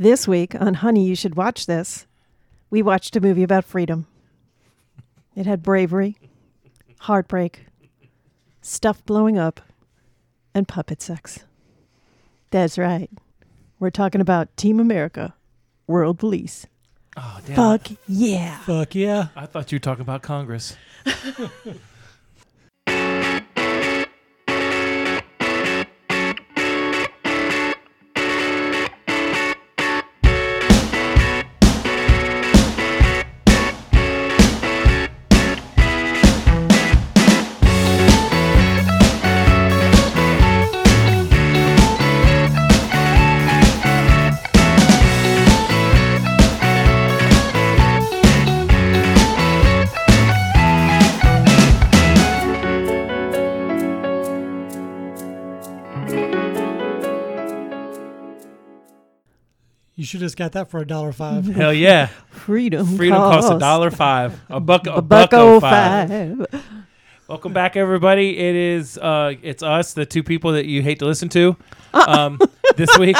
[0.00, 2.06] This week on Honey, You Should Watch This,
[2.70, 4.06] we watched a movie about freedom.
[5.36, 6.16] It had bravery,
[7.00, 7.66] heartbreak,
[8.62, 9.60] stuff blowing up,
[10.54, 11.40] and puppet sex.
[12.50, 13.10] That's right.
[13.78, 15.34] We're talking about Team America,
[15.86, 16.66] World Police.
[17.18, 17.56] Oh, damn.
[17.56, 18.56] Fuck yeah.
[18.60, 19.26] Fuck yeah.
[19.36, 20.78] I thought you were talking about Congress.
[60.10, 61.46] should have just got that for a dollar five.
[61.54, 62.06] Hell yeah.
[62.30, 64.40] Freedom, Freedom costs a dollar five.
[64.48, 66.08] A buck a, buck oh oh five.
[66.08, 66.64] five.
[67.28, 68.36] Welcome back everybody.
[68.36, 71.56] It is uh it's us, the two people that you hate to listen to.
[71.92, 72.38] Um
[72.76, 73.16] this week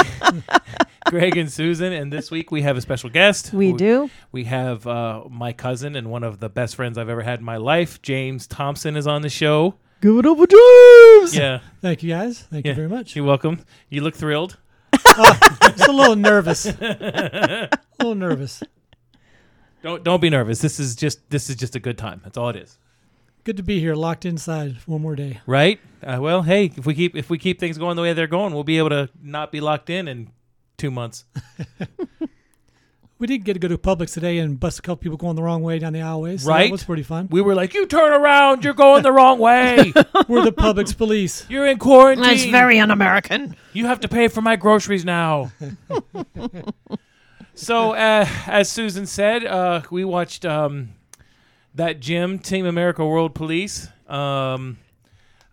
[1.07, 3.53] Greg and Susan and this week we have a special guest.
[3.53, 4.11] We do.
[4.33, 7.45] We have uh my cousin and one of the best friends I've ever had in
[7.45, 9.75] my life, James Thompson is on the show.
[10.01, 11.37] Give it up for James.
[11.37, 11.61] Yeah.
[11.81, 12.41] Thank you guys.
[12.41, 12.73] Thank Yeah.
[12.73, 13.15] you very much.
[13.15, 13.61] You're welcome.
[13.89, 14.57] You look thrilled.
[15.77, 16.67] Just a little nervous.
[16.81, 18.63] a little nervous.
[19.83, 20.61] Don't don't be nervous.
[20.61, 22.21] This is just this is just a good time.
[22.23, 22.79] That's all it is.
[23.45, 25.41] Good to be here, locked inside one more day.
[25.47, 25.81] Right?
[26.03, 28.53] Uh, well, hey, if we keep if we keep things going the way they're going,
[28.53, 30.31] we'll be able to not be locked in in
[30.77, 31.25] two months.
[33.21, 35.43] We did get to go to Publix today and bust a couple people going the
[35.43, 36.41] wrong way down the aisleways.
[36.41, 36.65] So Right.
[36.65, 37.29] That was pretty fun.
[37.31, 39.93] We were like, "You turn around, you're going the wrong way.
[40.29, 41.45] We're the Publix police.
[41.51, 42.25] You're in quarantine.
[42.25, 43.57] That's very un-American.
[43.75, 45.53] You have to pay for my groceries now."
[47.55, 50.95] so, uh, as Susan said, uh, we watched um,
[51.75, 53.89] that Jim Team America World Police.
[54.09, 54.79] Um,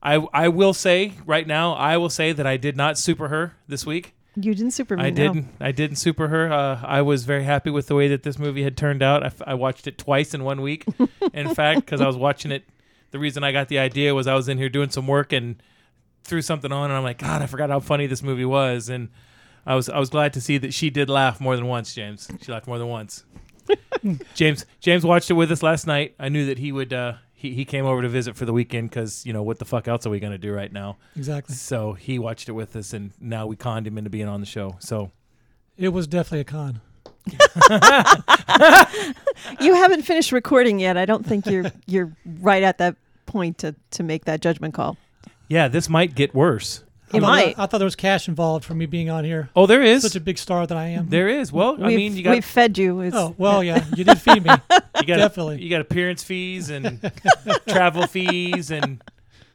[0.01, 3.57] I I will say right now, I will say that I did not super her
[3.67, 4.13] this week.
[4.39, 5.03] You didn't super me.
[5.03, 5.15] I no.
[5.15, 5.47] didn't.
[5.59, 6.51] I didn't super her.
[6.51, 9.23] Uh, I was very happy with the way that this movie had turned out.
[9.23, 10.85] I, f- I watched it twice in one week.
[11.33, 12.63] in fact, because I was watching it,
[13.09, 15.55] the reason I got the idea was I was in here doing some work and
[16.23, 19.09] threw something on, and I'm like, God, I forgot how funny this movie was, and
[19.65, 21.95] I was I was glad to see that she did laugh more than once.
[21.95, 23.25] James, she laughed more than once.
[24.35, 26.13] James James watched it with us last night.
[26.19, 26.93] I knew that he would.
[26.93, 29.65] Uh, he he came over to visit for the weekend because you know what the
[29.65, 30.97] fuck else are we gonna do right now?
[31.15, 31.53] Exactly.
[31.55, 34.47] So he watched it with us, and now we conned him into being on the
[34.47, 34.75] show.
[34.79, 35.11] So.
[35.77, 36.81] It was definitely a con.
[39.59, 40.97] You haven't finished recording yet.
[40.97, 42.11] I don't think you're you're
[42.41, 42.95] right at that
[43.27, 44.97] point to to make that judgment call.
[45.47, 46.83] Yeah, this might get worse.
[47.13, 47.59] It I thought, might.
[47.59, 49.49] I thought there was cash involved for me being on here.
[49.55, 50.03] Oh, there is.
[50.03, 51.07] Such a big star that I am.
[51.09, 51.51] there is.
[51.53, 52.99] Well, I we've, mean, you got we've fed you.
[53.01, 54.49] It's, Oh well, yeah, you did feed me.
[54.99, 55.61] you got definitely.
[55.61, 56.99] you got appearance fees and
[57.69, 59.01] travel fees and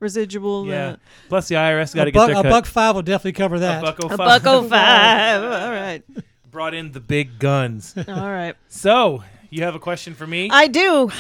[0.01, 0.67] residual.
[0.67, 0.87] yeah.
[0.93, 0.97] Uh,
[1.29, 2.51] Plus the IRS got to a, get buck, their a cut.
[2.51, 3.83] buck five will definitely cover a that.
[3.83, 4.19] buck oh a five.
[4.19, 5.43] buck oh five.
[5.43, 6.03] All right.
[6.51, 7.95] Brought in the big guns.
[7.97, 8.55] All right.
[8.69, 10.49] so you have a question for me?
[10.51, 11.11] I do.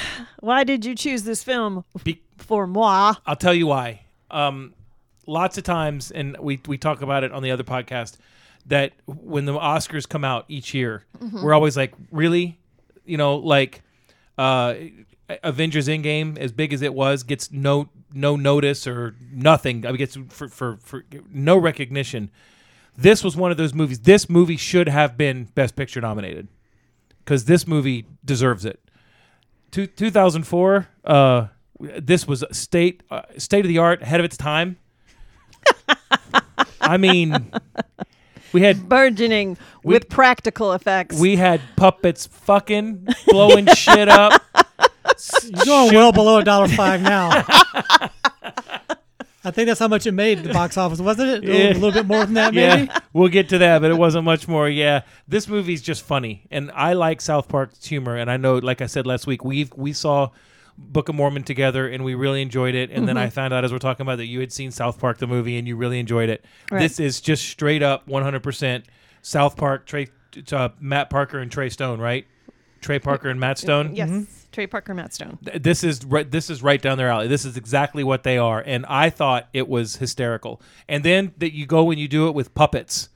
[0.40, 3.14] Why did you choose this film Be- for moi?
[3.26, 4.00] I'll tell you why.
[4.30, 4.72] Um,
[5.32, 8.18] lots of times, and we we talk about it on the other podcast,
[8.66, 11.04] that when the Oscars come out each year,
[11.42, 12.58] we're always like, really,
[13.04, 13.82] you know, like
[14.38, 14.74] uh,
[15.42, 19.86] Avengers Endgame, as big as it was, gets no no notice or nothing.
[19.86, 22.30] I mean, gets for for, for no recognition.
[22.96, 24.00] This was one of those movies.
[24.00, 26.48] This movie should have been Best Picture nominated
[27.24, 28.80] because this movie deserves it.
[29.70, 31.46] Two, 2004, uh,
[31.80, 34.76] this was state uh, state of the art, ahead of its time.
[36.80, 37.52] I mean,
[38.52, 41.18] we had Burgeoning We- with practical effects.
[41.18, 44.42] we had puppets fucking blowing shit up.
[45.44, 47.44] You're going well below a dollar five now.
[49.44, 51.44] I think that's how much it made at the box office, wasn't it?
[51.44, 51.72] A little, Yeah.
[51.72, 52.84] a little bit more than that, maybe.
[52.84, 54.68] Yeah, we'll get to that, but it wasn't much more.
[54.68, 58.16] Yeah, this movie's just funny, and I like South Park's humor.
[58.16, 60.28] And I know, like I said last week, we we saw
[60.78, 62.90] Book of Mormon together, and we really enjoyed it.
[62.90, 65.18] And then I found out as we're talking about that you had seen South Park
[65.18, 66.44] the movie, and you really enjoyed it.
[66.70, 66.80] Right.
[66.80, 68.86] This is just straight up 100 percent
[69.20, 69.86] South Park.
[69.86, 70.08] Trey,
[70.50, 72.26] uh, Matt Parker and Trey Stone, right?
[72.80, 73.94] Trey Parker and Matt Stone.
[73.94, 74.48] yes.
[74.50, 75.38] Trey Parker, Matt Stone.
[75.44, 78.36] Th- this is right this is right down their alley this is exactly what they
[78.36, 80.60] are and i thought it was hysterical
[80.90, 83.08] and then that you go and you do it with puppets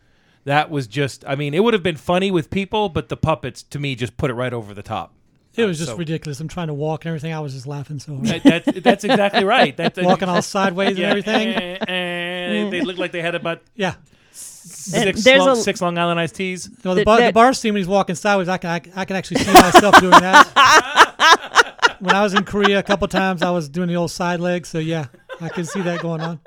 [0.44, 3.62] that was just i mean it would have been funny with people but the puppets
[3.62, 5.12] to me just put it right over the top
[5.56, 6.38] It was just So- ridiculous.
[6.40, 7.32] I'm trying to walk and everything.
[7.32, 8.26] I was just laughing so hard.
[8.42, 11.48] That- that's, that's exactly right that's Walking all sideways yeah, and everything.
[11.48, 13.94] and, and they looked like they had about Yeah.
[14.32, 16.68] six, there's long, a- six Long Island iced teas.
[16.84, 19.04] No, the, bar, the bar scene when he's walking sideways, I can I, can- I
[19.04, 21.96] can actually see myself doing that.
[22.00, 24.66] when I was in Korea a couple times, I was doing the old side leg.
[24.66, 25.06] So yeah,
[25.40, 26.40] I can see that going on.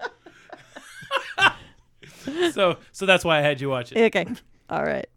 [2.54, 3.98] So so that's why I had you watch it.
[4.16, 4.26] Okay.
[4.70, 5.08] All right.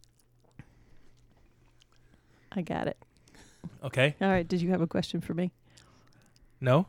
[2.53, 2.97] I got it.
[3.85, 4.15] Okay.
[4.21, 4.47] All right.
[4.47, 5.53] Did you have a question for me?
[6.61, 6.87] No.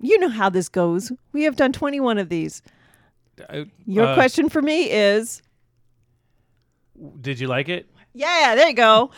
[0.00, 1.12] You know how this goes.
[1.32, 2.62] We have done 21 of these.
[3.48, 5.42] Uh, Your uh, question for me is
[7.20, 7.88] Did you like it?
[8.12, 9.10] Yeah, there you go.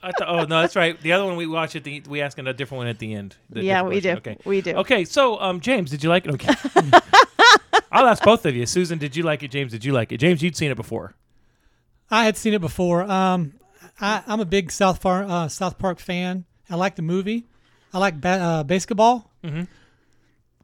[0.00, 1.00] I thought, oh no, that's right.
[1.00, 3.36] The other one we watch at the we ask a different one at the end.
[3.50, 4.12] The yeah, we do.
[4.12, 4.36] Okay.
[4.44, 4.74] We do.
[4.76, 6.34] Okay, so um, James, did you like it?
[6.34, 6.54] Okay.
[7.92, 8.66] I'll ask both of you.
[8.66, 9.50] Susan, did you like it?
[9.50, 10.18] James, did you like it?
[10.18, 11.14] James, you'd seen it before.
[12.10, 13.02] I had seen it before.
[13.02, 13.54] Um,
[14.00, 16.44] I, I'm a big South Park uh, South Park fan.
[16.70, 17.44] I like the movie.
[17.92, 19.30] I like ba- uh, basketball.
[19.42, 19.68] Mhm.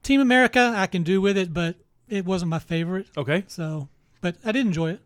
[0.02, 1.76] Team America, I can do with it, but
[2.08, 3.06] it wasn't my favorite.
[3.16, 3.44] Okay.
[3.46, 3.88] So,
[4.20, 5.00] but I did enjoy it.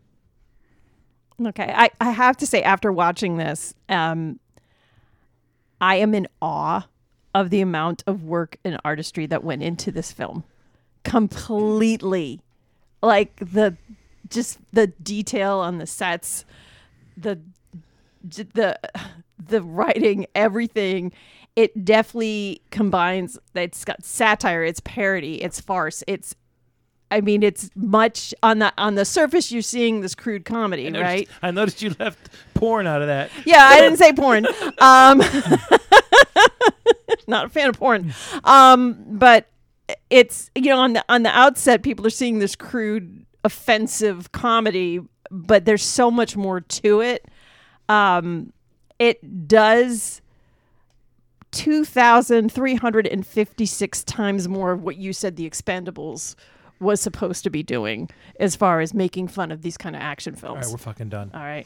[1.41, 1.73] Okay.
[1.73, 4.39] I, I have to say, after watching this, um,
[5.79, 6.85] I am in awe
[7.33, 10.43] of the amount of work and artistry that went into this film.
[11.05, 12.41] Completely.
[13.01, 13.77] Like the
[14.29, 16.45] just the detail on the sets,
[17.17, 17.39] the
[18.23, 18.79] the
[19.37, 21.11] the writing, everything.
[21.55, 23.37] It definitely combines.
[23.53, 26.35] It's got satire, it's parody, it's farce, it's
[27.11, 29.51] I mean, it's much on the on the surface.
[29.51, 31.29] You're seeing this crude comedy, I noticed, right?
[31.41, 33.31] I noticed you left porn out of that.
[33.45, 34.45] Yeah, I didn't say porn.
[34.77, 35.19] Um,
[37.27, 38.13] not a fan of porn.
[38.43, 39.49] Um, but
[40.09, 44.99] it's you know on the on the outset, people are seeing this crude, offensive comedy,
[45.31, 47.25] but there's so much more to it.
[47.87, 48.51] Um,
[48.97, 50.21] it does.
[51.51, 56.35] 2,356 times more of what you said the Expendables
[56.79, 58.07] was supposed to be doing
[58.39, 60.57] as far as making fun of these kind of action films.
[60.57, 61.31] All right, we're fucking done.
[61.33, 61.65] All right.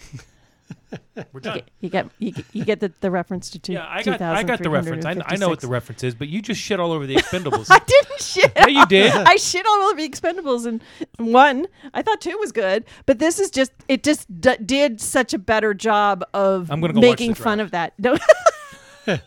[1.31, 1.61] We're done.
[1.79, 3.73] You get you get, you get the, the reference to two.
[3.73, 5.05] Yeah, I got I got the reference.
[5.05, 7.67] I, I know what the reference is, but you just shit all over the Expendables.
[7.69, 8.51] I didn't shit.
[8.55, 9.11] yeah, you did.
[9.15, 10.81] I shit all over the Expendables and
[11.17, 11.67] one.
[11.93, 15.39] I thought two was good, but this is just it just d- did such a
[15.39, 17.93] better job of I'm gonna go making fun of that.
[17.99, 18.17] No,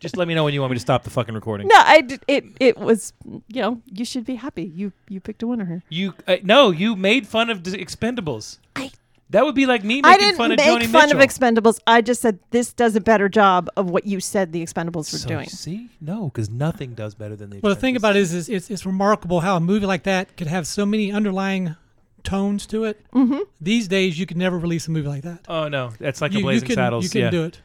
[0.00, 1.68] Just let me know when you want me to stop the fucking recording.
[1.68, 4.64] no, I d- it it was you know you should be happy.
[4.64, 5.82] You you picked a winner here.
[5.88, 8.58] You uh, no, you made fun of the Expendables.
[8.74, 8.90] I-
[9.30, 11.20] that would be like me I didn't fun of make Joni fun Mitchell.
[11.20, 11.80] of Expendables.
[11.86, 15.18] I just said this does a better job of what you said the Expendables were
[15.18, 15.48] so, doing.
[15.48, 17.60] See, no, because nothing does better than the.
[17.60, 17.98] Well, the thing Expendables.
[17.98, 20.84] about it is, is it's, it's remarkable how a movie like that could have so
[20.84, 21.76] many underlying
[22.22, 23.04] tones to it.
[23.14, 23.40] Mm-hmm.
[23.60, 25.40] These days, you could never release a movie like that.
[25.48, 27.04] Oh no, that's like you, a you Blazing can, Saddles.
[27.04, 27.60] You can yeah, do it.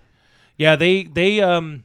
[0.58, 0.76] yeah.
[0.76, 1.84] They they um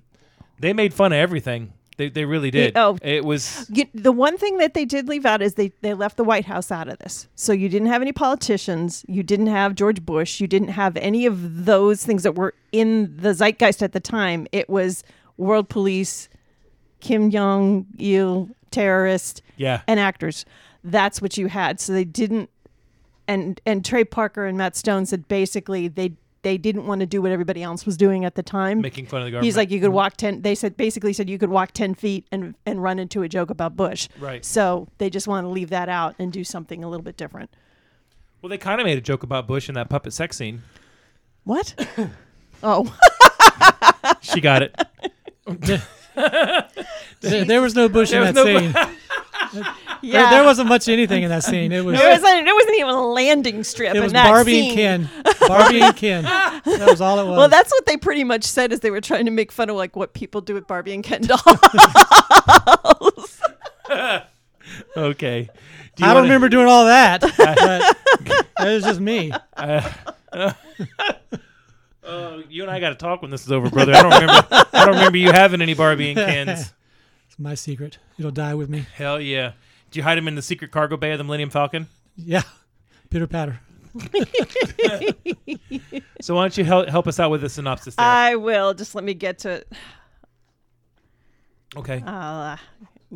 [0.58, 1.72] they made fun of everything.
[1.96, 2.76] They they really did.
[2.76, 2.99] oh.
[3.02, 6.17] it was You, the one thing that they did leave out is they, they left
[6.17, 7.29] the White House out of this.
[7.35, 9.05] So you didn't have any politicians.
[9.06, 10.41] You didn't have George Bush.
[10.41, 14.46] You didn't have any of those things that were in the zeitgeist at the time.
[14.50, 15.05] It was
[15.37, 16.29] world police,
[17.00, 19.82] Kim Jong Il, terrorist, yeah.
[19.87, 20.44] and actors.
[20.82, 21.81] That's what you had.
[21.81, 22.50] So they didn't.
[23.26, 26.12] And and Trey Parker and Matt Stone said basically they
[26.44, 28.81] they didn't want to do what everybody else was doing at the time.
[28.81, 29.46] Making fun of the government.
[29.46, 29.96] He's like, you could mm-hmm.
[29.96, 30.43] walk ten.
[30.43, 33.50] They said basically said you could walk ten feet and and run into a joke
[33.50, 34.08] about Bush.
[34.20, 34.44] Right.
[34.44, 37.51] So they just want to leave that out and do something a little bit different.
[38.41, 40.63] well, they kind of made a joke about Bush in that puppet sex scene.
[41.43, 41.74] What?
[42.63, 42.94] oh,
[44.20, 44.74] She got it.
[47.20, 48.72] There, there was no Bush in that no scene.
[48.72, 48.92] yeah.
[50.02, 51.72] There, there wasn't much anything in that scene.
[51.72, 54.70] It was There wasn't, there wasn't even a landing strip it in was that Barbie
[54.70, 54.78] scene.
[54.78, 55.24] and Ken.
[55.48, 56.24] Barbie and Ken.
[56.24, 57.38] That was all it was.
[57.38, 59.76] Well, that's what they pretty much said is they were trying to make fun of
[59.76, 61.40] like what people do with Barbie and Ken dolls.
[64.96, 65.48] Okay.
[65.96, 67.20] Do you I don't wanna- remember doing all that.
[67.22, 67.94] but that
[68.58, 69.32] was just me.
[69.56, 70.52] Uh,
[72.49, 73.93] you and I got to talk when this is over, brother.
[73.94, 74.46] I don't remember.
[74.51, 76.73] I don't remember you having any Barbie and Kens.
[77.27, 77.99] It's my secret.
[78.17, 78.87] It'll die with me.
[78.94, 79.53] Hell yeah.
[79.91, 81.89] Did you hide them in the secret cargo bay of the Millennium Falcon?
[82.17, 82.43] Yeah.
[83.11, 83.58] Pitter patter.
[86.20, 88.06] So why don't you help help us out with the synopsis there?
[88.06, 88.73] I will.
[88.73, 89.73] Just let me get to it.
[91.77, 92.03] okay.
[92.06, 92.56] I'll uh,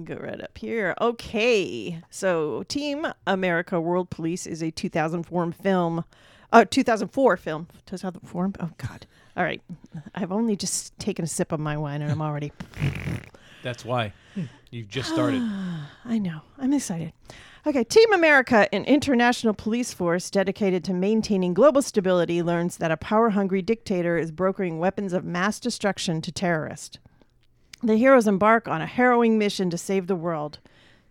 [0.05, 0.95] go right up here.
[1.01, 2.01] Okay.
[2.11, 6.05] So, Team America World Police is a 2004 film.
[6.53, 7.67] Uh, oh, 2004 film.
[7.87, 8.53] 2004.
[8.61, 9.07] Oh, God.
[9.37, 9.61] All right.
[10.15, 12.53] I've only just taken a sip of my wine and I'm already.
[13.63, 14.13] That's why.
[14.35, 14.45] Hmm.
[14.71, 15.43] You've just started.
[16.05, 16.41] I know.
[16.59, 17.13] I'm excited.
[17.67, 17.85] Okay.
[17.85, 23.31] Team America, an international police force dedicated to maintaining global stability, learns that a power
[23.31, 26.99] hungry dictator is brokering weapons of mass destruction to terrorists.
[27.83, 30.59] The heroes embark on a harrowing mission to save the world.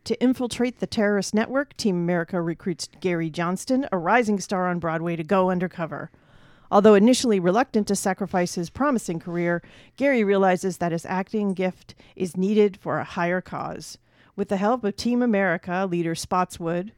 [0.08, 5.18] To infiltrate the terrorist network, Team America recruits Gary Johnston, a rising star on Broadway,
[5.18, 6.12] to go undercover.
[6.72, 9.62] Although initially reluctant to sacrifice his promising career,
[9.98, 13.98] Gary realizes that his acting gift is needed for a higher cause.
[14.38, 16.94] With the help of Team America leader Spotswood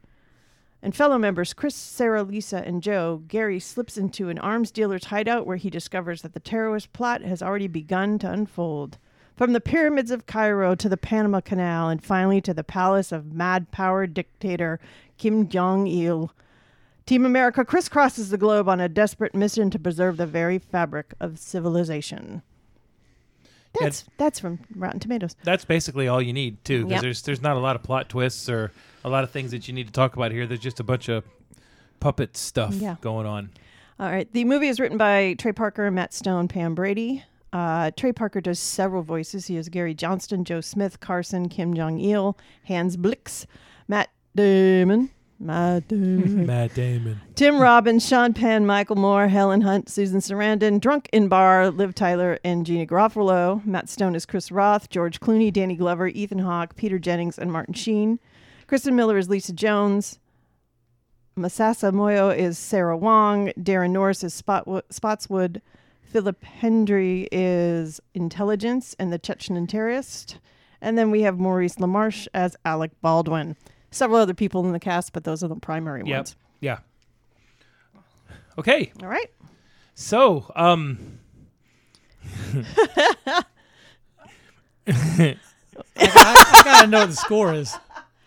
[0.80, 5.48] and fellow members Chris, Sarah, Lisa, and Joe, Gary slips into an arms dealer's hideout
[5.48, 8.98] where he discovers that the terrorist plot has already begun to unfold.
[9.36, 13.32] From the pyramids of Cairo to the Panama Canal, and finally to the palace of
[13.32, 14.78] mad power dictator
[15.16, 16.30] Kim Jong il,
[17.06, 21.38] Team America crisscrosses the globe on a desperate mission to preserve the very fabric of
[21.38, 22.42] civilization.
[23.80, 25.36] That's that's from Rotten Tomatoes.
[25.44, 27.02] That's basically all you need too, because Yep.
[27.02, 28.72] there's there's not a lot of plot twists or
[29.04, 30.46] a lot of things that you need to talk about here.
[30.46, 31.24] There's just a bunch of
[32.00, 32.96] puppet stuff Yeah.
[33.00, 33.50] going on.
[33.98, 34.30] All right.
[34.32, 37.24] The movie is written by Trey Parker, Matt Stone, Pam Brady.
[37.52, 39.46] Uh, Trey Parker does several voices.
[39.46, 43.46] He is Gary Johnston, Joe Smith, Carson, Kim Jong Il, Hans Blix,
[43.88, 47.20] Matt Damon, Matt Damon, Matt Damon.
[47.34, 52.38] Tim Robbins, Sean Penn, Michael Moore, Helen Hunt, Susan Sarandon, Drunk in Bar, Liv Tyler,
[52.44, 53.64] and Gina Garofalo.
[53.66, 57.74] Matt Stone is Chris Roth, George Clooney, Danny Glover, Ethan Hawke, Peter Jennings, and Martin
[57.74, 58.20] Sheen.
[58.68, 60.20] Kristen Miller is Lisa Jones.
[61.36, 63.48] Masasa Moyo is Sarah Wong.
[63.58, 65.62] Daran Norris is Spotwo- Spotswood.
[66.10, 70.38] Philip Hendrie is Intelligence and the Chechen Terrorist.
[70.80, 73.56] And then we have Maurice LaMarche as Alec Baldwin.
[73.92, 76.16] Several other people in the cast, but those are the primary Yep.
[76.18, 76.36] ones.
[76.60, 76.78] Yeah.
[78.58, 78.92] Okay.
[79.02, 79.30] All right.
[79.94, 81.18] So, um,
[84.86, 85.36] I,
[85.96, 87.74] I gotta know what the score is.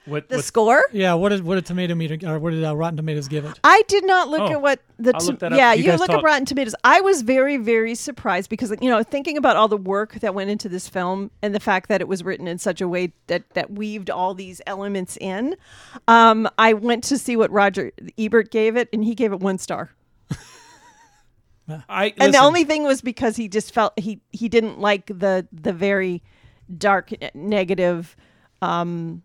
[0.05, 0.27] What?
[0.29, 0.83] The what score?
[0.91, 3.59] Yeah, what did what did Tomato Meter or what did uh, Rotten Tomatoes give it?
[3.63, 6.07] I did not look Oh, at what the to- look that yeah You you, look
[6.07, 6.17] talk.
[6.17, 6.75] at Rotten Tomatoes.
[6.83, 10.49] I was very very surprised because you know thinking about all the work that went
[10.49, 13.49] into this film and the fact that it was written in such a way that
[13.51, 15.55] that weaved all these elements in.
[16.07, 19.57] Um, I went to see what Roger Ebert gave it and he gave it one
[19.57, 19.91] star.
[21.87, 25.47] I and the only thing was because he just felt he he didn't like the
[25.53, 26.21] the very
[26.77, 28.17] dark negative
[28.61, 29.21] um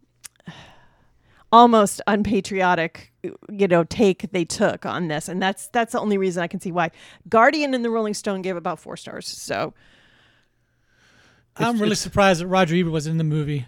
[1.51, 3.13] almost unpatriotic
[3.51, 6.61] you know take they took on this and that's that's the only reason i can
[6.61, 6.91] see why
[7.29, 9.73] guardian and the rolling stone gave about four stars so
[11.61, 13.67] I'm really it's- surprised that Roger Ebert was in the movie.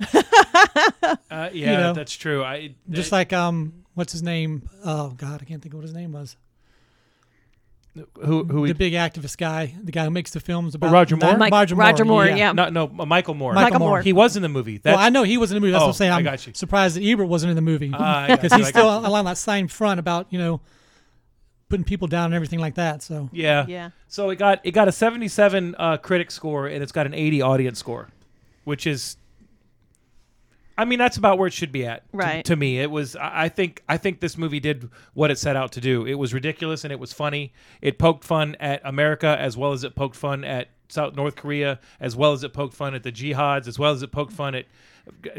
[1.30, 2.42] Uh, yeah, know, that's true.
[2.42, 4.68] I Just uh, like um, what's his name?
[4.84, 6.36] Oh God, I can't think of what his name was.
[8.24, 11.16] Who who we the big activist guy, the guy who makes the films about Roger
[11.16, 11.36] Moore?
[11.36, 12.36] Mike- Roger, Roger Moore, yeah.
[12.36, 12.52] yeah.
[12.52, 13.52] no no uh, Michael Moore.
[13.52, 13.88] Michael Michael Moore.
[13.90, 14.02] Moore.
[14.02, 14.78] He was in the movie.
[14.78, 15.72] That's, Well, I know he was in the movie.
[15.72, 16.12] That's Oh, what I'm saying.
[16.12, 16.52] I I'm got you.
[16.54, 19.06] surprised that Ebert wasn't in the movie Ah, I got because you, he's still you.
[19.14, 20.60] on that same front about you know
[21.68, 23.02] putting people down and everything like that.
[23.02, 23.66] So Yeah.
[23.68, 27.14] yeah So it got it got a 77 uh, critic score and it's got an
[27.14, 28.08] 80 audience score,
[28.64, 29.16] which is
[30.78, 32.08] I mean that's about where it should be at.
[32.12, 32.44] to- Right.
[32.46, 35.72] To, me, it was I think I think this movie did what it set out
[35.72, 36.06] to do.
[36.06, 37.52] It was ridiculous and it was funny.
[37.82, 41.80] It poked fun at America as well as it poked fun at South North Korea
[42.00, 44.54] as well as it poked fun at the jihads as well as it poked fun
[44.54, 44.66] at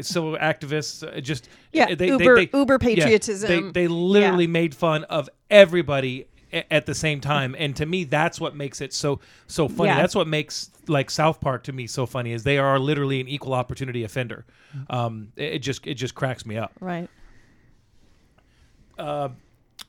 [0.00, 1.02] civil activists.
[1.06, 3.48] Uh, Just Yeah, uber- uber yeah, patriotism.
[3.72, 4.50] they they literally Yeah.
[4.50, 7.54] made fun of everybody at the same time.
[7.58, 9.90] And to me that's what makes it so so funny.
[9.90, 9.96] Yeah.
[9.96, 13.28] that's what makes like south park to me so funny is they are literally an
[13.28, 14.44] equal opportunity offender.
[14.88, 16.72] Um it, it just it just cracks me up.
[16.80, 17.08] Right.
[18.98, 19.30] Uh,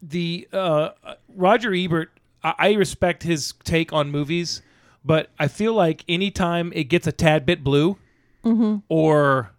[0.02, 0.90] the uh
[1.36, 2.12] roger ebert
[2.44, 4.62] I, I respect his take on movies
[5.04, 7.98] but i feel like anytime it gets a tad bit blue
[8.44, 8.78] Mm-hmm.
[8.90, 9.52] or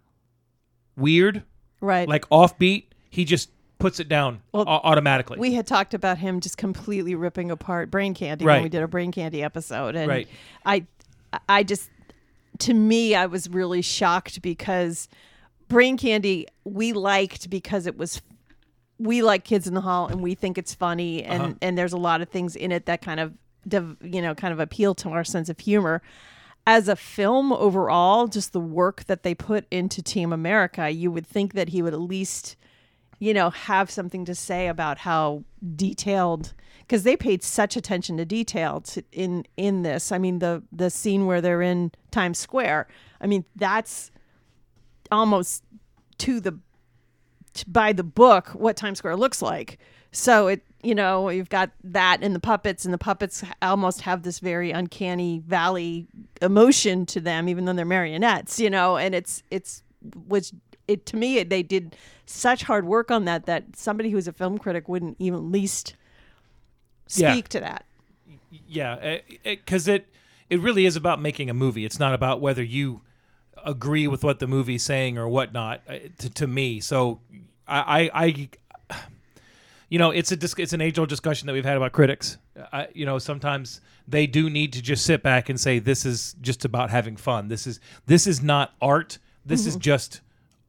[0.97, 1.43] weird
[1.79, 2.09] right.
[2.09, 3.49] like offbeat he just
[3.83, 7.91] puts it down Well, au- automatically we had talked about him just completely ripping apart
[7.91, 8.55] brain candy Right.
[8.55, 10.27] when we did a brain candy episode and Right.
[10.65, 10.85] i
[11.49, 11.89] i just
[12.59, 15.07] to me i was really shocked because
[15.67, 18.21] brain candy we liked because it was
[18.99, 21.53] we like kids in the hall and we think it's funny and Uh-huh.
[21.61, 23.33] and there's a lot of things in it that kind of
[24.01, 26.01] you know kind of appeal to our sense of humor
[26.65, 31.25] as a film overall just the work that they put into team america you would
[31.27, 32.55] think that he would at least
[33.23, 35.43] you know have something to say about how
[35.75, 40.61] detailed because they paid such attention to detail to, in in this i mean the
[40.71, 42.87] the scene where they're in times square
[43.21, 44.11] i mean that's
[45.11, 45.63] almost
[46.17, 46.57] to the
[47.53, 49.79] t- by the book what Times Square looks like.
[50.11, 54.23] So it, you know, you've got that and the puppets, and the puppets almost have
[54.23, 56.07] this very uncanny valley
[56.41, 58.97] emotion to them, even though they're marionettes, you know.
[58.97, 59.83] And it's it's
[60.27, 60.51] which
[60.87, 64.57] it to me they did such hard work on that that somebody who's a film
[64.57, 65.95] critic wouldn't even least
[67.15, 67.33] Yeah.
[67.33, 67.85] speak to that.
[68.67, 70.07] yeah eh, eh, because it
[70.49, 71.83] it really is about making a movie.
[71.85, 73.01] It's not about whether you
[73.65, 75.81] agree with what the movie's saying or whatnot.
[75.89, 77.21] uh, To, to me, so
[77.67, 78.49] I, I, I
[79.89, 82.37] you know, it's a dis- it's an age old discussion that we've had about critics.
[82.71, 86.35] I, you know, sometimes they do need to just sit back and say this is
[86.41, 87.47] just about having fun.
[87.47, 89.19] This is this is not art.
[89.45, 89.81] This is mm-hmm.
[89.81, 90.21] just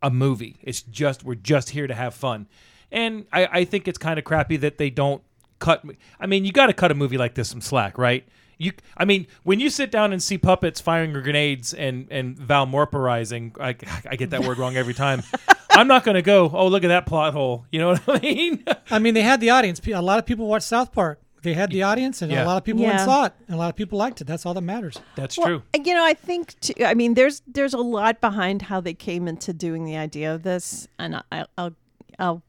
[0.05, 0.57] a movie.
[0.63, 2.47] It's just we're just here to have fun.
[2.93, 5.23] And I, I think it's kind of crappy that they don't
[5.59, 5.83] cut.
[6.21, 8.29] I mean, you got to cut a movie like this some slack, right?
[8.59, 12.67] You, I mean, when you sit down and see puppets firing grenades and and Val
[12.67, 13.75] Morparizing, I,
[14.11, 15.23] I get that word wrong every time.
[15.71, 16.51] I'm not going to go.
[16.53, 17.65] Oh, look at that plot hole.
[17.73, 18.65] You know what I mean?
[18.91, 19.81] I mean, they had the audience.
[19.85, 21.21] A lot of people watched South Park.
[21.45, 22.45] They had the audience, and Yeah.
[22.45, 24.27] a lot of people went and saw it, and a lot of people liked it.
[24.27, 24.99] That's all that matters.
[25.15, 25.63] That's Well, true.
[25.85, 29.29] You know, I think too, I mean, there's there's a lot behind how they came
[29.29, 31.75] into doing the idea of this, and I, I'll
[32.19, 32.43] I'll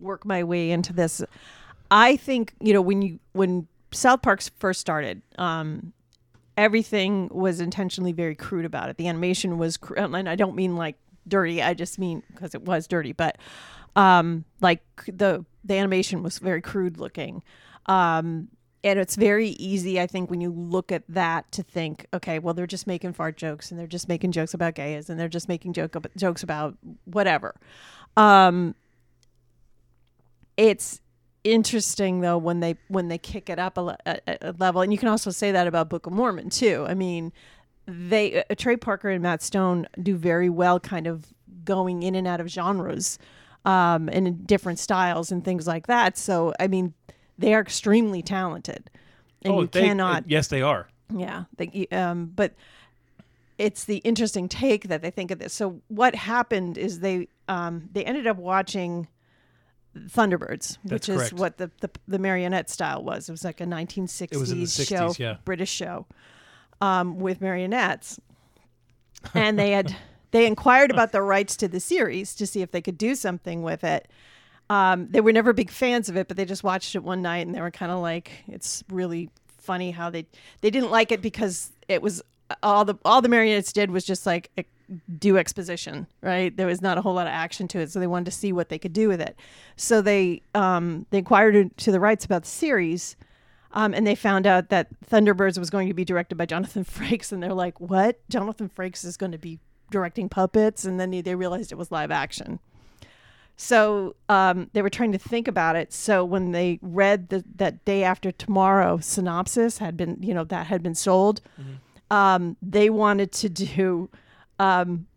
[0.00, 1.22] work my way into this.
[1.90, 5.92] I think you know when you when South Park first started, um,
[6.56, 8.96] everything was intentionally very crude about it.
[8.96, 11.62] The animation was, cr- and I don't mean like dirty.
[11.62, 13.38] I just mean because it was dirty, but
[13.96, 17.42] um, like the the animation was very crude looking.
[17.88, 18.48] Um,
[18.84, 22.54] and it's very easy, I think, when you look at that to think, okay, well,
[22.54, 25.48] they're just making fart jokes and they're just making jokes about gays and they're just
[25.48, 27.56] making joke ab- jokes about whatever.
[28.16, 28.76] Um,
[30.56, 31.00] it's
[31.44, 34.98] interesting though when they when they kick it up a, a, a level, and you
[34.98, 36.84] can also say that about Book of Mormon too.
[36.88, 37.32] I mean,
[37.86, 41.26] they uh, Trey Parker and Matt Stone do very well, kind of
[41.64, 43.18] going in and out of genres,
[43.64, 46.16] um, and in different styles and things like that.
[46.18, 46.94] So, I mean,
[47.38, 48.90] they are extremely talented,
[49.42, 50.24] and you Oh, they- cannot.
[50.28, 50.88] yes, they are.
[51.14, 52.52] Yeah, they, um, but
[53.56, 55.54] it's the interesting take that they think of this.
[55.54, 59.08] So what happened is they um, they ended up watching
[59.96, 63.28] Thunderbirds, That's which is what the, the the marionette style was.
[63.28, 65.36] It was like a 1960s It was in the 60s, show, yeah.
[65.44, 66.06] British show,
[66.80, 68.20] um, with marionettes,
[69.34, 69.96] and they had
[70.30, 73.62] they inquired about the rights to the series to see if they could do something
[73.62, 74.08] with it.
[74.70, 77.46] Um, they were never big fans of it, but they just watched it one night
[77.46, 80.26] and they were kind of like, it's really funny how they
[80.62, 82.22] they didn't like it because it was
[82.62, 84.50] all the all the marionettes did was just like
[85.18, 86.56] do exposition, right?
[86.56, 88.52] There was not a whole lot of action to it, so they wanted to see
[88.52, 89.36] what they could do with it.
[89.76, 93.16] So they um, they inquired to the rights about the series.
[93.72, 97.32] Um, and they found out that Thunderbirds was going to be directed by Jonathan Frakes,
[97.32, 98.18] and they're like, "What?
[98.30, 99.58] Jonathan Frakes is going to be
[99.90, 102.60] directing puppets?" And then they realized it was live action.
[103.60, 105.92] So um, they were trying to think about it.
[105.92, 110.68] So when they read the, that day after tomorrow synopsis had been, you know, that
[110.68, 111.40] had been sold,
[112.08, 114.10] um, they wanted to do
[114.60, 115.08] um,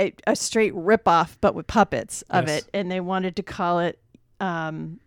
[0.00, 2.62] a, a straight ripoff, but with puppets of Yes.
[2.64, 4.00] it, and they wanted to call it
[4.40, 4.98] um,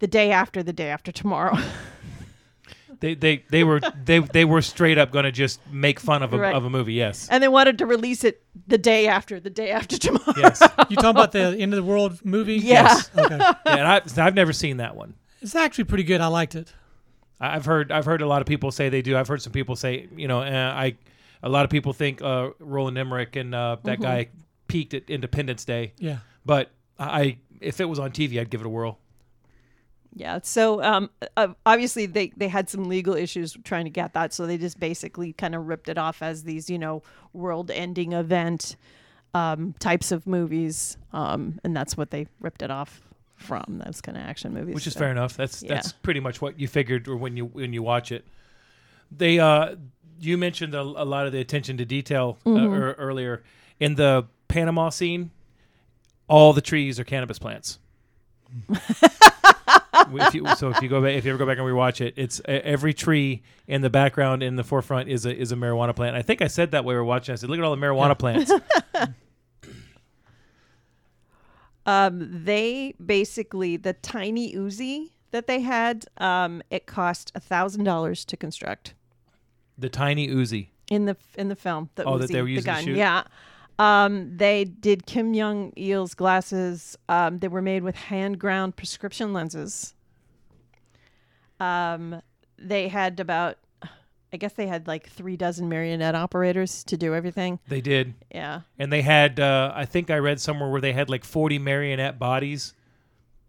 [0.00, 1.56] the day after the day after tomorrow.
[3.02, 6.32] They they they were they they were straight up going to just make fun of
[6.32, 6.54] a Right.
[6.54, 6.94] of a movie.
[6.94, 7.28] Yes.
[7.30, 10.32] and they wanted to release it the day after the day after tomorrow.
[10.36, 10.62] Yes.
[10.88, 12.54] You talking about the end of the world movie?
[12.56, 12.84] Yeah.
[12.84, 13.10] Yes.
[13.18, 13.36] Okay.
[13.38, 15.14] yeah, and I, I've never seen that one.
[15.42, 16.20] It's actually pretty good.
[16.22, 16.72] I liked it.
[17.40, 19.16] I- I've heard I've heard a lot of people say they do.
[19.16, 20.94] I've heard some people say you know eh, I
[21.42, 24.02] a lot of people think uh, Roland Emmerich and uh, that Mm-hmm.
[24.02, 24.28] guy
[24.68, 26.18] peaked at Independence Day, Yeah.
[26.46, 28.98] but I if it was on TV I'd give it a whirl.
[30.14, 30.40] Yeah.
[30.42, 34.46] So um, uh, obviously they they had some legal issues trying to get that, so
[34.46, 38.76] they just basically kind of ripped it off as these you know world-ending event
[39.34, 43.00] um, types of movies, um, and that's what they ripped it off
[43.36, 43.80] from.
[43.84, 45.34] Those kind of action movies, which is So- fair enough.
[45.36, 45.74] That's Yeah.
[45.74, 48.26] that's pretty much what you figured or when you when you watch it.
[49.10, 49.76] They uh
[50.20, 52.74] you mentioned a, a lot of the attention to detail uh, Mm-hmm.
[52.74, 53.42] ear- earlier
[53.80, 55.30] in the Panama scene.
[56.28, 57.78] All the trees are cannabis plants.
[59.94, 62.14] if you, so if you go back, if you ever go back and rewatch it,
[62.16, 65.94] it's e- every tree in the background in the forefront is a is a marijuana
[65.94, 66.16] plant.
[66.16, 67.32] I think I said that while we were watching.
[67.32, 68.50] I said, "Look at all the marijuana plants."
[71.84, 78.24] Um, they basically the tiny Uzi that they had, um, it cost a thousand dollars
[78.26, 78.94] to construct.
[79.76, 80.68] the tiny Uzi.
[80.90, 81.90] in the in the film.
[81.96, 82.84] The Oh, that they were the using to gun.
[82.84, 82.96] shoot?
[82.96, 83.24] Yeah.
[83.82, 86.96] Um, they did Kim Young Il's glasses.
[87.08, 89.94] Um, they were made with hand ground prescription lenses.
[91.58, 92.22] Um,
[92.56, 93.58] they had about,
[94.32, 97.58] I guess they had like three dozen marionette operators to do everything.
[97.66, 98.14] They did.
[98.32, 98.60] Yeah.
[98.78, 102.20] and they had uh, I think I read somewhere where they had like 40 marionette
[102.20, 102.74] bodies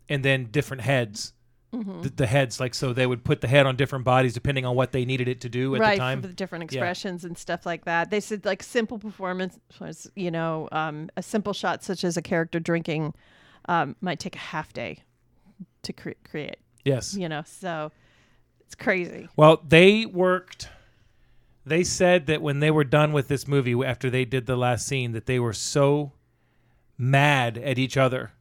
[0.10, 1.34] and then different heads.
[1.74, 2.02] Mm-hmm.
[2.04, 4.76] The, the heads like so they would put the head on different bodies depending on
[4.76, 6.22] what they needed it to do at right the time.
[6.22, 6.78] for the different Yeah.
[6.80, 8.12] expressions and stuff like that.
[8.12, 12.22] They said like simple performance was you know um, a simple shot such as a
[12.22, 13.14] character drinking
[13.68, 15.00] um, might take a half day
[15.82, 16.58] to cre- create.
[16.86, 17.16] yes.
[17.16, 17.92] You know, so
[18.62, 19.28] it's crazy.
[19.36, 20.70] Well, they worked
[21.66, 24.86] They said that when they were done with this movie after they did the last
[24.86, 26.12] scene that they were so
[26.98, 28.32] mad at each other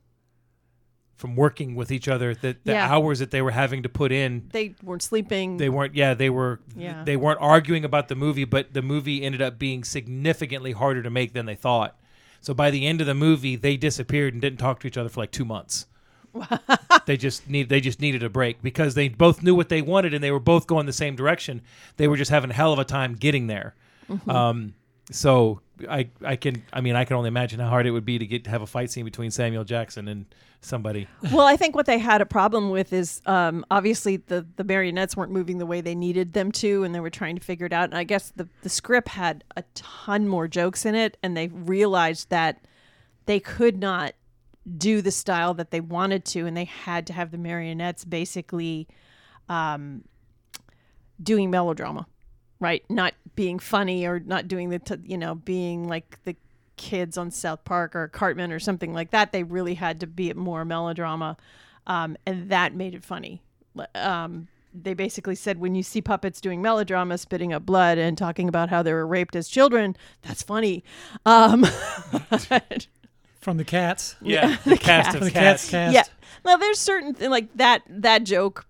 [1.22, 2.92] from working with each other that the Yeah.
[2.92, 5.56] hours that they were having to put in They weren't sleeping.
[5.56, 7.04] they weren't yeah they were Yeah.
[7.04, 11.10] they weren't arguing about the movie but the movie ended up being significantly harder to
[11.10, 11.96] make than they thought
[12.40, 15.08] so by the end of the movie they disappeared and didn't talk to each other
[15.08, 15.86] for like two months
[17.06, 20.12] they just need they just needed a break because they both knew what they wanted
[20.12, 21.62] and they were both going the same direction
[21.98, 23.74] they were just having a hell of a time getting there
[24.26, 24.74] um
[25.10, 28.18] so I I can I mean I can only imagine how hard it would be
[28.18, 30.26] to get to have a fight scene between Samuel Jackson and
[30.60, 34.64] somebody well, I think what they had a problem with is um, obviously the the
[34.64, 37.66] marionettes weren't moving the way they needed them to, and they were trying to figure
[37.66, 37.84] it out.
[37.84, 41.48] And I guess the the script had a ton more jokes in it, and they
[41.48, 42.64] realized that
[43.26, 44.14] they could not
[44.78, 48.86] do the style that they wanted to, and they had to have the marionettes basically
[49.48, 50.04] um,
[51.22, 52.06] doing melodrama,
[52.62, 52.82] right?
[52.88, 56.36] Not being funny or not doing the t- you know being like the
[56.76, 59.32] kids on South Park or Cartman or something like that.
[59.32, 61.36] They really had to be more melodrama,
[61.86, 63.42] um, and that made it funny.
[63.94, 68.48] Um, they basically said when you see puppets doing melodrama, spitting up blood and talking
[68.48, 70.82] about how they were raped as children, that's funny.
[71.26, 71.64] Um,
[73.40, 74.14] From the cats.
[74.22, 75.08] yeah the cast cast.
[75.08, 75.94] of From the cats cats cast.
[75.94, 76.04] yeah.
[76.44, 78.66] Now there's certain th- like that that joke,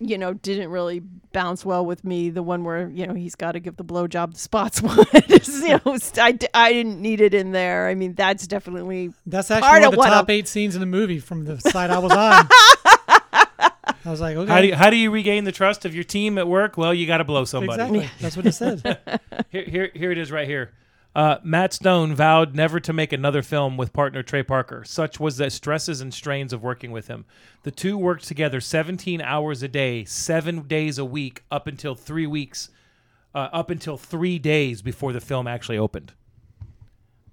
[0.00, 1.00] you know, didn't really
[1.32, 2.30] bounce well with me.
[2.30, 5.04] The one where you know he's got to give the blowjob the spots one.
[5.12, 7.88] It's, you know, I, d- I didn't need it in there.
[7.88, 10.48] I mean, that's definitely That's actually Part one of of the what top I'm- eight
[10.48, 12.48] scenes in the movie from the side I was on.
[14.04, 14.50] I was like, okay.
[14.50, 16.78] How do you, how do you regain the trust of your team at work?
[16.78, 17.74] Well, you got to blow somebody.
[17.98, 18.10] exactly.
[18.20, 19.00] That's what it said.
[19.50, 20.72] Here, here, here it is right here.
[21.18, 24.84] Uh, Matt Stone vowed never to make another film with partner Trey Parker.
[24.84, 27.24] Such was the stresses and strains of working with him.
[27.64, 32.28] The two worked together 17 hours a day, seven days a week, up until three
[32.28, 32.70] weeks,
[33.34, 36.12] uh, up until three days before the film actually opened.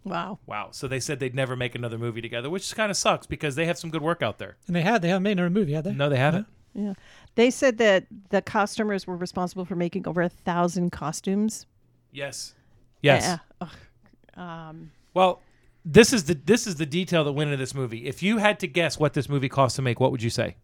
[0.03, 0.39] wow.
[0.47, 0.69] Wow.
[0.71, 3.67] So they said they'd never make another movie together, which kind of sucks because they
[3.67, 4.57] have some good work out there.
[4.65, 5.93] And they had they haven't made another movie, had they?
[5.93, 6.47] No, they haven't.
[6.73, 6.95] Yeah,
[7.35, 11.67] they said that the costumers were responsible for making over a thousand costumes.
[12.11, 12.55] Yes.
[13.01, 13.23] Yes.
[13.23, 13.37] Yeah.
[13.61, 14.39] Ugh.
[14.41, 15.41] Um, Well,
[15.83, 18.05] this is the this is the detail that went into this movie.
[18.07, 20.55] If you had to guess what this movie cost to make, what would you say?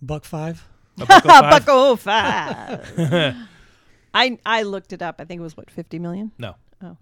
[0.00, 0.64] Buck five.
[1.00, 1.66] A buck oh five?
[1.66, 3.36] Bucko five.
[4.14, 5.16] I I looked it up.
[5.20, 6.32] I think it was what fifty million.
[6.38, 6.54] No.
[6.82, 6.96] Oh.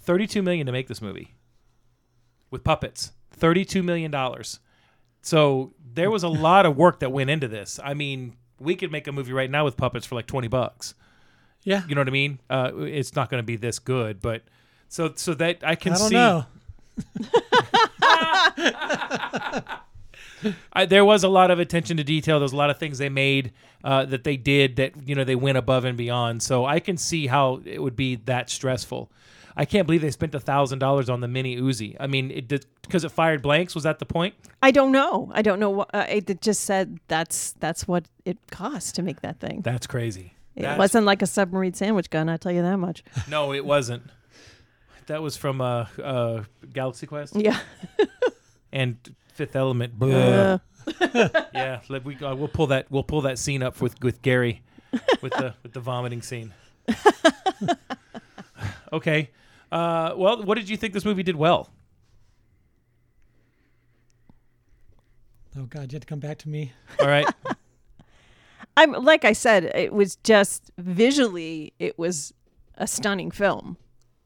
[0.00, 1.34] 32 million to make this movie.
[2.50, 3.12] With puppets.
[3.32, 4.60] 32 million dollars.
[5.22, 7.80] So there was a lot of work that went into this.
[7.82, 10.94] I mean, we could make a movie right now with puppets for like 20 bucks.
[11.66, 11.82] Yeah.
[11.88, 12.38] You know what I mean?
[12.48, 14.42] Uh, it's not going to be this good, but
[14.88, 16.46] so so that I can I don't see know.
[20.72, 22.38] I, there was a lot of attention to detail.
[22.38, 23.52] There's a lot of things they made
[23.82, 26.44] uh, that they did that you know they went above and beyond.
[26.44, 29.10] So I can see how it would be that stressful.
[29.56, 31.96] I can't believe they spent a thousand dollars on the mini Uzi.
[31.98, 33.74] I mean, it did because it fired blanks.
[33.74, 34.34] Was that the point?
[34.62, 35.32] I don't know.
[35.34, 35.70] I don't know.
[35.70, 39.62] What, uh, it just said that's that's what it cost to make that thing.
[39.62, 40.35] That's crazy.
[40.56, 42.28] It That's- wasn't like a submarine sandwich gun.
[42.30, 43.04] I tell you that much.
[43.28, 44.02] No, it wasn't.
[45.06, 47.58] That was from uh, uh, Galaxy Quest Yeah.
[48.72, 48.96] and
[49.34, 49.98] Fifth Element.
[49.98, 50.58] Blah.
[51.52, 54.62] Yeah, let, we uh, we'll pull that we'll pull that scene up with with Gary
[55.20, 56.52] with the with the vomiting scene.
[58.92, 59.30] okay.
[59.72, 61.70] Uh, well, what did you think this movie did well?
[65.58, 66.72] Oh God, you had to come back to me.
[67.00, 67.26] All right.
[68.76, 72.32] I'm like I said, it was just visually, it was
[72.74, 73.76] a stunning film.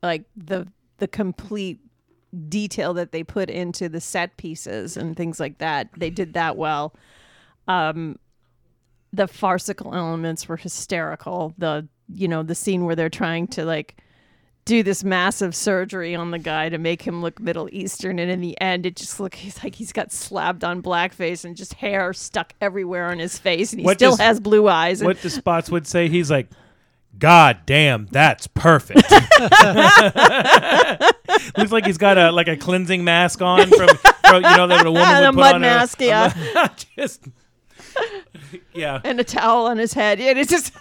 [0.02, 0.66] Like the
[0.98, 1.80] the complete
[2.48, 6.56] detail that they put into the set pieces and things like that, they did that
[6.56, 6.94] well.
[7.68, 8.18] Um,
[9.12, 11.54] the farcical elements were hysterical.
[11.58, 13.96] The you know the scene where they're trying to like
[14.70, 18.40] do this massive surgery on the guy to make him look Middle Eastern, and in
[18.40, 22.12] the end, it just looks he's like he's got slapped on blackface and just hair
[22.12, 25.00] stuck everywhere on his face, and he What still does- has blue eyes.
[25.00, 26.08] And what the spots would say?
[26.08, 26.48] He's like,
[27.18, 29.02] God damn, that's perfect.
[31.58, 34.86] Looks like he's got a like a cleansing mask on from, from you know that
[34.86, 36.68] a woman And would a put mud on mask, her, yeah.
[36.96, 37.24] just
[38.72, 39.00] yeah.
[39.04, 40.18] and a towel on his head.
[40.20, 40.72] Yeah, It is just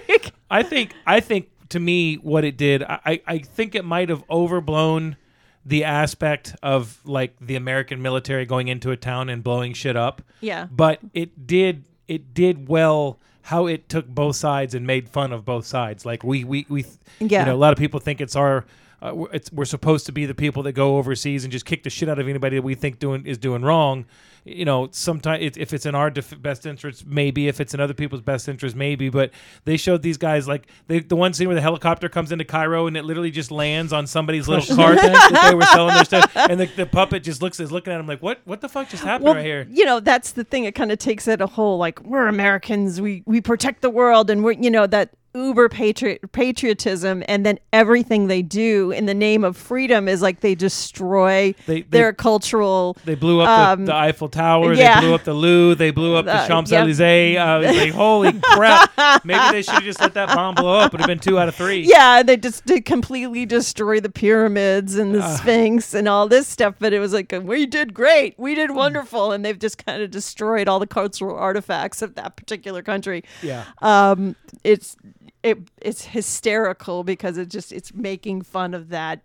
[0.50, 4.24] I think I think to me what it did, I, I- think it might have
[4.30, 5.16] overblown
[5.64, 10.22] the aspect of like the American military going into a town and blowing shit up.
[10.40, 10.66] yeah.
[10.70, 15.44] But it did it did well how it took both sides and made fun of
[15.44, 16.04] both sides.
[16.04, 16.84] Like we we we
[17.20, 17.40] Yeah.
[17.40, 18.64] you know, a lot of people think it's our
[19.00, 21.82] uh, we're, it's, we're supposed to be the people that go overseas and just kick
[21.84, 24.04] the shit out of anybody that we think doing is doing wrong.
[24.44, 27.46] You know, sometimes it, if it's in our def- best interest, maybe.
[27.46, 29.08] If it's in other people's best interest, maybe.
[29.08, 29.30] But
[29.64, 32.86] they showed these guys like they, the one scene where the helicopter comes into Cairo
[32.88, 36.34] and it literally just lands on somebody's little cart that they were selling their stuff,
[36.36, 38.88] and the, the puppet just looks is looking at him like, what What the fuck
[38.88, 39.66] just happened well, right here?
[39.70, 40.64] you know, that's the thing.
[40.64, 44.28] It kind of takes it a whole like we're Americans, we we protect the world,
[44.28, 49.14] and we're you know that uber patri- patriotism, and then everything they do in the
[49.14, 52.96] name of freedom is like they destroy They- they- their cultural.
[53.04, 54.74] They blew up Um, the, the Eiffel Tower.
[54.74, 55.00] yeah.
[55.00, 55.74] They blew up the Louvre.
[55.76, 56.82] They blew up the Uh, Champs yep.
[56.82, 57.38] Elysees.
[57.38, 58.90] Uh, like, holy crap!
[59.24, 60.86] Maybe they should have just let that bomb blow up.
[60.86, 61.82] It would have been two out of three.
[61.92, 65.36] Yeah, they just did completely destroy the pyramids and the Ah.
[65.36, 66.74] Sphinx and all this stuff.
[66.78, 70.10] But it was like, we did great, we did wonderful, and they've just kind of
[70.10, 73.24] destroyed all the cultural artifacts of that particular country.
[73.42, 73.64] Yeah.
[73.80, 74.96] um it's
[75.42, 79.22] it it's hysterical because it just it's making fun of that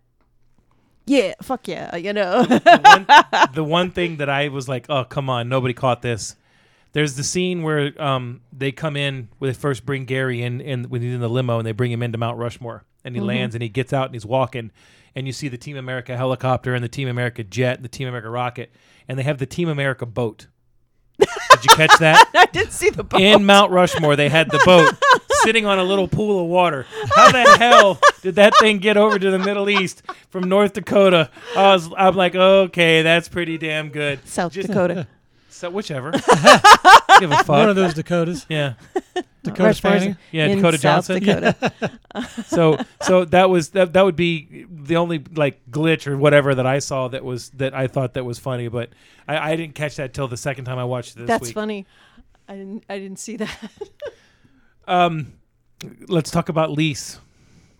[1.05, 2.59] yeah fuck yeah you know the,
[3.31, 6.35] one, the one thing that I was like, oh come on, nobody caught this.
[6.93, 10.85] There's the scene where um, they come in when they first bring Gary in, in
[10.85, 13.53] when he's in the limo and they bring him into Mount Rushmore and he lands
[13.55, 14.71] and he gets out and he's walking
[15.15, 18.07] and you see the Team America helicopter and the Team America jet and the Team
[18.07, 18.71] America rocket
[19.07, 20.47] and they have the Team America boat.
[21.19, 22.29] Did you catch that?
[22.35, 24.93] i didn't see the boat in Mount Rushmore, they had the boat
[25.47, 26.85] sitting on a little pool of water.
[27.15, 31.29] How the hell did that thing get over to the Middle East from North Dakota?
[31.55, 34.19] I was, I'm like, okay, that's pretty damn good.
[34.27, 35.07] south Just- dakota
[35.49, 36.11] So whichever.
[37.19, 37.47] Give a fuck.
[37.49, 38.45] One of those Dakotas.
[38.47, 38.73] Yeah,
[39.43, 40.17] Dakota Right, Fanning.
[40.31, 40.45] yeah.
[40.45, 41.23] In Dakota South Johnson.
[41.23, 41.73] Dakota.
[42.45, 43.93] So, so that was that.
[43.93, 47.73] That would be the only like glitch or whatever that I saw that was that
[47.73, 48.89] I thought that was funny, but
[49.27, 51.55] I, I didn't catch that till the second time I watched it this that's week.
[51.55, 51.85] funny
[52.47, 53.57] i didn't i didn't see that
[54.87, 55.33] Um,
[56.07, 57.19] let's talk about Lease.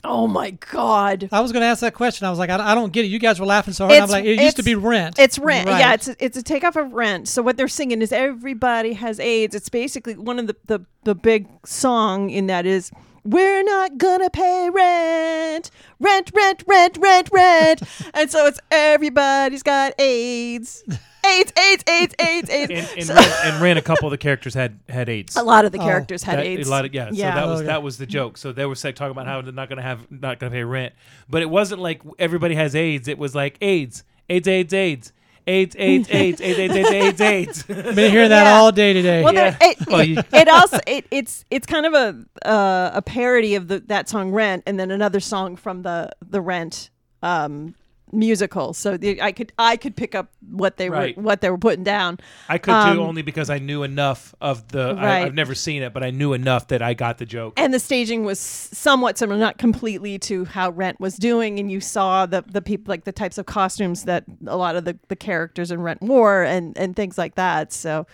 [0.04, 2.28] oh my god I was going to ask that question.
[2.28, 3.08] I was like, I, I don't get it.
[3.10, 4.00] You guys were laughing so hard.
[4.00, 5.18] I'm like, it used to be Rent.
[5.20, 5.68] It's rent.
[5.68, 5.80] Right.
[5.80, 7.28] Yeah, it's a, it's a takeoff of rent.
[7.28, 9.56] So what they're singing is everybody has AIDS.
[9.56, 12.92] It's basically one of the, the, the big song in that is
[13.26, 17.82] we're not gonna pay rent, rent, rent, rent, rent, rent.
[18.14, 20.84] and so it's everybody's got AIDS,
[21.28, 22.72] AIDS, AIDS, AIDS, AIDS, AIDS.
[22.72, 25.36] And, and, So- Ren, and Ren, a couple of the characters had had AIDS.
[25.36, 26.68] a lot of the Oh, characters had That- AIDS.
[26.68, 27.10] A lot of yeah.
[27.12, 27.34] Yeah.
[27.34, 27.68] So that was Okay.
[27.68, 28.38] that was the joke.
[28.38, 30.56] So they were say, talking about how they're not going to have not going to
[30.56, 30.94] pay rent,
[31.30, 33.08] but it wasn't like everybody has AIDS.
[33.08, 35.14] It was like AIDS, AIDS, AIDS, AIDS.
[35.50, 37.64] AIDS, AIDS, AIDS, AIDS, AIDS, AIDS, AIDS, AIDS.
[37.64, 38.58] Been hearing that Yeah.
[38.58, 39.24] all day today.
[39.24, 39.52] Well, Yeah.
[39.52, 40.02] there, it, Well,
[40.42, 44.32] it also it, it's it's kind of a uh, a parody of the that song
[44.32, 46.90] Rent, and then another song from the the Rent
[47.24, 47.76] um,
[48.12, 48.74] musical.
[48.74, 51.16] So the, I could I could pick up what they Right.
[51.18, 52.20] were what they were putting down.
[52.48, 54.96] I could Um, too, only because I knew enough of the.
[54.98, 55.26] I, Right.
[55.26, 57.54] I've never seen it, but I knew enough that I got the joke.
[57.58, 61.80] And the staging was somewhat similar, not completely to how Rent was doing, and you
[61.82, 65.16] saw the the people like the types of costumes that a lot of the, the
[65.16, 67.74] characters in Rent wore, and and things like that.
[67.74, 68.08] So,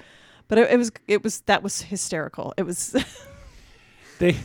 [0.47, 2.53] but it, it was it was that was hysterical.
[2.57, 2.95] It was
[4.19, 4.37] they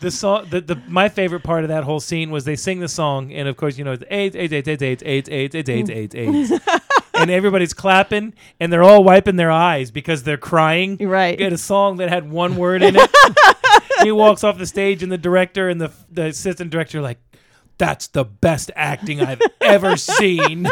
[0.00, 2.88] the song the, the my favorite part of that whole scene was they sing the
[2.88, 5.70] song and of course you know it's AIDS AIDS AIDS AIDS AIDS AIDS AIDS AIDS
[5.70, 6.52] AIDS AIDS AIDS
[7.14, 10.96] and everybody's clapping and they're all wiping their eyes because they're crying.
[11.00, 11.38] right.
[11.38, 13.10] You had a song that had one word in it.
[14.02, 17.18] he walks off the stage and the director and the the assistant director are like
[17.76, 20.68] that's the best acting I've ever seen.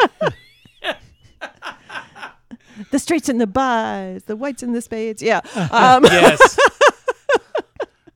[2.91, 5.23] the straights and the buys, the whites and the spades.
[5.23, 5.41] Yeah.
[5.55, 6.59] Um, yes.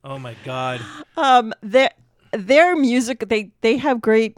[0.03, 0.81] Oh my god.
[1.17, 1.91] um, their
[2.31, 4.37] their music, they they have great.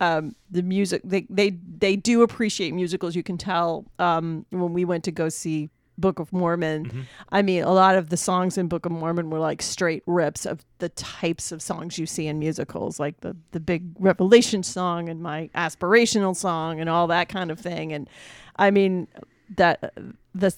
[0.00, 3.14] Um, the music they they they do appreciate musicals.
[3.14, 6.86] You can tell um, when we went to go see Book of Mormon.
[6.86, 7.00] Mm-hmm.
[7.30, 10.44] I mean, a lot of the songs in Book of Mormon were like straight rips
[10.44, 15.08] of the types of songs you see in musicals, like the the big Revelation song
[15.08, 17.92] and my aspirational song and all that kind of thing.
[17.92, 18.08] And
[18.56, 19.06] I mean,
[19.56, 19.94] that
[20.34, 20.54] the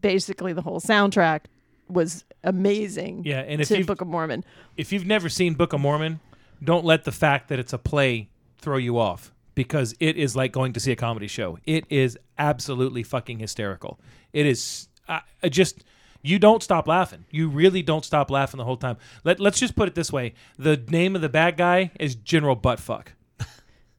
[0.00, 1.40] basically the whole soundtrack
[1.88, 3.22] was amazing.
[3.24, 4.44] Yeah, and if you've Book of Mormon.
[4.76, 6.20] if you've never seen Book of Mormon,
[6.62, 8.28] don't let the fact that it's a play
[8.58, 11.58] throw you off because it is like going to see a comedy show.
[11.64, 13.98] It is absolutely fucking hysterical.
[14.32, 15.84] It is I I just
[16.22, 17.26] you don't stop laughing.
[17.30, 18.96] You really don't stop laughing the whole time.
[19.24, 22.56] Let Let's just put it this way: the name of the bad guy is General
[22.56, 23.08] Buttfuck.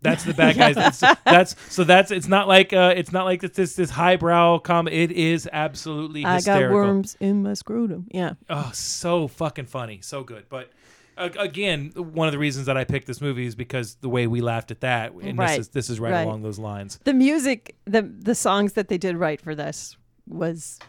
[0.06, 0.76] That's the bad guys.
[0.76, 1.84] That's, that's so.
[1.84, 4.96] That's it's not like uh, it's not like it's this this highbrow comedy.
[5.04, 8.08] It is absolutely I got worms in my scrotum.
[8.12, 8.34] Yeah.
[8.50, 10.46] Oh, so fucking funny, so good.
[10.50, 10.72] But
[11.18, 14.28] uh, again, one of the reasons that I picked this movie is because the way
[14.28, 15.50] we laughed at that, and Right.
[15.50, 16.24] this is this is right, Right.
[16.24, 17.00] along those lines.
[17.04, 20.80] The music, the the songs that they did write for this was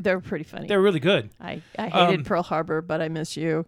[0.00, 0.66] they were pretty funny.
[0.66, 1.30] They're really good.
[1.40, 3.64] I, I hated Um, Pearl Harbor, but I miss you.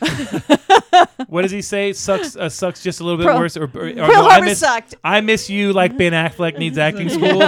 [1.28, 1.92] what does he say?
[1.92, 3.56] Sucks, uh, sucks just a little bit Pearl- worse.
[3.56, 4.94] Or, or, or Pearl no, I Harbor miss, sucked.
[5.04, 7.42] I miss you like Ben Affleck needs acting school.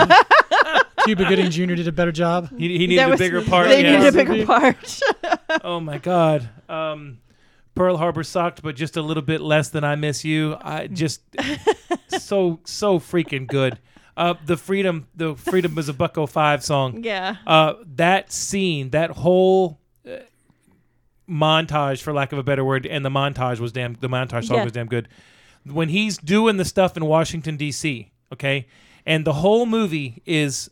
[1.05, 1.75] Cuba Gooding Jr.
[1.75, 2.51] did a better job.
[2.57, 3.68] He, he needed That a bigger part.
[3.68, 3.97] They yeah.
[3.99, 5.01] needed a bigger part.
[5.64, 6.49] oh my god.
[6.68, 7.18] Um,
[7.75, 10.57] Pearl Harbor sucked, but just a little bit less than I miss you.
[10.61, 11.23] I just
[12.21, 13.79] so so freaking good.
[14.16, 17.03] Uh, the freedom, the freedom was a Bucko Five song.
[17.03, 17.37] yeah.
[17.46, 20.16] Uh, that scene, that whole uh,
[21.29, 23.94] montage, for lack of a better word, and the montage was damn.
[23.94, 24.64] The montage song Yeah.
[24.64, 25.09] was damn good.
[25.64, 28.66] When he's doing the stuff in Washington D.C., okay,
[29.07, 30.70] and the whole movie is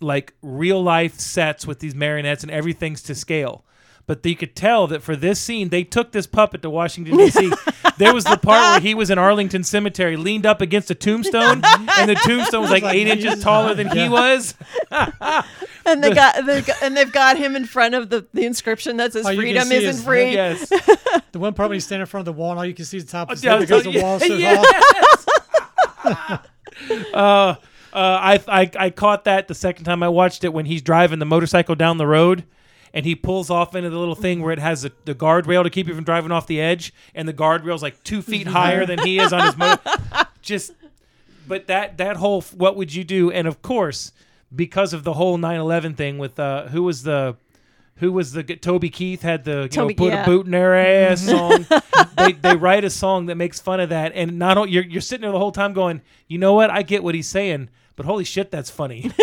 [0.00, 3.64] like real life sets with these marionettes and everything's to scale.
[4.06, 7.50] But you could tell that for this scene, they took this puppet to Washington D.C.
[7.98, 11.62] there was the part where he was in Arlington Cemetery, leaned up against a tombstone,
[11.64, 14.54] and the tombstone was like like eight inches taller than he was.
[15.86, 18.96] And they got, they got and they've got him in front of the, the inscription
[18.96, 20.32] that says Oh, you can freedom see isn't his- free.
[20.32, 20.72] Yes.
[21.32, 22.86] The one part when he's standing in front of the wall and all you can
[22.86, 24.62] see is the top of his head because the wall so yeah.
[26.02, 26.38] tall.
[27.12, 27.56] uh, uh,
[27.92, 31.26] I, I I caught that the second time I watched it when he's driving the
[31.26, 32.44] motorcycle down the road,
[32.94, 35.68] and he pulls off into the little thing where it has the, the guardrail to
[35.68, 39.00] keep you from driving off the edge, and the guardrail's like two feet higher than
[39.00, 39.80] he is on his motor.
[40.40, 40.72] Just,
[41.46, 43.32] but that that whole what would you do?
[43.32, 44.12] And of course,
[44.54, 47.36] because of the whole 9/11 thing with uh, who was the
[47.96, 50.22] who was the Toby Keith had the you Toby- know put yeah.
[50.22, 51.66] a boot in their ass song.
[52.16, 55.00] they they write a song that makes fun of that, and not only you're you're
[55.00, 56.70] sitting there the whole time going, you know what?
[56.70, 59.10] I get what he's saying, but holy shit, that's funny.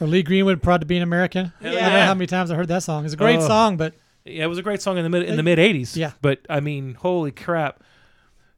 [0.00, 1.52] Or Lee Greenwood, proud to be an American.
[1.60, 2.06] Hell I don't know yeah.
[2.06, 3.04] how many times I heard that song.
[3.04, 3.46] It's a great Oh.
[3.46, 5.96] song, but yeah, it was a great song in the mid in the mid '80s.
[5.96, 6.12] Yeah.
[6.22, 7.82] but I mean, holy crap.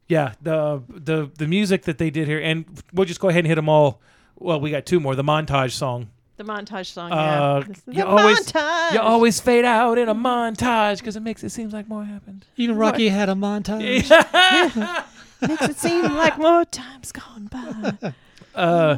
[0.07, 3.47] Yeah, the the the music that they did here, and we'll just go ahead and
[3.47, 4.01] hit them all.
[4.35, 5.15] Well, we got two more.
[5.15, 6.09] The montage song.
[6.37, 7.11] The montage song.
[7.11, 7.63] Uh, yeah.
[7.67, 8.93] This is you the always- montage.
[8.93, 12.45] You always fade out in a montage because it makes it seem like more happened.
[12.57, 14.09] even Rocky had a montage.
[15.47, 18.13] Makes it seem like more time's gone by.
[18.55, 18.97] Uh,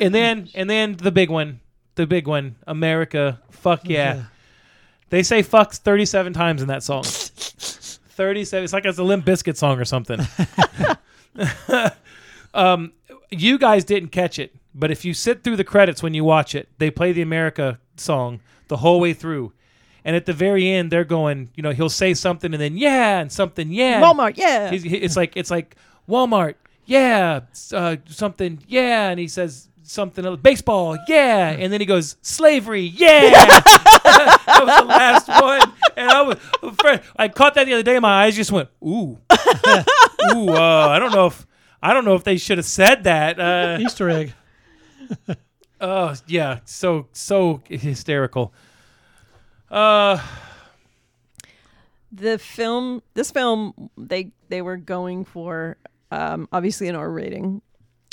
[0.00, 1.60] and then and then the big one,
[1.94, 3.40] the big one, America.
[3.50, 4.14] Fuck yeah.
[4.14, 4.24] Yeah.
[5.10, 7.02] They say fucks 37 times in that song.
[7.04, 8.64] 37.
[8.64, 10.20] It's like it's a Limp Bizkit song or something.
[12.54, 12.92] um,
[13.30, 16.54] you guys didn't catch it, but if you sit through the credits when you watch
[16.54, 19.52] it, they play the America song the whole way through.
[20.04, 23.20] And at the very end, they're going, you know, he'll say something and then yeah,
[23.20, 24.00] and something yeah.
[24.02, 24.70] Walmart, yeah.
[24.70, 25.76] He's, he- it's like it's like
[26.08, 27.40] Walmart, yeah,
[27.72, 32.82] uh, something, yeah, and he says something else, baseball, yeah, and then he goes slavery,
[32.82, 33.30] yeah.
[34.04, 37.96] that was the last one, and I was afraid- I caught that the other day.
[37.96, 39.18] and My eyes just went ooh,
[40.34, 40.48] ooh.
[40.50, 41.46] Uh, I don't know if
[41.82, 43.38] I don't know if they should have said that.
[43.40, 44.32] Uh, Easter egg.
[45.80, 48.52] oh yeah, so so hysterical.
[49.70, 50.20] Uh,
[52.10, 55.76] the film this film they they were going for
[56.12, 57.62] um, obviously an R rating.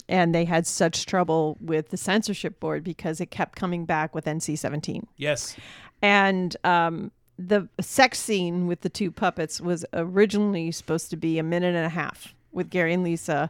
[0.08, 4.26] And they had such trouble with the censorship board because it kept coming back with
[4.26, 5.56] NC-17 yes,
[6.02, 11.44] and um, the sex scene with the two puppets was originally supposed to be a
[11.44, 13.50] minute and a half with Gary and Lisa.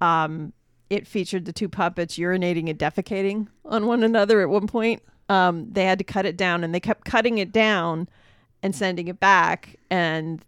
[0.00, 0.52] Um,
[0.90, 5.02] it featured the two puppets urinating and defecating on one another at one point.
[5.28, 8.08] Um, they had to cut it down and they kept cutting it down
[8.62, 9.76] and sending it back.
[9.90, 10.44] And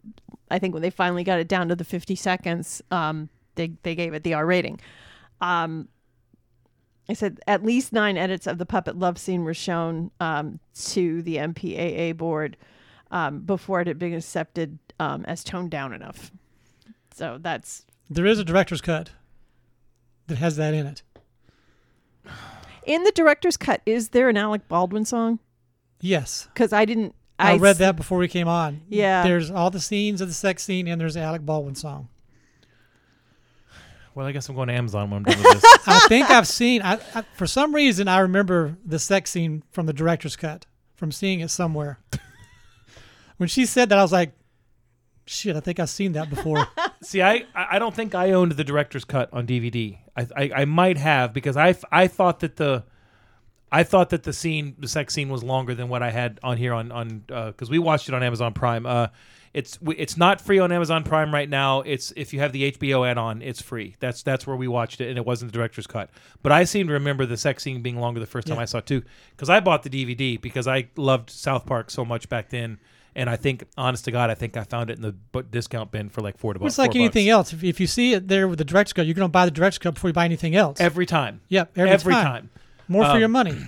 [0.50, 3.94] I think when they finally got it down to the 50 seconds, um, they, they
[3.94, 4.80] gave it the R rating.
[5.40, 5.88] Um,
[7.08, 11.20] I said at least nine edits of the puppet love scene were shown um, to
[11.22, 12.56] the MPAA board
[13.10, 16.30] um, before it had been accepted um, as toned down enough.
[17.14, 19.10] So that's There is a director's cut
[20.28, 21.02] that has that in it.
[22.86, 23.82] in the director's cut.
[23.86, 25.38] Is there an Alec Baldwin song?
[26.00, 26.48] Yes.
[26.54, 27.14] Because I didn't.
[27.38, 28.80] I, I read s- that before we came on.
[28.88, 29.22] Yeah.
[29.24, 32.08] There's all the scenes of the sex scene and there's the Alec Baldwin song.
[34.14, 35.78] Well, I guess I'm going to Amazon when I'm done with this.
[35.86, 36.82] I think I've seen.
[36.82, 41.10] I, I for some reason I remember the sex scene from the director's cut from
[41.10, 41.98] seeing it somewhere.
[43.36, 44.32] when she said that, I was like,
[45.26, 46.68] "Shit, I think I've seen that before."
[47.02, 49.98] See, I, I don't think I owned the director's cut on DVD.
[50.16, 52.84] I, I, I might have because I, I thought that the
[53.70, 56.56] I thought that the scene the sex scene was longer than what I had on
[56.56, 58.86] here on on because we watched it on Amazon Prime.
[58.86, 59.08] Uh,
[59.54, 61.80] it's it's not free on Amazon Prime right now.
[61.82, 63.94] It's if you have the HBO add-on, it's free.
[64.00, 66.10] That's that's where we watched it, and it wasn't the director's cut.
[66.42, 68.62] But I seem to remember the sex scene being longer the first time Yeah.
[68.62, 72.04] I saw it too, because I bought the DVD because I loved South Park so
[72.04, 72.78] much back then.
[73.16, 75.02] And I think, honest to God, I think I found it in
[75.32, 77.52] the discount bin for like four to it's like anything else.
[77.52, 79.52] If, if you see it there with the director's cut, you're going to buy the
[79.52, 80.80] director's cut before you buy anything else.
[80.80, 81.40] every time.
[81.48, 82.24] yep, every, Every, time.
[82.24, 82.50] time.
[82.88, 83.54] More for Um, your money.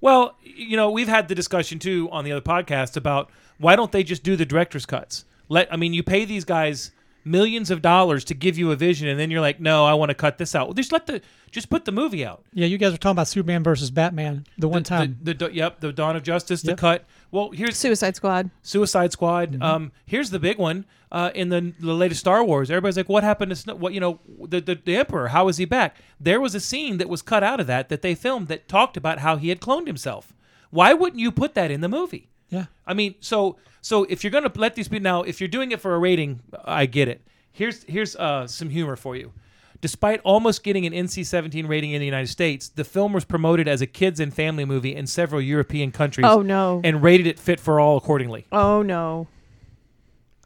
[0.00, 3.30] Well, you know, we've had the discussion too on the other podcast about
[3.62, 5.24] why don't they just do the director's cuts?
[5.48, 6.90] Let I mean, you pay these guys
[7.24, 10.08] millions of dollars to give you a vision, and then you're like, no, I want
[10.10, 10.66] to cut this out.
[10.66, 11.20] Well, just let the
[11.52, 12.42] just put the movie out.
[12.52, 15.18] Yeah, you guys were talking about Superman versus Batman the one The- time.
[15.22, 17.04] the, the, yep, the Dawn of Justice, the cut.
[17.30, 18.50] Well, here's Suicide Squad.
[18.62, 19.52] Suicide Squad.
[19.52, 19.62] Mm-hmm.
[19.62, 20.84] Um, here's the big one.
[21.12, 23.78] Uh, in the the latest Star Wars, everybody's like, "What happened to Snoke?
[23.78, 25.28] What you know, the, the the Emperor?
[25.28, 28.00] How is he back?" There was a scene that was cut out of that that
[28.00, 30.32] they filmed that talked about how he had cloned himself.
[30.70, 32.30] Why wouldn't you put that in the movie?
[32.52, 32.66] Yeah.
[32.86, 35.80] I mean, so so if you're gonna let these be now, if you're doing it
[35.80, 37.20] for a rating, I get it.
[37.50, 39.32] Here's here's uh, some humor for you.
[39.80, 43.80] Despite almost getting an NC-17 rating in the United States, the film was promoted as
[43.80, 46.80] a kids and family movie in several European countries Oh no.
[46.84, 48.46] and rated it fit for all accordingly.
[48.52, 49.26] oh no.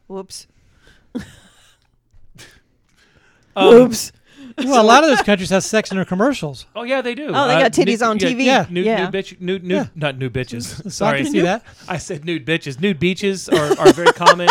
[0.07, 0.47] Whoops.
[3.55, 4.11] Um, Whoops.
[4.65, 6.65] Well, a lot of those countries have sex in their commercials.
[6.75, 7.27] Oh yeah, they do.
[7.27, 8.43] Oh, they got titties on TV.
[8.45, 9.03] yeah, Nude, Yeah.
[9.05, 9.85] nude bitch, nude, nude, Yeah.
[9.95, 10.91] not nude bitches.
[10.91, 11.63] Sorry, I can see that.
[11.87, 12.79] I said nude bitches.
[12.81, 14.49] Nude beaches are, are very common.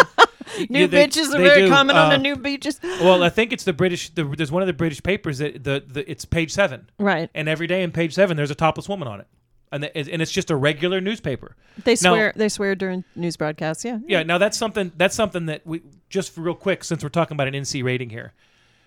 [0.70, 1.68] New Yeah, they- bitches are they very do.
[1.70, 2.78] common on the Uh, new beaches.
[2.82, 4.10] Well, I think it's the British.
[4.10, 7.28] The, there's one of the British papers that the, the it's page seven, Right.
[7.34, 9.26] and every day in page seven there's a topless woman on it,
[9.72, 11.56] and the, and it's just a regular newspaper.
[11.82, 12.32] They Now- swear.
[12.36, 13.84] they swear during news broadcasts.
[13.84, 13.98] Yeah.
[14.06, 17.48] Yeah, now that's something that's something that we just real quick since we're talking about
[17.48, 18.32] an NC rating here.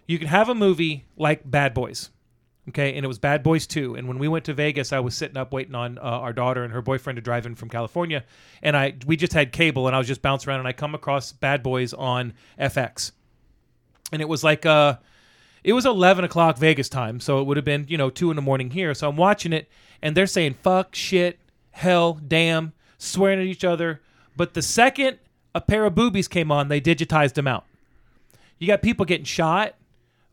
[0.09, 2.09] You can have a movie like Bad Boys.
[2.67, 3.93] Okay, and it was Bad Boys 2.
[3.93, 6.63] And when we went to Vegas, I was sitting up waiting on uh, our daughter
[6.63, 8.23] and her boyfriend to drive in from California,
[8.63, 10.95] and I we just had cable and I was just bouncing around and I come
[10.95, 13.11] across Bad Boys on FX.
[14.11, 14.97] And it was like uh
[15.63, 18.35] it was 11 o'clock Vegas time, so it would have been, you know, 2 in
[18.35, 18.95] the morning here.
[18.95, 19.69] So I'm watching it,
[20.01, 21.37] and they're saying fuck, shit,
[21.69, 24.01] hell, damn, swearing at each other.
[24.35, 25.19] But the second
[25.53, 27.65] a pair of boobies came on, they digitized them out.
[28.57, 29.75] You got people getting shot,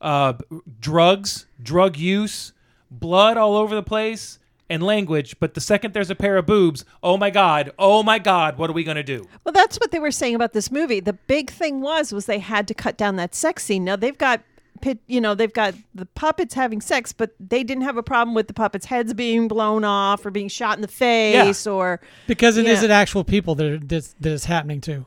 [0.07, 0.34] uh,
[0.80, 2.52] drugs, drug use,
[2.92, 4.38] blood all over the place,
[4.70, 5.34] and language.
[5.40, 8.70] But the second there's a pair of boobs, oh my God, oh my God, what
[8.70, 9.26] are we to do?
[9.42, 11.00] Well, that's what they were saying about this movie.
[11.00, 13.84] The big thing was was they had to cut down that sex scene.
[13.84, 14.42] Now they've got
[14.77, 18.35] pit, you know, they've got the puppets having sex, but they didn't have a problem
[18.35, 22.57] with the puppets' heads being blown off or being shot in the face or Because
[22.57, 22.81] it Yeah.
[22.81, 25.07] not actual people that, are, that, that is happening to.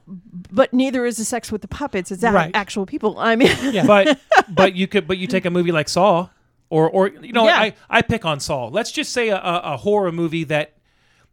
[0.51, 2.11] but neither is the sex with the puppets.
[2.11, 2.51] It's Right.
[2.53, 3.17] actual people.
[3.19, 3.85] I mean, Yeah.
[3.87, 6.29] but but you could but you take a movie like Saw
[6.69, 7.59] or or you know Yeah.
[7.59, 8.67] I I pick on Saw.
[8.67, 10.73] Let's just say a, a, a horror movie that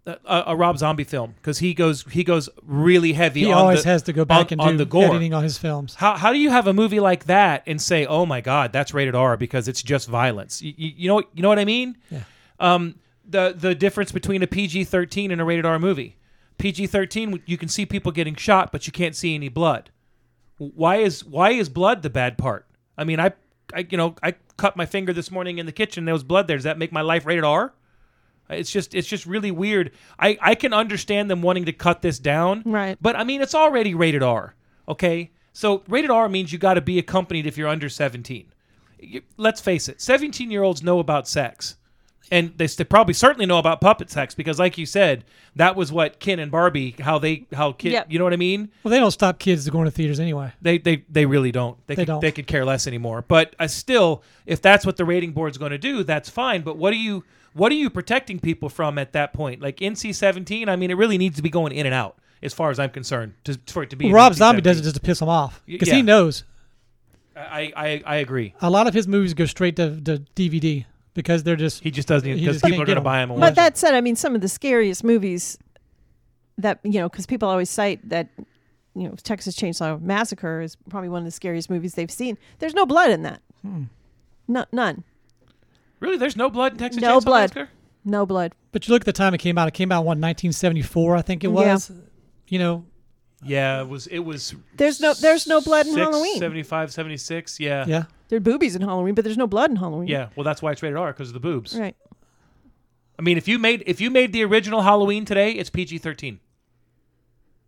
[0.07, 3.41] a, a Rob Zombie film because he goes he goes really heavy.
[3.41, 5.05] he on always the, has to go back on, and on do the gore.
[5.05, 5.97] editing on his films.
[5.97, 8.95] How, how do you have a movie like that and say, "Oh my God, that's
[8.95, 10.63] rated R" because it's just violence?
[10.63, 11.97] You, you, you know you know what I mean?
[12.11, 12.23] Yeah.
[12.61, 12.97] Um,
[13.29, 16.17] the the difference between a PG thirteen and a rated R movie.
[16.59, 19.91] PG thirteen, you can see people getting shot, but you can't see any blood.
[20.59, 22.67] Why is why is blood the bad part?
[22.97, 23.33] I mean, I,
[23.75, 26.05] I you know I cut my finger this morning in the kitchen.
[26.05, 26.57] There was blood there.
[26.57, 27.75] Does that make my life rated R?
[28.49, 29.93] It's just it's just really weird.
[30.19, 32.97] I I can understand them wanting to cut this down, Right.
[33.01, 34.55] But I mean, it's already rated R.
[34.89, 38.47] Okay, so rated R means you got to be accompanied if you're under 17.
[39.01, 41.77] You- let's face it, 17 year olds know about sex,
[42.31, 45.25] and they, st- probably certainly know about puppet sex because, like you said,
[45.55, 48.07] that was what Ken and Barbie how they how kid Yep.
[48.11, 48.71] you know what I mean.
[48.83, 50.53] Well, they don't stop kids going to theaters anyway.
[50.61, 51.79] They they they really don't.
[51.87, 52.21] They, They could, don't.
[52.21, 53.25] They could care less anymore.
[53.27, 56.63] But I still, if that's what the rating board's going to do, that's fine.
[56.63, 59.63] But what are you what are you protecting people from at that point?
[59.63, 60.69] Like NC seventeen.
[60.69, 62.91] I mean, it really needs to be going in and out, as far as I'm
[62.91, 64.07] concerned, to, for it to be.
[64.07, 65.95] Well, Rob Zombie does it just to piss him off because yeah.
[65.95, 66.45] he knows
[67.37, 68.55] I, I I agree.
[68.61, 72.07] a lot of his movies go straight to, to DVD because they're just He just
[72.07, 73.31] doesn't because people are going to buy him.
[73.33, 75.59] and But that said, I mean, some of the scariest movies
[76.59, 78.29] that you know, because people always cite that
[78.95, 82.39] you know, Texas Chainsaw Massacre is probably one of the scariest movies they've seen.
[82.61, 83.43] There's no blood in that.
[83.63, 83.85] Hmm.
[84.49, 85.03] No, none.
[86.01, 87.41] really, there's no blood in Texas No Chainsaw blood.
[87.55, 87.69] Massacre?
[88.05, 88.55] No blood.
[88.73, 89.67] But you look at the time it came out.
[89.69, 91.65] It came out what 1974, I think it was.
[91.67, 91.73] Yeah.
[91.75, 91.93] was.
[92.49, 92.85] You know,
[93.43, 94.07] Yeah, it was.
[94.07, 94.55] It was.
[94.77, 96.39] There's no- there's no blood in six, Halloween.
[96.39, 97.85] 75, 76, Yeah.
[97.89, 98.05] yeah.
[98.29, 100.09] There are boobies in Halloween, but there's no blood in Halloween.
[100.09, 100.29] Yeah.
[100.37, 101.79] Well, that's why it's rated R because of the boobs.
[101.79, 101.97] Right.
[103.19, 106.41] I mean, if you made if you made the original Halloween today, it's PG thirteen.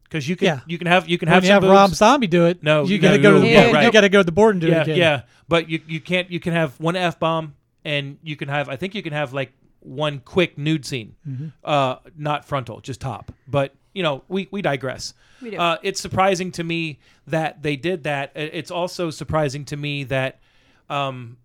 [0.05, 0.61] Because you can Yeah.
[0.67, 1.73] you can have you can When have you some have boobs.
[1.73, 3.75] Rob Zombie do it, No, you no, got to go to the yeah, board.
[3.75, 3.85] right.
[3.85, 4.97] You got to go to the board and do yeah, it again.
[4.97, 5.23] yeah.
[5.49, 7.55] But you you can't you can have one f bomb
[7.85, 11.47] and you can have I think you can have like one quick nude scene, Mm-hmm.
[11.63, 13.33] uh, not frontal, just top.
[13.47, 15.15] But you know we we digress.
[15.43, 15.57] We do.
[15.59, 18.33] Uh, it's surprising to me that they did that.
[18.35, 20.41] I- It's also surprising to me that.
[20.89, 21.39] Um,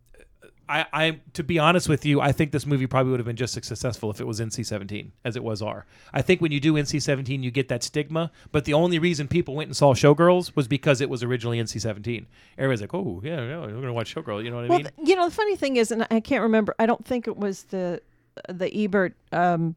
[0.70, 3.36] I, I, to be honest with you, I think this movie probably would have been
[3.36, 5.86] just as successful if it was NC-17 as it was R.
[6.14, 8.32] I think when you do NC-17, you get that stigma.
[8.52, 12.26] But the only reason people went and saw Showgirls was because it was originally NC-17.
[12.58, 14.82] Everybody's like, "Oh, yeah, yeah, we're gonna watch Showgirl." You know what I mean?
[14.84, 16.74] th- you know, the funny thing is, and I can't remember.
[16.80, 18.02] I don't think it was the
[18.48, 19.76] the Ebert um,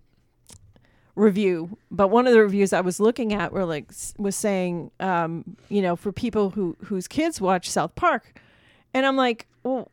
[1.17, 5.57] review, but one of the reviews I was looking at were like was saying, um,
[5.69, 8.41] you know, for people who whose kids watch South Park,
[8.97, 9.91] and I'm like, well,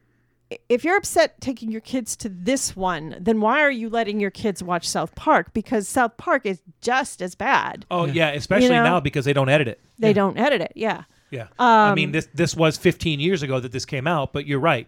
[0.69, 4.31] if you're upset taking your kids to this one, then why are you letting your
[4.31, 5.53] kids watch South Park?
[5.53, 7.85] Because South Park is just as bad.
[7.91, 8.83] Oh yeah, especially know?
[8.83, 9.81] now because they don't edit it.
[9.99, 10.71] They don't edit it.
[10.75, 11.03] Yeah.
[11.31, 11.47] Yeah.
[11.59, 14.59] I mean Um, this this was 15 years ago that this came out, but you're
[14.59, 14.87] right.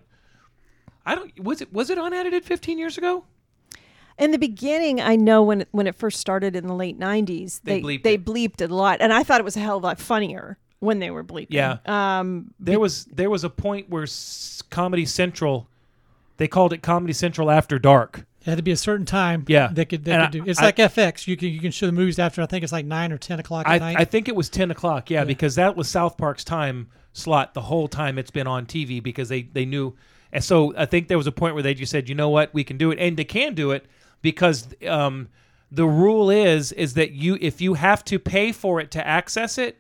[1.06, 3.26] I don't was it was it unedited 15 years ago?
[4.18, 7.60] In the beginning, I know when it, when it first started in the late '90s,
[7.64, 8.24] They they bleeped they it.
[8.26, 10.58] bleeped it a lot, and I thought it was a hell of a lot funnier
[10.80, 11.48] when they were bleeping.
[11.50, 11.78] Yeah.
[11.86, 12.54] Um.
[12.60, 15.68] There was there was a point where S- Comedy Central
[16.38, 18.26] they called it Comedy Central After Dark.
[18.42, 19.44] It had to be a certain time.
[19.48, 19.70] Yeah.
[19.72, 20.04] They could.
[20.06, 20.50] They And could I- do.
[20.52, 21.28] It's I- like FX.
[21.28, 22.42] You can you can show the movies after.
[22.42, 23.96] I think it's like nine or ten o'clock at I, night.
[24.00, 27.62] I think it was 10 o'clock, yeah, because that was South Park's time slot the
[27.62, 29.96] whole time it's been on TV because they, they knew.
[30.34, 32.54] And so I think there was a point where they just said, you know what,
[32.54, 33.00] we can do it.
[33.00, 33.86] And they can do it
[34.22, 35.30] because um,
[35.72, 39.58] the rule is is that you if you have to pay for it to access
[39.58, 39.80] it,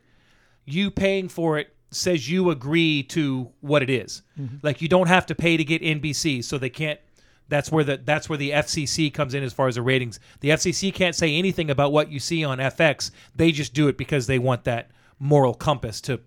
[0.65, 4.21] you paying for it says you agree to what it is.
[4.39, 4.57] Mm-hmm.
[4.61, 6.99] Like you don't have to pay to get NBC, so they can't.
[7.47, 10.19] That's where the that's where the FCC comes in as far as the ratings.
[10.39, 13.11] The FCC can't say anything about what you see on FX.
[13.35, 16.19] They just do it because they want that moral compass to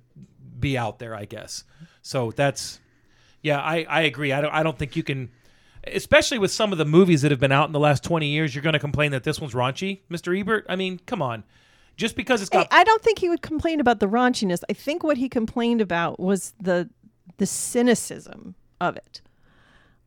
[0.59, 1.65] be out there, I guess.
[2.03, 2.79] So that's
[3.43, 4.33] yeah, I, I agree.
[4.33, 5.31] I don't I don't think you can
[5.87, 8.55] especially with some of the movies that have been out in the last 20 years,
[8.55, 10.39] you're going to complain that this one's raunchy, Mr.
[10.39, 10.67] Ebert.
[10.69, 11.45] I mean, come on.
[11.99, 14.63] Just because it's I, got I don't think he would complain about the raunchiness.
[14.71, 16.89] I think what he complained about was the
[17.37, 19.21] the cynicism of it.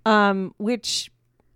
[0.06, 1.12] Um, which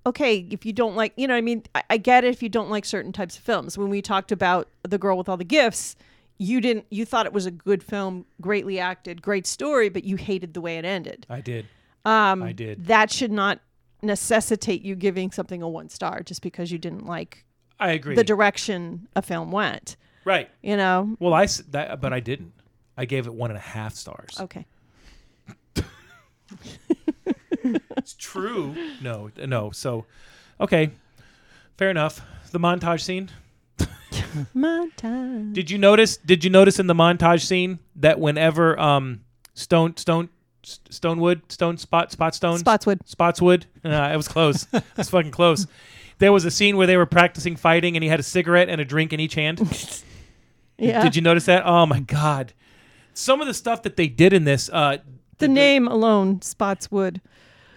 [0.05, 2.49] okay, if you don't like, you know, I mean, I, I get it if you
[2.49, 3.77] don't like certain types of films.
[3.77, 5.95] When we talked about the girl with all the gifts,
[6.37, 10.15] you didn't, you thought it was a good film, greatly acted, great story, but you
[10.15, 11.25] hated the way it ended.
[11.29, 11.65] I did.
[12.03, 12.85] Um, I did.
[12.85, 13.61] That should not
[14.01, 17.43] necessitate you giving something a one star just because you didn't like
[17.79, 18.13] I agree.
[18.15, 19.95] the direction a film went.
[20.25, 20.49] Right.
[20.61, 22.51] You know, Well, I s- that, but I didn't.
[22.97, 24.37] I gave it one and a half stars.
[24.39, 24.65] okay.
[27.97, 28.75] It's true.
[29.01, 29.71] no, no.
[29.71, 30.05] So,
[30.59, 30.91] okay,
[31.77, 32.21] fair enough.
[32.51, 33.29] The montage scene.
[34.55, 35.53] Montage.
[35.53, 36.17] Did you notice?
[36.17, 39.21] Did you notice in the montage scene that whenever um
[39.55, 40.29] Stone Stone
[40.63, 42.99] Stonewood Stone Spot Spot Stone Spotswood.
[43.05, 43.65] Spotswood.
[43.83, 44.67] Uh, it was close.
[44.73, 45.65] it was fucking close.
[46.19, 48.79] There was a scene where they were practicing fighting, and he had a cigarette and
[48.79, 49.59] a drink in each hand.
[50.77, 51.03] Yeah.
[51.03, 51.63] Did you notice that?
[51.65, 52.53] Oh my god!
[53.13, 54.69] Some of the stuff that they did in this.
[54.71, 54.97] Uh,
[55.37, 57.21] the name alone Spotswood.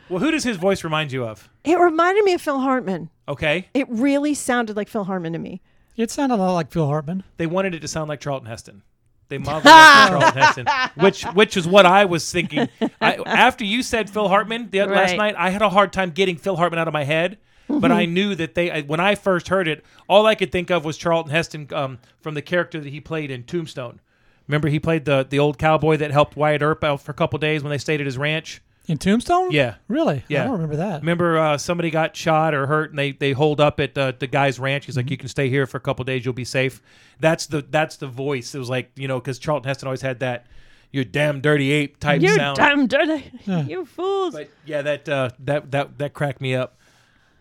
[0.09, 1.49] well, who does his voice remind you of?
[1.65, 3.11] It reminded me of Phil Hartman.
[3.29, 5.61] Okay, It really sounded like Phil Hartman to me.
[5.97, 7.25] it sounded a lot like Phil Hartman.
[7.37, 8.83] they wanted it to sound like Charlton Heston.
[9.29, 10.67] They modeled it after Charlton Heston,
[11.05, 12.69] which which is what I was thinking.
[13.01, 16.11] I, after you said Phil Hartman the other last night, I had a hard time
[16.11, 17.37] getting Phil Hartman out of my head.
[17.69, 20.71] But I knew that they I, when I first heard it, all I could think
[20.71, 24.01] of was Charlton Heston um, from the character that he played in Tombstone.
[24.47, 27.39] Remember, he played the the old cowboy that helped Wyatt Earp out for a couple
[27.39, 28.63] days when they stayed at his ranch.
[28.87, 29.51] In Tombstone?
[29.51, 29.75] Yeah.
[29.87, 30.25] Really?
[30.29, 30.41] Yeah.
[30.41, 31.03] I don't remember that.
[31.03, 34.27] Remember, uh, somebody got shot or hurt, and they they hold up at uh, the
[34.27, 34.87] guy's ranch.
[34.87, 36.25] He's like, "You can stay here for a couple days.
[36.25, 36.81] You'll be safe."
[37.21, 38.55] That's the that's the voice.
[38.55, 40.47] It was like you know, because Charlton Heston always had that
[40.91, 42.57] "you damn dirty ape" type You sound.
[42.57, 43.31] damn dirty.
[43.45, 44.33] You fools.
[44.33, 46.78] But yeah, that uh, that that that cracked me up.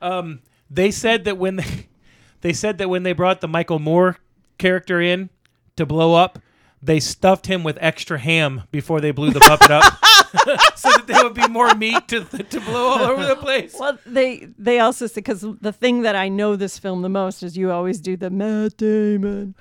[0.02, 1.88] Um, they said that when they
[2.42, 4.18] they said that when they brought the Michael Moore
[4.58, 5.30] character in
[5.76, 6.40] to blow up,
[6.82, 9.84] they stuffed him with extra ham before they blew the puppet up,
[10.76, 13.76] so that there would be more meat to to blow all over the place.
[13.80, 17.44] Well, they they also said because the thing that I know this film the most
[17.44, 19.56] is you always do the Matt Damon,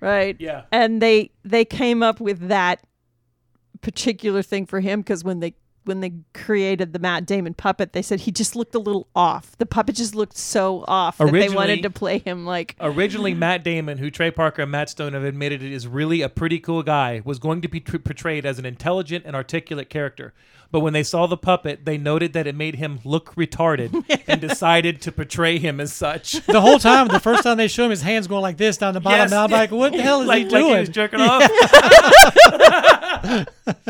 [0.00, 0.36] right?
[0.38, 0.62] Yeah.
[0.72, 2.82] and they they came up with that
[3.82, 5.54] particular thing for him because when they
[5.86, 9.56] when they created the Matt Damon puppet, they said he just looked a little off.
[9.58, 13.34] The puppet just looked so off that they Originally- wanted to play him like Originally,
[13.34, 16.58] Matt Damon, who Trey Parker and Matt Stone have admitted it is really a pretty
[16.58, 20.34] cool guy, was going to be tr- portrayed as an intelligent and articulate character.
[20.72, 24.40] But when they saw the puppet, they noted that it made him look retarded and
[24.40, 26.44] decided to portray him as such.
[26.46, 28.92] The whole time, the first time they show him, his hands going like this down
[28.94, 29.20] the bottom.
[29.20, 29.30] Yes.
[29.32, 30.74] and I'm like, what the hell is like, he like doing?
[30.74, 31.48] he was jerking off.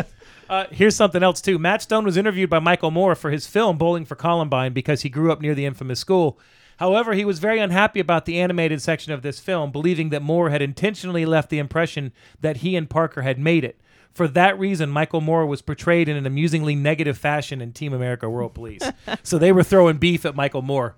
[0.48, 1.58] uh, here's something else too.
[1.58, 5.08] Matt Stone was interviewed by Michael Moore for his film Bowling for Columbine because he
[5.08, 6.38] grew up near the infamous school.
[6.78, 10.50] However, he was very unhappy about the animated section of this film, believing that Moore
[10.50, 13.80] had intentionally left the impression that he and Parker had made it.
[14.12, 18.28] For that reason, Michael Moore was portrayed in an amusingly negative fashion in Team America
[18.28, 18.82] World Police.
[19.22, 20.96] so they were throwing beef at Michael Moore.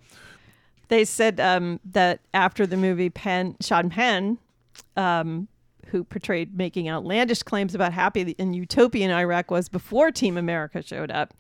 [0.88, 4.38] they said um, that after the movie Penn, Sean Penn,
[4.96, 5.48] um,
[5.90, 11.10] who portrayed making outlandish claims about happy and utopian Iraq was before Team America showed
[11.10, 11.34] up,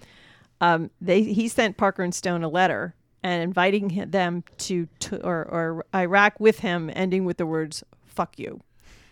[0.60, 5.44] um, they he sent Parker and Stone a letter and inviting them to, to or,
[5.44, 8.60] or Iraq with him, ending with the words "fuck you."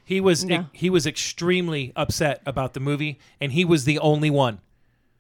[0.05, 0.67] He was No.
[0.73, 4.61] he was extremely upset about the movie, and he was the only one.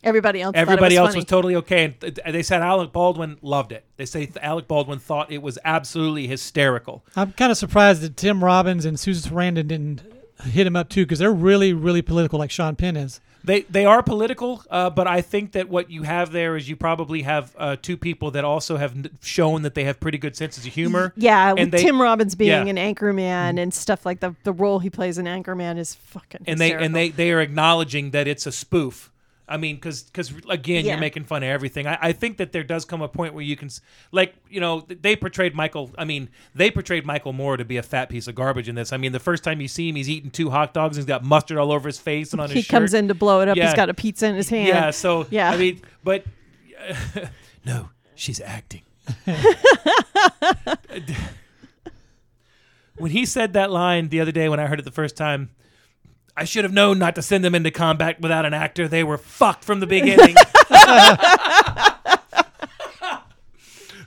[0.04, 0.52] Everybody else.
[0.54, 1.18] thought it Everybody was else funny.
[1.18, 1.94] was totally okay,
[2.24, 3.84] and they said Alec Baldwin loved it.
[3.96, 7.04] They say Alec Baldwin thought it was absolutely hysterical.
[7.16, 10.02] I'm kind of surprised that Tim Robbins and Susan Sarandon didn't
[10.44, 13.20] hit him up too, because they're really, really political, like Sean Penn is.
[13.42, 16.74] They they are political, uh, but I think that what you have there is you
[16.74, 20.34] probably have uh, two people that also have n- shown that they have pretty good
[20.36, 21.12] senses of humor.
[21.16, 22.74] Yeah, and with they- Tim Robbins being yeah.
[22.74, 26.40] an anchorman and stuff like the the role he plays in Anchorman is fucking.
[26.48, 29.12] and they and they they are acknowledging that it's a spoof.
[29.48, 30.92] I mean, because because again, Yeah.
[30.92, 31.86] you're making fun of everything.
[31.86, 33.68] I, I think that there does come a point where you can,
[34.10, 35.92] like, you know, they portrayed Michael.
[35.96, 38.92] I mean, they portrayed Michael Moore to be a fat piece of garbage in this.
[38.92, 40.96] I mean, the first time you see him, he's eating two hot dogs.
[40.96, 42.70] and He's got mustard all over his face and on he his shirt.
[42.70, 43.56] comes in to blow it up.
[43.56, 43.66] Yeah.
[43.66, 44.66] He's got a pizza in his hand.
[44.68, 44.90] Yeah.
[44.90, 45.50] So Yeah.
[45.50, 46.24] I mean, but
[47.64, 48.82] no, she's acting.
[52.98, 55.50] when he said that line the other day when I heard it the first time,
[56.36, 58.88] I should have known not to send them into combat without an actor.
[58.88, 60.34] They were fucked from the beginning.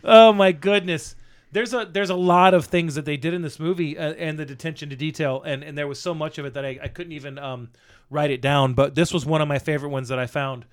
[0.04, 1.16] oh my goodness.
[1.52, 4.38] There's a there's a lot of things that they did in this movie uh, and
[4.38, 6.88] the detention to detail and, and there was so much of it that I, I
[6.88, 7.72] couldn't even um,
[8.12, 10.66] write it down but this was one of my favorite ones that I found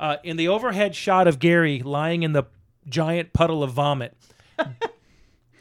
[0.00, 2.42] uh, in the overhead shot of Gary lying in the
[2.88, 4.16] giant puddle of vomit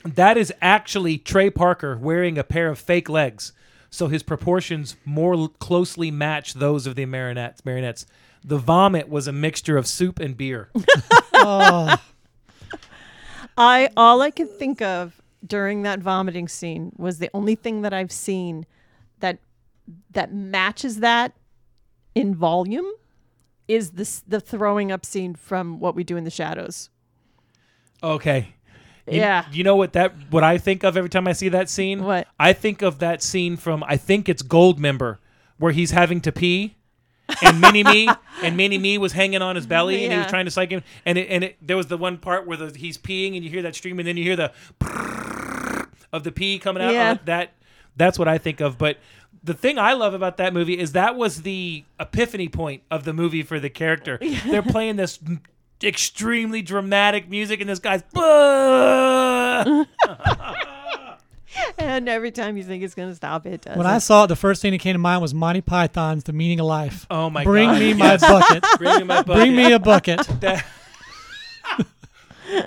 [0.06, 3.54] that is actually Trey Parker wearing a pair of fake legs,
[3.94, 7.64] so his proportions more closely match those of the marionettes.
[7.64, 8.08] Marionettes.
[8.44, 10.70] The vomit was a mixture of soup and beer.
[11.46, 11.98] Oh,
[13.58, 17.92] I all I can think of during that vomiting scene was the only thing that
[17.92, 18.66] I've seen
[19.20, 19.40] that
[20.12, 21.34] that matches that
[22.16, 22.86] in volume
[23.68, 26.90] is this the throwing up scene from what we do in the shadows.
[28.02, 28.53] Okay.
[29.08, 29.46] You- Yeah.
[29.52, 32.04] You know what that what I think of every time I see that scene?
[32.04, 32.28] What?
[32.40, 35.18] I think of that scene from I think it's Goldmember
[35.58, 36.76] where he's having to pee
[37.42, 38.08] and Mini Me
[38.44, 40.84] and Mini Me was hanging on his belly and he was trying to psych him
[41.06, 43.50] and it, and it, there was the one part where the, he's peeing and you
[43.50, 44.52] hear that stream and then you hear the
[46.14, 47.18] of the pee coming out Yeah.
[47.26, 47.52] that
[47.96, 48.98] that's what I think of but
[49.44, 53.12] the thing I love about that movie is that was the epiphany point of the
[53.12, 54.18] movie for the character.
[54.46, 55.20] They're playing this
[55.84, 58.04] extremely dramatic music and this guy's
[61.78, 63.78] And every time you think it's gonna stop, it does.
[63.78, 66.34] when I saw it, the first thing that came to mind was Monty Python's The
[66.34, 67.06] Meaning of Life.
[67.12, 67.80] Oh my Bring god.
[67.80, 68.64] me my bucket.
[68.78, 69.36] Bring me my bucket.
[69.36, 70.22] Bring me a bucket.
[70.42, 70.66] That-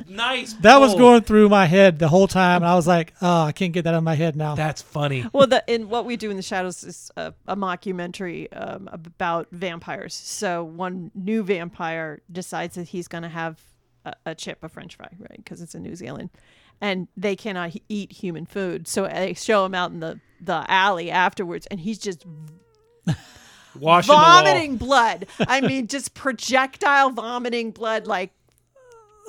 [0.08, 0.52] nice.
[0.54, 0.98] That was pull.
[0.98, 3.84] going through my head the whole time, and I was like, "Oh, I can't get
[3.84, 5.24] that out of my head now." That's funny.
[5.32, 9.48] well, the in what we do in the shadows is a, a mockumentary um, about
[9.50, 10.14] vampires.
[10.14, 13.60] So one new vampire decides that he's going to have
[14.04, 15.36] a, a chip, a French fry, right?
[15.36, 16.30] Because it's in New Zealand,
[16.80, 18.88] and they cannot h- eat human food.
[18.88, 22.24] So they show him out in the the alley afterwards, and he's just
[23.80, 25.26] Washing vomiting blood.
[25.40, 28.32] I mean, just projectile vomiting blood, like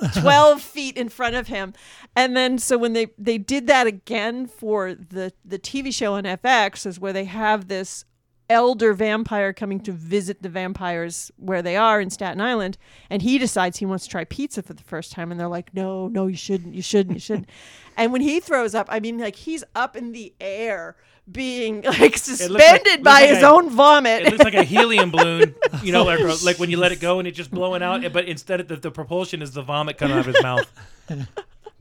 [0.20, 1.74] 12 feet in front of him.
[2.14, 6.24] And then, so when they, they did that again for the, the TV show on
[6.24, 8.04] FX, is where they have this
[8.50, 12.78] elder vampire coming to visit the vampires where they are in Staten Island.
[13.10, 15.30] And he decides he wants to try pizza for the first time.
[15.30, 17.48] And they're like, no, no, you shouldn't, you shouldn't, you shouldn't.
[17.96, 20.96] and when he throws up, I mean, like he's up in the air
[21.30, 24.22] being like suspended by like his a- own vomit.
[24.22, 27.18] It looks like a helium balloon, you know, like, like when you let it go
[27.18, 28.12] and it's just blowing out.
[28.12, 30.72] But instead of the, the propulsion is the vomit coming out of his mouth.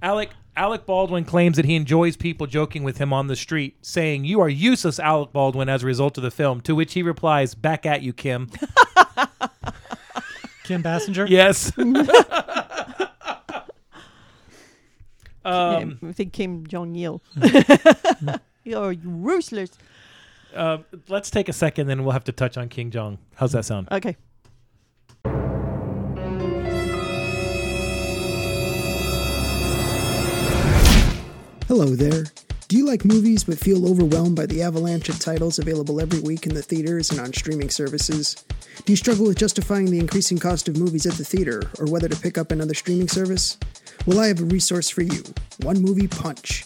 [0.02, 4.26] Alec Alec Baldwin claims that he enjoys people joking with him on the street, saying,
[4.26, 6.62] "You are useless, Alec Baldwin," as a result of the film.
[6.62, 8.50] To which he replies, "Back at you, Kim."
[10.64, 11.30] Kim Basinger.
[11.30, 11.72] Yes.
[15.45, 17.22] um, I think Kim Jong Il.
[18.66, 19.72] You're ruthless.
[20.54, 23.18] uh, let's take a second, then we'll have to touch on King Jong.
[23.36, 23.88] How's that sound?
[23.91, 24.18] Okay.
[31.68, 32.24] Hello there.
[32.70, 36.47] Do you like movies but feel overwhelmed by the avalanche of titles available every week
[36.47, 38.45] in the theaters and on streaming services?
[38.86, 42.07] Do you struggle with justifying the increasing cost of movies at the theater or whether
[42.07, 43.57] to pick up another streaming service?
[44.05, 45.22] Well, I have a resource for you
[45.61, 46.63] One Movie Punch.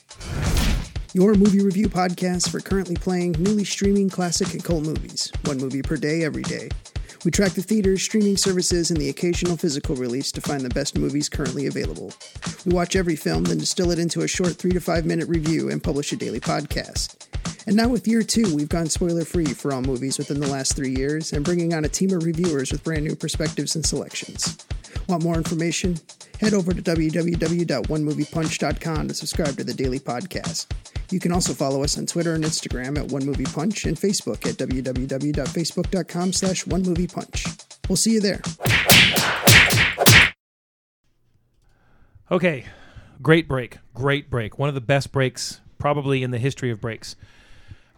[1.13, 5.31] Your movie review podcast for currently playing, newly streaming classic and cult movies.
[5.45, 6.69] One movie per day, every day.
[7.23, 10.97] We track the theaters, streaming services, and the occasional physical release to find the best
[10.97, 12.11] movies currently available.
[12.65, 15.69] We watch every film, then distill it into a short three to five minute review
[15.69, 17.27] and publish a daily podcast.
[17.67, 20.75] And now, with year two, we've gone spoiler free for all movies within the last
[20.75, 24.57] three years and bringing on a team of reviewers with brand new perspectives and selections.
[25.07, 25.97] Want more information?
[26.39, 30.67] Head over to www.onemoviepunch.com to subscribe to the daily podcast.
[31.11, 34.47] You can also follow us on Twitter and Instagram at One Movie Punch and Facebook
[34.47, 37.45] at www.facebook.com slash One Movie Punch.
[37.89, 38.41] We'll see you there.
[42.31, 42.65] Okay,
[43.21, 43.77] great break.
[43.93, 44.57] Great break.
[44.57, 47.15] One of the best breaks probably in the history of breaks.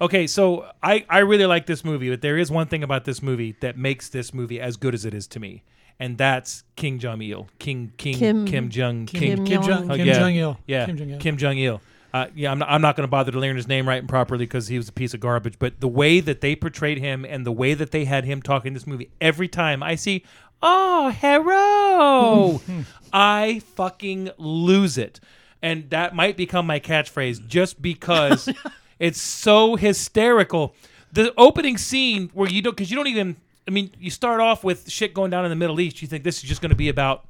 [0.02, 3.22] Okay, so I, I really like this movie, but there is one thing about this
[3.22, 5.64] movie that makes this movie as good as it is to me,
[6.00, 10.06] and that's King Jong Il, King King Kim- Kim, Jong Kim King Kim Jong Kim
[10.06, 10.20] yeah.
[10.20, 10.58] Jong Il.
[10.68, 11.20] yeah Kim Jong Il.
[11.20, 11.82] Kim Jong Il.
[12.14, 14.08] Uh, yeah, I'm not, I'm not going to bother to learn his name right and
[14.08, 15.58] properly because he was a piece of garbage.
[15.58, 18.68] But the way that they portrayed him and the way that they had him talking
[18.68, 20.24] in this movie, every time I see,
[20.62, 22.62] oh, hero,
[23.14, 25.20] I fucking lose it.
[25.64, 28.48] And that might become my catchphrase just because
[29.00, 30.76] it's so hysterical.
[31.12, 33.38] The opening scene where you don't, because you don't even,
[33.68, 36.02] I mean, you start off with shit going down in the Middle East.
[36.02, 37.26] You think this is just going to be about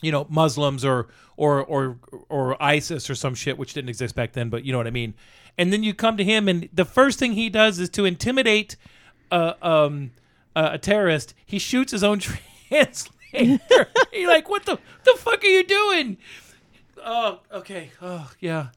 [0.00, 1.98] you know Muslims or or or
[2.28, 4.90] or ISIS or some shit which didn't exist back then, but you know what I
[4.90, 5.14] mean.
[5.58, 8.76] And then you come to him, and the first thing he does is to intimidate
[9.30, 10.12] uh, um,
[10.56, 11.34] uh, a terrorist.
[11.44, 12.18] He shoots his own
[12.68, 13.08] translator.
[14.12, 16.16] You're like, what the the fuck are you doing?
[17.04, 17.90] Oh, okay.
[18.00, 18.68] Oh, yeah.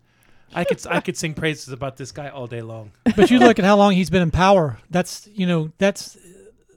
[0.53, 2.91] I could I could sing praises about this guy all day long.
[3.15, 4.79] But you look at how long he's been in power.
[4.89, 6.17] That's you know that's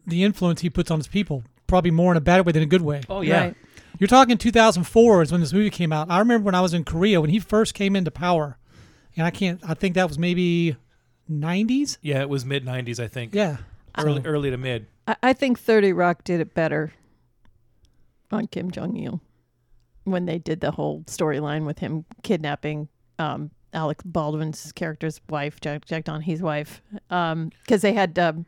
[0.09, 1.45] the influence he puts on his people.
[1.67, 3.03] Probably more in a bad way than a good way.
[3.09, 3.41] Oh yeah.
[3.45, 3.57] Right.
[3.99, 6.11] You're talking 2004 is when this movie came out.
[6.11, 8.57] I remember when I was in Korea when he first came into power,
[9.17, 9.61] and I can't.
[9.69, 10.77] I think that was maybe
[11.31, 11.99] 90s.
[12.01, 13.35] Yeah, it was mid '90s, I think.
[13.35, 13.59] Yeah.
[13.99, 14.87] early So- early to mid.
[15.07, 16.93] I, I think 30 Rock did it better
[18.31, 19.21] on Kim Jong Il
[20.05, 22.89] when they did the whole storyline with him kidnapping
[23.19, 28.47] um, Alec Baldwin's character's wife, Jack, Jack Donaghy's wife, because they had um,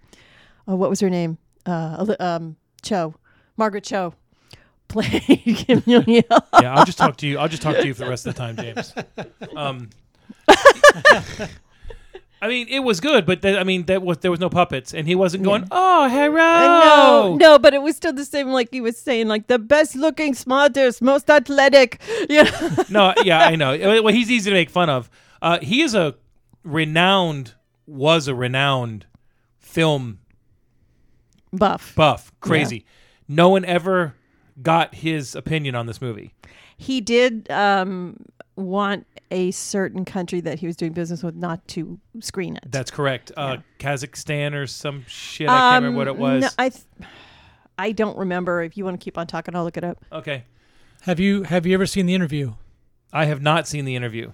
[0.68, 1.36] oh, what was her name?
[1.70, 3.14] Uh, um, Cho,
[3.56, 4.14] Margaret Cho,
[4.88, 5.20] play
[5.56, 6.22] Kim Jong Il.
[6.60, 7.38] yeah, I'll just talk to you.
[7.38, 8.92] I'll just talk to you for the rest of the time, James.
[9.56, 9.90] Um,
[12.42, 14.94] I mean, it was good, but th- I mean, that was there was no puppets,
[14.94, 18.48] and he wasn't going, "Oh, hero." no, no, but it was still the same.
[18.48, 22.00] Like he was saying, like the best looking, smartest, most athletic.
[22.30, 22.50] Yeah,
[22.88, 23.76] no, yeah, I know.
[24.02, 25.10] Well, he's easy to make fun of.
[25.42, 26.14] Uh, he is a
[26.64, 27.54] renowned,
[27.86, 29.06] was a renowned
[29.58, 30.20] film
[31.52, 31.94] buff.
[31.94, 32.32] buff.
[32.40, 32.84] Crazy.
[33.28, 34.14] No one ever
[34.62, 36.34] got his opinion on this movie.
[36.76, 38.16] he did um,
[38.56, 42.64] want a certain country that he was doing business with not to screen it.
[42.70, 43.30] That's correct.
[43.36, 45.48] Uh, Kazakhstan or some shit.
[45.48, 46.42] I can't remember what it Um, was.
[46.42, 46.84] no, I, th-
[47.78, 48.62] I don't remember.
[48.62, 50.04] If you want to keep on talking, I'll look it up.
[50.12, 50.44] okay.
[51.02, 52.52] Have you Have you ever seen the interview?
[53.12, 54.32] I have not seen the interview.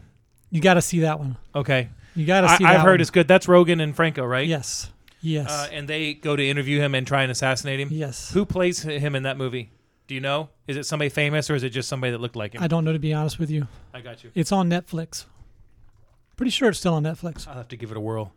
[0.50, 1.36] You got to see that one.
[1.54, 1.90] Okay.
[2.16, 2.64] You got to I, see.
[2.64, 3.00] I've that heard one.
[3.02, 3.28] it's good.
[3.28, 4.46] That's Rogan and Franco, right?
[4.48, 4.90] Yes.
[5.20, 5.50] Yes.
[5.50, 7.88] Uh, and they go to interview him and try and assassinate him.
[7.90, 8.32] yes.
[8.32, 9.70] Who plays him in that movie?
[10.06, 10.50] Do you know?
[10.68, 12.62] Is it somebody famous or is it just somebody that looked like him?
[12.62, 13.66] I don't know to be honest with you.
[13.92, 14.30] I got you.
[14.34, 15.24] It's on Netflix.
[16.36, 17.48] Pretty sure it's still on Netflix.
[17.48, 18.32] I'll have to give it a whirl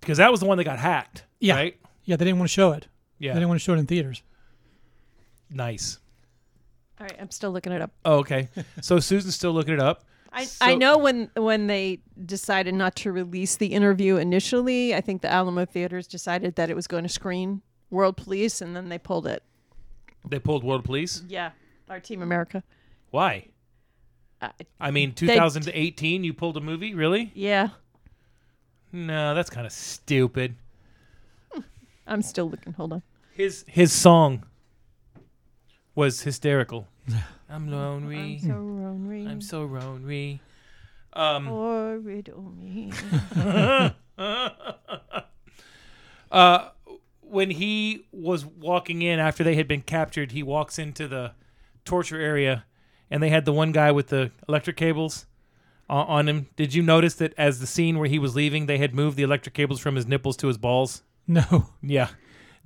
[0.00, 1.24] because that was the one that got hacked.
[1.40, 1.56] Yeah.
[1.56, 1.76] Right.
[2.04, 2.86] Yeah, they didn't want to show it.
[3.18, 3.32] Yeah.
[3.32, 4.22] They didn't want to show it in theaters.
[5.50, 5.98] Nice.
[7.00, 7.90] All right, I'm still looking it up.
[8.04, 8.48] Oh, okay.
[8.80, 10.04] so Susan's still looking it up.
[10.34, 15.00] I, So- I know when when they decided not to release the interview initially, I
[15.00, 18.88] think the Alamo Theaters decided that it was going to screen World Police, and then
[18.88, 19.42] they pulled it.
[20.28, 21.22] They pulled World Police.
[21.28, 21.50] Yeah,
[21.88, 22.62] our Team America.
[23.10, 23.46] Why?
[24.42, 24.48] Uh,
[24.80, 26.24] I mean, 2018.
[26.24, 27.30] You pulled a movie, really?
[27.34, 27.68] yeah,
[28.92, 30.56] No, that's kind of stupid.
[32.06, 32.72] I'm still looking.
[32.74, 33.02] Hold on.
[33.34, 34.44] His his song
[35.94, 36.88] was hysterical.
[37.48, 38.34] I'm lonely.
[38.34, 39.26] I'm so lonely.
[39.26, 40.40] I'm so lonely.
[41.12, 42.92] Um, Poor widow me.
[46.30, 46.68] uh,
[47.20, 51.32] when he was walking in after they had been captured, he walks into the
[51.84, 52.64] torture area,
[53.10, 55.26] and they had the one guy with the electric cables
[55.88, 56.48] on, on him.
[56.56, 59.22] Did you notice that as the scene where he was leaving, they had moved the
[59.22, 61.02] electric cables from his nipples to his balls?
[61.26, 61.68] No.
[61.82, 62.08] Yeah.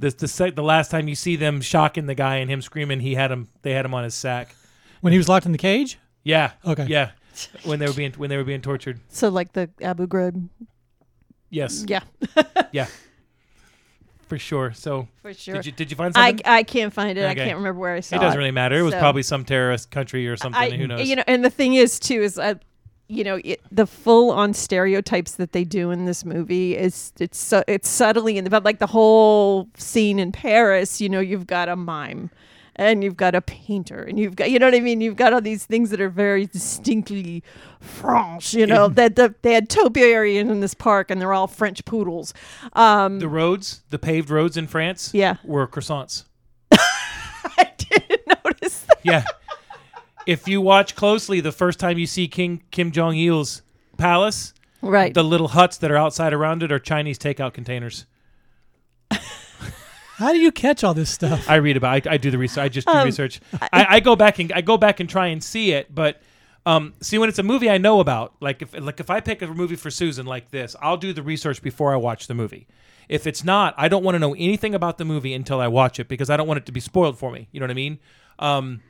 [0.00, 3.00] The the, sec- the last time you see them shocking the guy and him screaming,
[3.00, 3.48] he had him.
[3.62, 4.54] They had him on his sack.
[5.00, 5.98] When he was locked in the cage?
[6.24, 6.52] Yeah.
[6.64, 6.86] Okay.
[6.86, 7.10] Yeah.
[7.64, 8.98] When they were being when they were being tortured.
[9.08, 10.48] so like the Abu Ghraib.
[11.50, 11.84] Yes.
[11.88, 12.00] Yeah,
[12.72, 12.86] Yeah.
[14.26, 14.72] For sure.
[14.74, 15.54] So for sure.
[15.54, 16.46] did you did you find I, something?
[16.46, 17.24] I can't find it.
[17.24, 18.22] I can't remember where I saw it it.
[18.22, 18.76] doesn't really matter.
[18.78, 20.60] It was So- probably some terrorist country or something.
[20.60, 21.08] I, Who knows?
[21.08, 22.56] You know, and the thing is too is I,
[23.06, 27.38] you know, it, the full on stereotypes that they do in this movie is it's
[27.38, 31.00] su- it's subtly in about like the whole scene in Paris.
[31.00, 32.30] You know, you've got a mime.
[32.78, 35.00] And you've got a painter, and you've got, you know what I mean?
[35.00, 37.42] You've got all these things that are very distinctly
[37.80, 41.84] French, you know, that the, they had topiary in this park, and they're all French
[41.84, 42.32] poodles.
[42.74, 45.38] Um, the roads, the paved roads in France, yeah.
[45.42, 46.24] were croissants.
[46.70, 48.98] I didn't notice that.
[49.02, 49.24] Yeah.
[50.26, 53.62] if you watch closely, the first time you see King Kim Jong Il's
[53.96, 55.12] palace, Right.
[55.12, 58.06] the little huts that are outside around it are Chinese takeout containers.
[60.18, 61.48] How do you catch all this stuff?
[61.48, 62.06] I read about.
[62.08, 62.64] I, I do the research.
[62.64, 63.40] I just do Um, research.
[63.72, 66.20] I, I go back and I go back and try and see it, but
[66.66, 68.34] um, see when it's a movie I know about.
[68.40, 71.22] Like if like if I pick a movie for Susan like this, I'll do the
[71.22, 72.66] research before I watch the movie.
[73.08, 76.00] If it's not, I don't want to know anything about the movie until I watch
[76.00, 77.46] it because I don't want it to be spoiled for me.
[77.52, 77.98] You know what I mean?
[78.40, 78.82] Um,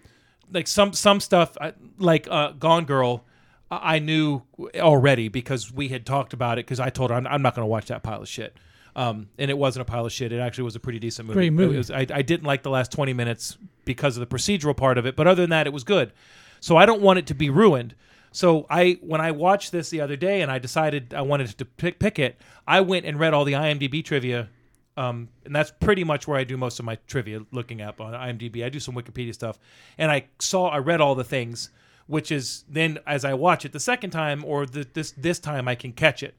[0.50, 1.58] like some some stuff
[1.98, 3.24] like uh, Gone Girl.
[3.70, 4.44] I I knew
[4.76, 6.64] already because we had talked about it.
[6.64, 8.56] Because I told her I'm, I'm not going to watch that pile of shit,
[8.98, 10.32] um, and it wasn't a pile of shit.
[10.32, 11.34] It actually was a pretty decent movie.
[11.36, 11.74] Great movie.
[11.74, 14.98] It was- I, I didn't like the last 20 minutes because of the procedural part
[14.98, 16.12] of it, but other than that, it was good.
[16.60, 17.94] So I don't want it to be ruined.
[18.32, 21.64] So I, when I watched this the other day and I decided I wanted to
[21.64, 24.48] pick, pick it, I went and read all the IMDb trivia,
[24.96, 28.12] um, and that's pretty much where I do most of my trivia looking up on
[28.14, 28.64] IMDb.
[28.64, 29.58] I do some Wikipedia stuff,
[29.96, 31.70] and I saw, I read all the things,
[32.08, 35.68] which is then as I watch it the second time or the, this this time
[35.68, 36.34] I can catch it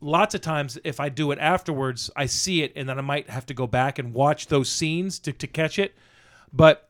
[0.00, 3.28] lots of times if I do it afterwards, I see it and then I might
[3.30, 5.94] have to go back and watch those scenes to, to catch it.
[6.52, 6.88] But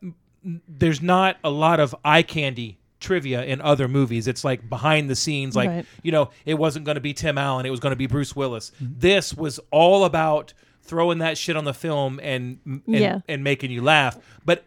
[0.68, 4.26] there's not a lot of eye candy trivia in other movies.
[4.28, 5.86] It's like behind the scenes, like, Right.
[6.02, 8.36] you know, it wasn't going to be Tim Allen, it was going to be Bruce
[8.36, 8.72] Willis.
[8.82, 8.94] Mm-hmm.
[8.98, 10.52] This was all about
[10.82, 13.20] throwing that shit on the film and and, Yeah.
[13.28, 14.18] and making you laugh.
[14.44, 14.64] But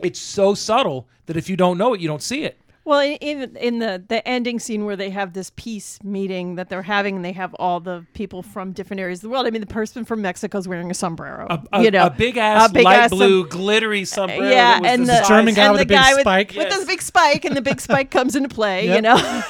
[0.00, 2.58] it's so subtle that if you don't know it, you don't see it.
[2.84, 6.82] Well, even in the the ending scene where they have this peace meeting that they're
[6.82, 9.46] having, and they have all the people from different areas of the world.
[9.46, 11.46] I mean, the person from Mexico is wearing a sombrero.
[11.48, 14.48] A, a, you know, a big ass, a big light ass blue, som- glittery sombrero.
[14.50, 16.20] yeah, that was and the the, German guy and with the a big guy with,
[16.22, 16.48] spike.
[16.48, 16.80] with Yes.
[16.80, 18.86] the big spike, and the big spike comes into play.
[18.86, 19.02] You Yep.
[19.04, 19.42] know,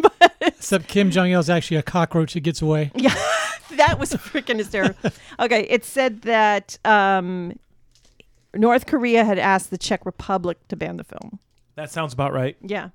[0.40, 2.90] Except Kim Jong Il is actually a cockroach that gets away.
[2.96, 3.14] Yeah,
[3.76, 5.10] that was freaking hysterical.
[5.38, 7.52] okay, it said that um,
[8.54, 11.38] North Korea had asked the Czech Republic to ban the film.
[11.74, 12.56] That sounds about right.
[12.60, 12.90] Yeah,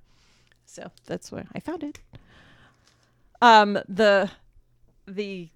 [0.65, 1.99] so that's where I found it.
[3.41, 4.29] Um, the
[5.07, 5.49] the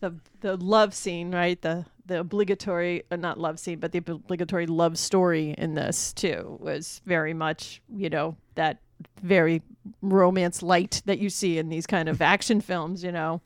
[0.00, 1.60] the the love scene, right?
[1.60, 6.58] The the obligatory, uh, not love scene, but the obligatory love story in this too
[6.60, 8.78] was very much, you know, that
[9.22, 9.62] very
[10.02, 13.04] romance light that you see in these kind of action films.
[13.04, 13.40] You know,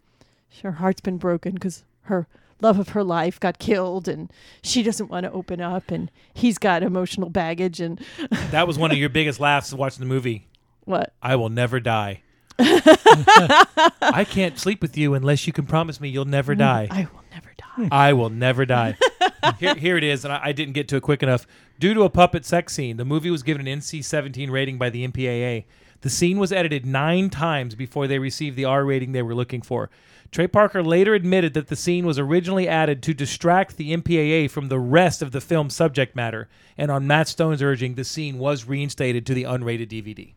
[0.62, 2.26] her heart's been broken because her
[2.60, 4.30] love of her life got killed, and
[4.62, 8.00] she doesn't want to open up, and he's got emotional baggage, and
[8.50, 10.48] That was one of your biggest laughs watching the movie.
[10.84, 11.12] what?
[11.22, 12.22] I will never die.
[12.58, 16.88] I can't sleep with you unless you can promise me you'll never mm, die.
[16.90, 17.88] I will never die.
[17.90, 18.96] I will never die.
[19.58, 21.46] here, here it is, and I, I didn't get to it quick enough.
[21.80, 25.06] Due to a puppet sex scene, the movie was given an NC-17 rating by the
[25.06, 25.64] MPAA.
[26.02, 29.62] The scene was edited nine times before they received the R rating they were looking
[29.62, 29.90] for.
[30.30, 34.68] Trey Parker later admitted that the scene was originally added to distract the MPAA from
[34.68, 38.66] the rest of the film's subject matter, and on Matt Stone's urging, the scene was
[38.66, 40.34] reinstated to the unrated DVD.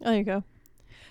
[0.00, 0.44] There you go.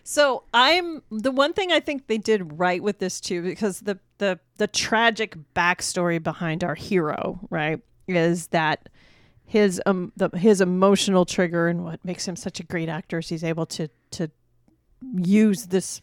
[0.04, 4.00] So I'm the one thing I think they did right with this too, because the
[4.18, 8.90] the the tragic backstory behind our hero, right, is that
[9.46, 13.30] his um the his emotional trigger and what makes him such a great actor is
[13.30, 14.32] he's able to to
[15.16, 16.02] use this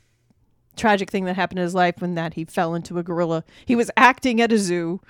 [0.78, 3.44] tragic thing that happened in his life when that he fell into a gorilla.
[3.66, 5.00] He was acting at a zoo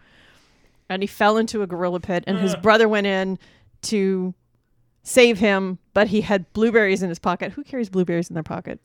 [0.88, 3.38] and he fell into a gorilla pit and his brother went in
[3.82, 4.34] to
[5.02, 7.52] save him, but he had blueberries in his pocket.
[7.52, 8.80] Who carries blueberries in their pocket?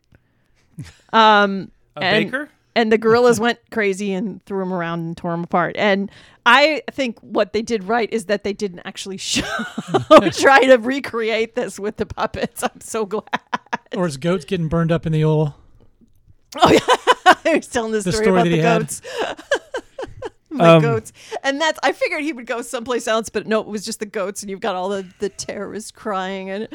[1.13, 2.49] Um A and, baker?
[2.75, 5.75] and the gorillas went crazy and threw him around and tore him apart.
[5.77, 6.09] And
[6.45, 9.43] I think what they did right is that they didn't actually show
[10.31, 12.63] try to recreate this with the puppets.
[12.63, 13.27] I'm so glad.
[13.95, 15.55] Or his goats getting burned up in the oil.
[16.61, 19.01] Oh yeah, I was telling the The story, story about the goats.
[20.49, 21.11] My Um, goats,
[21.43, 21.79] and that's.
[21.81, 24.51] I figured he would go someplace else, but no, it was just the goats, and
[24.51, 26.67] you've got all the the terrorists crying, and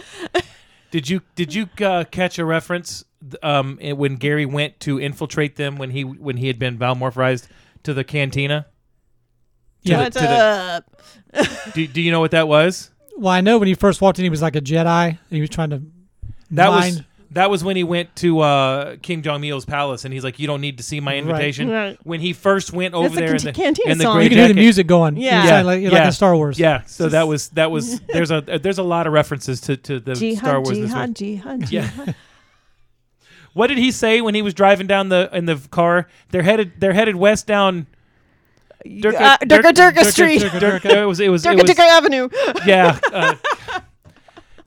[0.91, 3.05] Did you did you uh, catch a reference
[3.43, 7.47] um, when Gary went to infiltrate them when he when he had been valmorphized
[7.85, 8.66] to the cantina?
[9.85, 9.97] To Yeah.
[9.99, 11.74] the- what's to the- up?
[11.74, 12.91] do, do you know what that was?
[13.16, 15.41] Well, I know when he first walked in, he was like a Jedi, and he
[15.41, 15.83] was trying to
[16.53, 17.07] That was mind.
[17.33, 20.47] That was when he went to uh, Kim Jong Il's palace, and he's like, "You
[20.47, 21.99] don't need to see my invitation." Right.
[22.03, 24.14] When he first went over That's the there in Cant- the, Cantina in the song.
[24.16, 24.61] gray You can hear the jacket.
[24.62, 25.16] music going.
[25.18, 25.59] Yeah.
[25.59, 26.59] It's like, like in Star Wars.
[26.59, 30.01] Yeah, so that was that was there's a there's a lot of references to, to
[30.01, 30.79] the Jihad, Star Wars.
[30.79, 31.16] this jihad, week.
[31.16, 31.91] jihad, Yeah.
[33.55, 36.07] What did he say when he was driving down the in the car?
[36.31, 37.87] They're headed they're headed west down
[38.87, 40.41] Durka Uh, Durka Durka Street.
[40.43, 41.03] Durka, Durka- Durka.
[41.03, 42.29] it was it was it was Durka Avenue.
[42.64, 42.99] yeah.
[43.12, 43.35] Uh,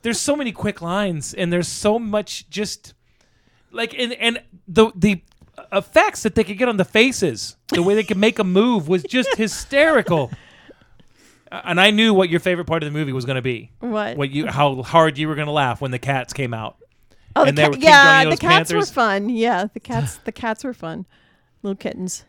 [0.01, 2.93] there's so many quick lines, and there's so much just
[3.71, 5.21] like and and the the
[5.71, 8.87] effects that they could get on the faces, the way they could make a move
[8.87, 10.31] was just hysterical.
[11.51, 13.71] and I knew what your favorite part of the movie was going to be.
[13.79, 14.17] What?
[14.17, 16.77] What you how hard you were going to laugh when the cats came out.
[17.35, 18.89] Oh, the ca- yeah, the cats Panthers.
[18.89, 19.29] were fun.
[19.29, 20.17] Yeah, the cats.
[20.17, 21.05] the cats were fun.
[21.63, 22.25] Little kittens.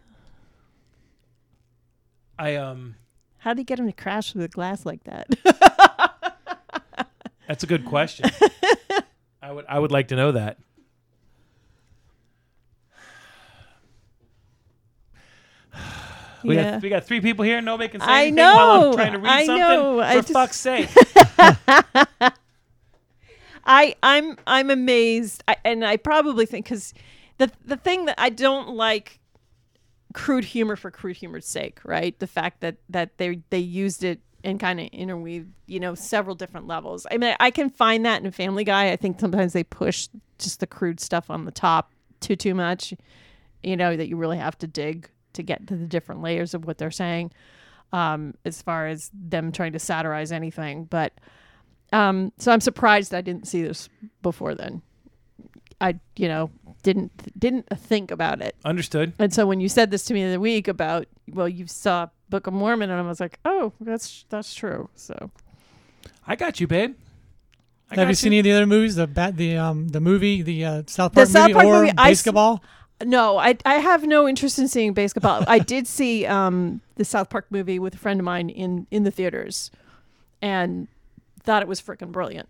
[2.39, 2.97] I um
[3.39, 5.29] How did he get him to crash through the glass like that?
[7.53, 8.31] that's a good question.
[9.43, 10.57] I would I would like to know that.
[16.43, 16.71] We yeah.
[16.73, 17.61] got we got three people here.
[17.61, 19.59] Nobody can say I anything while I'm know, trying to read I something.
[19.61, 20.89] know, For I just- fuck's sake!
[23.67, 26.95] I I'm I'm amazed, I, and I probably think because
[27.37, 29.21] the the thing that I don't like
[30.15, 32.19] crude humor for crude humor's sake, right?
[32.19, 36.35] The fact that that they they used it and kind of interweave, you know, several
[36.35, 37.07] different levels.
[37.11, 38.91] I mean, I can find that in Family Guy.
[38.91, 42.95] I think sometimes they push just the crude stuff on the top too too much,
[43.63, 46.67] you know, that you really have to dig to get to the different layers of
[46.67, 47.33] what they're saying.
[47.93, 51.13] Um, as far as them trying to satirize anything, but
[51.93, 53.91] um, so I'm surprised I didn't see this
[54.23, 54.81] before then.
[55.79, 56.51] I, you know,
[56.83, 58.57] didn't didn't think about it.
[58.65, 59.13] Understood.
[59.19, 62.09] And so when you said this to me the other week about, well, you saw
[62.33, 64.89] Book of Mormon, and I was like, oh, that's that's true.
[64.95, 65.31] So
[66.27, 66.97] I got you, babe.
[67.91, 68.95] I Have got you seen any of the other movies?
[68.97, 71.81] The bat, the um, the movie, the uh, South Park the South movie, Park or
[71.83, 72.61] movie, I s- BASEketball?
[73.05, 75.45] no, I I have no interest in seeing BASEketball.
[75.47, 79.03] I did see um, the South Park movie with a friend of mine in in
[79.05, 79.71] the theaters,
[80.41, 80.89] and
[81.43, 82.49] thought it was freaking brilliant.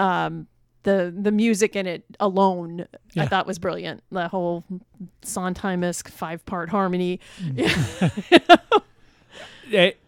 [0.00, 0.48] Um,
[0.82, 2.86] the the music in it alone,
[3.16, 4.02] I thought was brilliant.
[4.10, 4.64] The whole
[5.22, 7.20] Sondheim-esque five part harmony.
[7.56, 7.70] it,
[9.70, 10.00] it-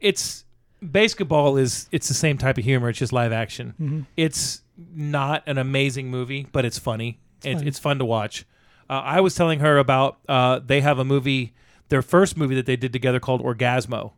[0.00, 0.44] it's
[0.82, 2.88] BASEketball is it's the same type of humor.
[2.88, 3.74] It's just live action.
[3.80, 4.00] Mm-hmm.
[4.16, 4.62] It's
[4.94, 7.18] not an amazing movie, but it's funny.
[7.42, 7.68] It's, fun.
[7.68, 8.44] it's fun to watch.
[8.88, 11.54] Uh, I was telling her about uh, they have a movie,
[11.88, 14.12] their first movie that they did together called Orgasmo.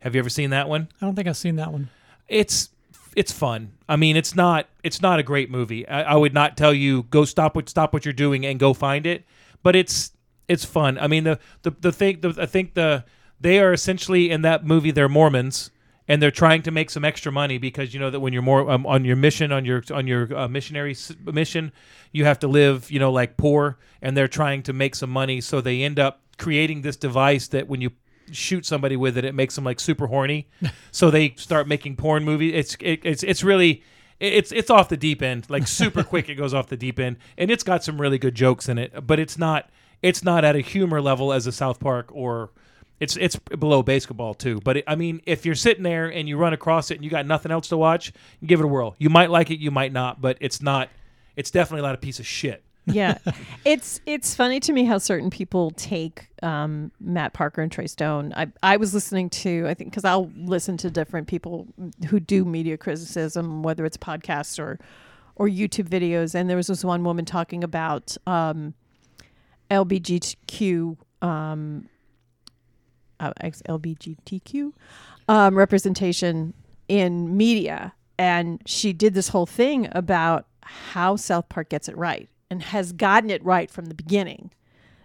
[0.00, 0.88] Have you ever seen that one?
[1.00, 1.90] I don't think I've seen that one.
[2.28, 2.70] It's
[3.16, 3.72] it's fun.
[3.88, 5.86] I mean, it's not it's not a great movie.
[5.88, 8.72] I, I would not tell you go stop what stop what you're doing and go
[8.74, 9.24] find it,
[9.62, 10.12] but it's
[10.46, 10.98] it's fun.
[10.98, 13.04] I mean, the the the thing the, I think the
[13.40, 15.70] they are essentially in that movie they're Mormons
[16.08, 18.68] and they're trying to make some extra money because you know that when you're more
[18.70, 21.70] um, on your mission on your on your uh, missionary s- mission,
[22.12, 25.40] you have to live you know like poor, and they're trying to make some money,
[25.40, 27.90] so they end up creating this device that when you
[28.32, 30.48] shoot somebody with it, it makes them like super horny.
[30.90, 32.54] so they start making porn movies.
[32.54, 33.82] It's it, it's it's really
[34.18, 36.28] it's it's off the deep end, like super quick.
[36.30, 39.06] It goes off the deep end, and it's got some really good jokes in it,
[39.06, 39.68] but it's not
[40.00, 42.50] it's not at a humor level as a South Park or
[43.00, 44.60] it's it's below BASEketball too.
[44.64, 47.10] But it, I mean, if you're sitting there and you run across it and you
[47.10, 48.12] got nothing else to watch,
[48.44, 48.94] give it a whirl.
[48.98, 50.88] You might like it, you might not, but it's not.
[51.36, 52.62] It's definitely not a piece of shit.
[52.86, 53.18] yeah
[53.64, 58.32] it's it's funny to me how certain people take um, matt parker and trey stone
[58.34, 61.66] i i was listening to i think because i'll listen to different people
[62.08, 64.78] who do media criticism whether it's podcasts or
[65.36, 68.72] or youtube videos and there was this one woman talking about um
[69.70, 71.88] lbgtq um
[73.20, 74.72] uh, lbgtq
[75.28, 76.54] um representation
[76.88, 77.92] in media.
[78.18, 82.92] And she did this whole thing about how south park gets it right and has
[82.92, 84.50] gotten it right from the beginning.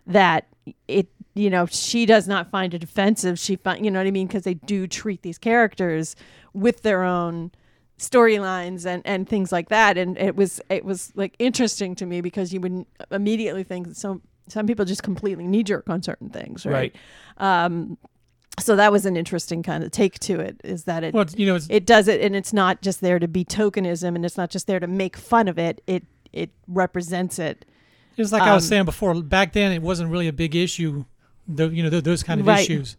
[0.07, 0.47] That
[0.87, 3.37] it you know she does not find it offensive.
[3.37, 4.27] She find you know what i mean?
[4.27, 6.15] Because they do treat these characters
[6.53, 7.51] with their own
[7.99, 9.97] storylines and and things like that.
[9.97, 13.97] And it was it was like interesting to me because you would immediately think that
[13.97, 16.95] some some people just completely knee jerk on certain things right,
[17.37, 17.97] um
[18.59, 21.47] so that was an interesting kind of take to it is that it Well, you
[21.47, 24.37] know, it's, it does it and it's not just there to be tokenism and it's
[24.37, 27.65] not just there to make fun of it it it represents it
[28.17, 29.21] it's like I was um, saying before.
[29.21, 31.05] Back then, it wasn't really a big issue.
[31.47, 32.61] The, you know, th- those kind of Right.
[32.61, 32.95] issues.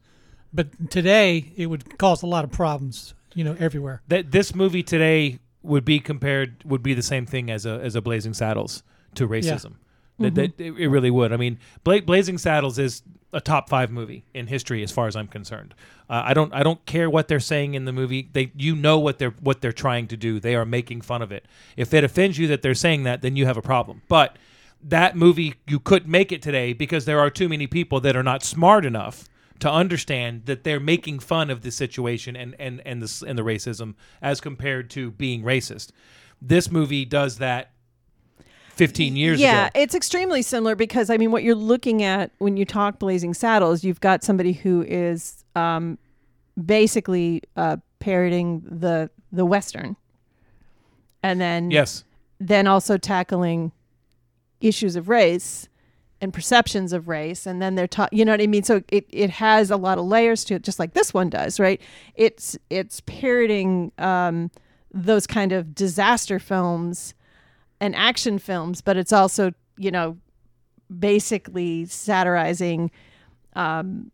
[0.53, 3.14] But today, it would cause a lot of problems.
[3.34, 4.03] You know, everywhere.
[4.09, 7.97] That this movie today would be compared would be the same thing as a as
[7.97, 8.82] a Blazing Saddles
[9.16, 9.74] to racism.
[10.18, 11.32] That, that it really would.
[11.32, 13.02] I mean, Bla- Blazing Saddles is
[13.32, 15.74] a top five movie in history as far as I'm concerned.
[16.08, 18.30] Uh, I don't I don't care what they're saying in the movie.
[18.32, 20.38] They you know what they're what they're trying to do.
[20.38, 21.46] They are making fun of it.
[21.76, 24.02] If it offends you that they're saying that, then you have a problem.
[24.08, 24.36] But
[24.82, 28.22] that movie you couldn't make it today because there are too many people that are
[28.22, 29.28] not smart enough
[29.60, 33.42] to understand that they're making fun of the situation and and and the and the
[33.42, 35.90] racism as compared to being racist.
[36.40, 37.72] This movie does that
[38.76, 39.80] 15 years yeah, ago.
[39.80, 43.84] it's extremely similar because I mean, what you're looking at when you talk Blazing Saddles,
[43.84, 45.98] you've got somebody who is um,
[46.62, 49.96] basically uh, parroting the the Western,
[51.22, 52.04] and then Yes.
[52.38, 53.72] then also tackling
[54.60, 55.68] issues of race
[56.20, 59.04] and perceptions of race and then they're taught you know what i mean so it,
[59.10, 61.82] it has a lot of layers to it just like this one does right
[62.14, 64.50] it's it's parroting um,
[64.92, 67.12] those kind of disaster films
[67.85, 70.16] and action films but it's also you know
[70.99, 72.91] basically satirizing
[73.57, 74.11] um,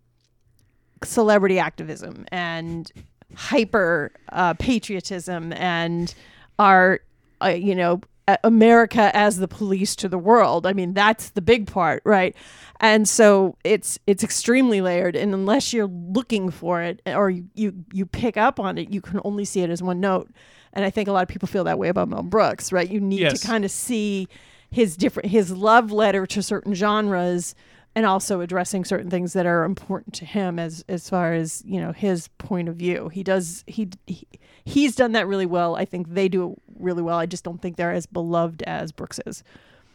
[1.04, 2.92] celebrity activism and
[3.34, 6.14] hyper uh, patriotism and
[6.58, 7.00] our
[7.42, 8.00] uh, you know
[8.44, 10.66] America as the police to the world.
[10.66, 12.36] I mean that's the big part, right?
[12.80, 17.84] And so it's it's extremely layered, and unless you're looking for it or you you,
[17.92, 20.30] you pick up on it, you can only see it as one note.
[20.72, 22.88] And I think a lot of people feel that way about Mel Brooks, right?
[22.88, 23.40] You need Yes.
[23.40, 24.28] to kind of see
[24.70, 27.56] his different his love letter to certain genres
[27.96, 31.80] and also addressing certain things that are important to him as as far as you
[31.80, 34.28] know his point of view he does he, he
[34.64, 37.60] he's done that really well i think they do it really well i just don't
[37.60, 39.42] think they're as beloved as brooks is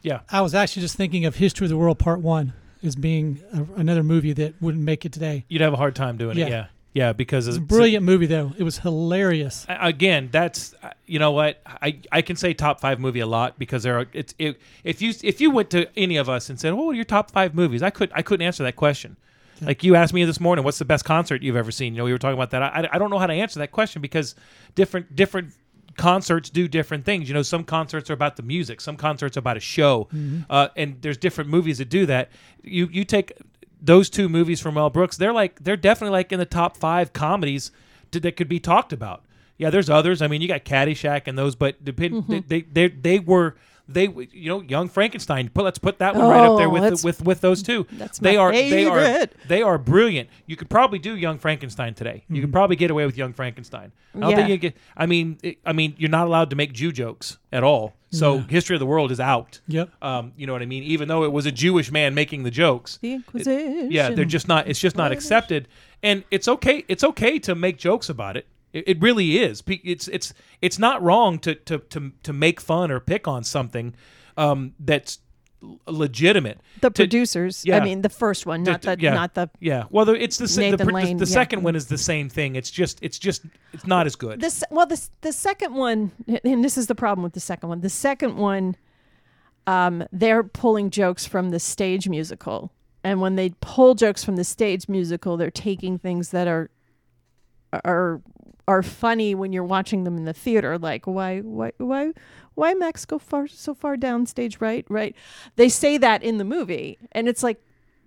[0.02, 0.20] Yeah.
[0.30, 2.52] I was actually just thinking of History of the World Part One
[2.84, 5.46] as being a, another movie that wouldn't make it today.
[5.48, 6.50] You'd have a hard time doing it.
[6.50, 6.66] Yeah.
[6.96, 7.08] Yeah.
[7.08, 8.54] Yeah, because It's a brilliant movie though.
[8.58, 9.66] It was hilarious.
[9.68, 11.62] again that's uh, you know what?
[11.68, 15.02] I i can say top five movie a lot because there are it's it, if
[15.02, 17.54] you if you went to any of us and said what are your top five
[17.54, 17.84] movies?
[17.84, 19.18] I could i couldn't answer that question.
[19.62, 21.94] Like you asked me this morning what's the best concert you've ever seen?
[21.94, 22.64] You know we were talking about that.
[22.64, 24.34] I i don't know how to answer that question because
[24.74, 25.54] different different
[25.98, 27.28] concerts do different things.
[27.30, 28.82] You know some concerts are about the music.
[28.82, 30.08] Some concerts are about a show.
[30.50, 32.30] Uh, and there's different movies that do that.
[32.64, 33.34] You you take
[33.82, 37.14] those two movies from Mel Brooks, they're like they're definitely like in the top five
[37.14, 37.72] comedies
[38.12, 39.24] to, that could be talked about.
[39.58, 40.22] Yeah, there's others.
[40.22, 42.32] I mean, you got Caddyshack and those, but depend, mm-hmm.
[42.48, 43.56] they, they they they were
[43.88, 45.50] they you know Young Frankenstein.
[45.50, 47.86] Put let's put that one right up there Oh, with that's- with with those two.
[47.94, 49.36] that's they my are they are favorite.
[49.48, 50.30] they are brilliant.
[50.48, 52.24] You could probably do Young Frankenstein today.
[52.30, 53.92] You could probably get away with Young Frankenstein.
[54.16, 54.36] I don't Yeah.
[54.38, 54.78] think you get.
[54.98, 57.94] I mean, it, I mean, you're not allowed to make Jew jokes at all.
[58.12, 59.60] So History of the World is out.
[59.68, 59.90] Yep.
[60.02, 60.84] Um, you know what I mean?
[60.84, 64.48] Even though it was a Jewish man making the jokes, the inquisition yeah, they're just
[64.48, 64.70] not.
[64.70, 65.68] It's just not accepted,
[66.02, 66.86] and it's okay.
[66.88, 68.48] It's okay to make jokes about it.
[68.76, 69.64] It, it really is.
[69.68, 73.96] It's it's it's not wrong to to to to make fun or pick on something
[74.38, 75.20] um, that's
[75.88, 76.60] legitimate.
[76.82, 77.78] the To- producers yeah.
[77.80, 79.86] i mean the first one not the yeah, not the yeah.
[79.90, 81.40] Well, the, it's the s- the, pr- the, the yeah.
[81.42, 82.56] second one is the same thing.
[82.56, 83.42] It's just it's just
[83.74, 84.42] it's not as good.
[84.42, 86.12] this well the the second one
[86.44, 88.76] and this is the problem with the second one the second one
[89.66, 92.72] um they're pulling jokes from the stage musical
[93.04, 96.70] and when they pull jokes from the stage musical they're taking things that are
[97.84, 98.22] are
[98.68, 102.12] are funny when you're watching them in the theater like why why why
[102.56, 105.16] why max go far so far down stage right right?
[105.56, 107.62] They say that in the movie and it's like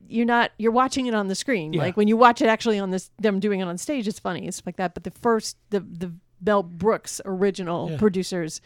[0.09, 1.72] you're not you're watching it on the screen.
[1.74, 1.82] Yeah.
[1.82, 4.46] like when you watch it actually on this them doing it on stage it's funny
[4.48, 6.12] it's like that but the first the the
[6.44, 7.98] Mel Brooks original Yeah.
[7.98, 8.61] producers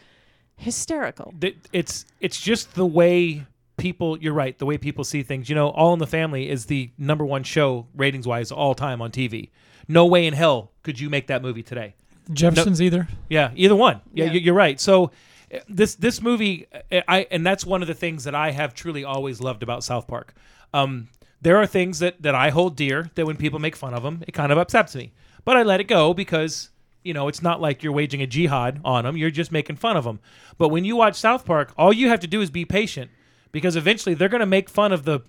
[0.57, 1.33] hysterical.
[1.71, 3.45] It's it's just the way
[3.77, 5.49] people you're right the way people see things.
[5.49, 9.01] You know all in the family is the number one show ratings wise all time
[9.01, 9.49] on tv
[9.87, 11.95] no way in hell could you make that movie today.
[12.31, 13.07] Jefferson's either.
[13.29, 14.01] yeah either one.
[14.13, 14.31] Yeah, Yeah.
[14.33, 14.79] you- you're right.
[14.79, 15.11] So
[15.53, 18.73] uh, this this movie uh, i and that's one of the things that i have
[18.73, 20.33] truly always loved about south park.
[20.73, 21.09] Um
[21.41, 24.23] there are things that that i hold dear that when people make fun of them
[24.27, 25.11] it kind of upsets me.
[25.45, 26.69] But i let it go because
[27.03, 29.97] you know it's not like you're waging a jihad on them you're just making fun
[29.97, 30.19] of them
[30.57, 33.11] but when you watch south park all you have to do is be patient
[33.51, 35.19] because eventually they're going to make fun of the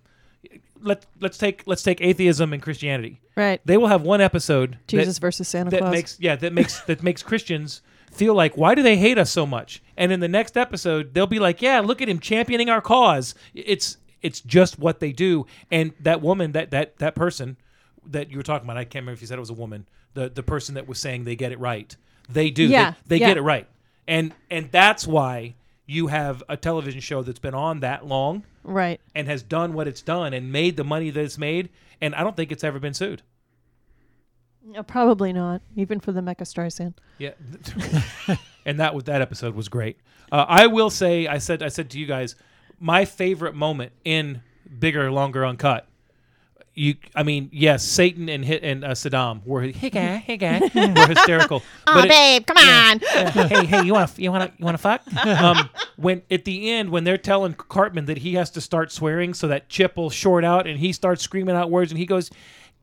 [0.85, 4.87] let let's take let's take atheism and christianity right they will have one episode that-
[4.89, 7.83] Jesus versus Santa that Claus makes yeah that makes that makes Christians
[8.15, 9.83] feel like why do they hate us so much?
[9.97, 13.35] And in the next episode, they'll be like, yeah, look at him championing our cause.
[13.55, 15.47] It's it's just what they do.
[15.71, 17.57] And that woman, that that that person
[18.07, 19.87] that you were talking about, I can't remember if you said it was a woman.
[20.15, 21.95] The the person that was saying they get it right,
[22.29, 22.65] they do.
[22.65, 23.29] Yeah, they, they yeah.
[23.29, 23.67] get it right.
[24.07, 25.55] And and that's why
[25.87, 29.87] you have a television show that's been on that long right and has done what
[29.87, 31.69] it's done and made the money that it's made.
[32.01, 33.23] And I don't think it's ever been sued.
[34.77, 37.33] Uh, probably not even for the Mecha Streisand Yeah,
[38.67, 39.99] and that was that episode was great.
[40.33, 42.35] Uh, I will say, I said, I said to you guys,
[42.81, 44.43] my favorite moment in
[44.79, 45.87] bigger, longer, uncut.
[46.77, 50.59] You, I mean, yes, Satan and hit and uh, Saddam were hey guy, hey guy,
[50.75, 51.63] were hysterical.
[51.87, 54.65] but it- babe come on yeah, hey, hey, you want to, you want to, you
[54.65, 55.03] want to fuck?
[55.25, 59.35] Um, when at the end, when they're telling Cartman that he has to start swearing
[59.35, 62.31] so that Chip will short out, and he starts screaming out words, and he goes,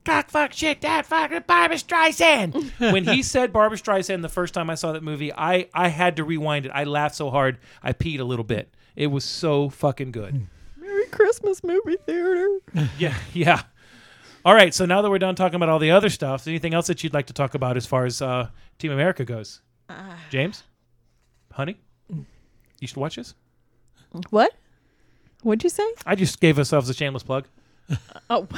[0.05, 4.69] "Cock, fuck, shit, that fucking Barbra Streisand." when he said Barbra Streisand the first time
[4.69, 6.71] I saw that movie, I I had to rewind it.
[6.73, 8.73] I laughed so hard I peed a little bit.
[8.95, 10.47] It was so fucking good.
[10.77, 12.59] Merry Christmas movie theater
[12.97, 13.63] Yeah, yeah.
[14.43, 16.87] All right, so now that we're done talking about all the other stuff, anything else
[16.87, 18.49] that you'd like to talk about as far as uh,
[18.79, 19.61] Team America goes?
[20.29, 20.63] James,
[21.51, 21.77] honey,
[22.09, 23.35] you should watch this.
[24.29, 24.53] what
[25.43, 25.85] What'd you say?
[26.05, 27.45] I just gave ourselves a shameless plug.
[28.29, 28.47] Oh,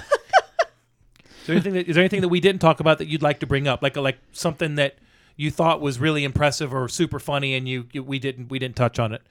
[1.44, 3.42] Is there anything that, is there anything that we didn't talk about that you'd like
[3.42, 4.96] to bring up, like like something that
[5.36, 8.78] you thought was really impressive or super funny, and you, you we didn't we didn't
[8.78, 9.22] touch on it?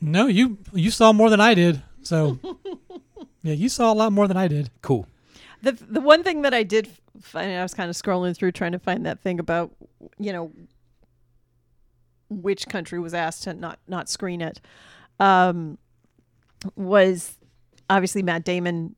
[0.00, 1.80] No, you you saw more than I did.
[2.02, 2.40] So
[3.42, 4.70] yeah, you saw a lot more than I did.
[4.82, 5.06] Cool.
[5.64, 6.88] The the one thing that I did
[7.20, 9.72] find, I was kind of scrolling through trying to find that thing about,
[10.18, 10.52] you know,
[12.28, 14.60] which country was asked to not not screen it,
[15.18, 15.78] um,
[16.76, 17.36] was
[17.90, 18.94] obviously Matt Damon.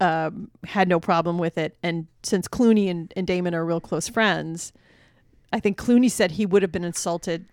[0.00, 4.08] Um, had no problem with it, and since Clooney and, and Damon are real close
[4.08, 4.72] friends,
[5.52, 7.46] I think Clooney said he would have been insulted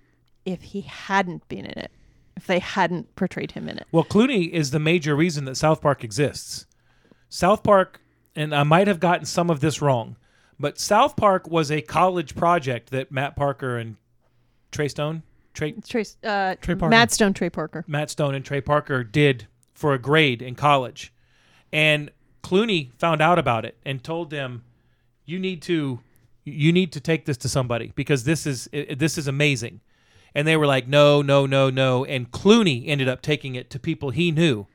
[0.45, 1.91] if he hadn't been in it,
[2.35, 3.85] if they hadn't portrayed him in it.
[3.91, 6.65] Well, Clooney is the major reason that South Park exists.
[7.29, 8.01] South Park,
[8.35, 10.17] and I might have gotten some of this wrong,
[10.59, 13.95] but South Park was a college project that Matt Parker and
[14.71, 15.23] Trey Stone,
[15.53, 16.89] Trey, Trace, uh, Trey Parker.
[16.89, 17.85] Matt Stone, Trey Parker.
[17.87, 21.13] Matt Stone and Trey Parker did for a grade in college.
[21.71, 22.11] And
[22.43, 24.63] Clooney found out about it and told them,
[25.25, 25.99] "You need to,
[26.43, 29.81] you need to take this to somebody because this is this is amazing."
[30.35, 33.79] And they were like, "No, no, no, no." And Clooney ended up taking it to
[33.79, 34.67] people he knew,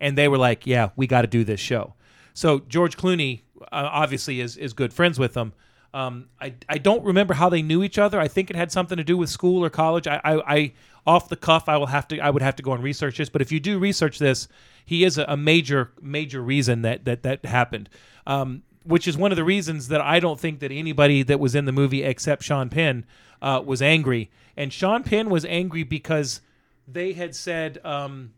[0.00, 1.94] and they were like, "Yeah, we got to do this show."
[2.34, 5.52] So George Clooney uh, obviously is is good friends with them.
[5.94, 8.20] Um, I I don't remember how they knew each other.
[8.20, 10.06] I think it had something to do with school or college.
[10.06, 10.72] I, I, I
[11.06, 13.28] off the cuff, I will have to I would have to go and research this.
[13.28, 14.48] But if you do research this,
[14.84, 17.88] he is a, a major major reason that that that happened.
[18.26, 21.54] Um, which is one of the reasons that I don't think that anybody that was
[21.54, 23.04] in the movie except Sean Penn
[23.42, 24.30] uh, was angry.
[24.56, 26.40] And Sean Penn was angry because
[26.86, 28.32] they had said um,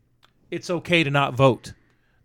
[0.51, 1.73] it's okay to not vote.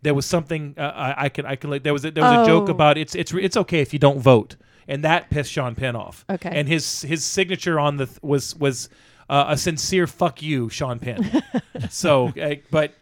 [0.03, 2.51] There was something uh, I, I can I can there was a, there was a
[2.51, 2.73] joke Oh.
[2.73, 6.25] about it's it's it's okay if you don't vote, and that pissed Sean Penn off.
[6.31, 6.51] Okay.
[6.53, 8.89] and his his signature on the th- was was
[9.31, 11.43] uh, a sincere fuck you, Sean Penn.
[11.91, 12.93] so, uh, but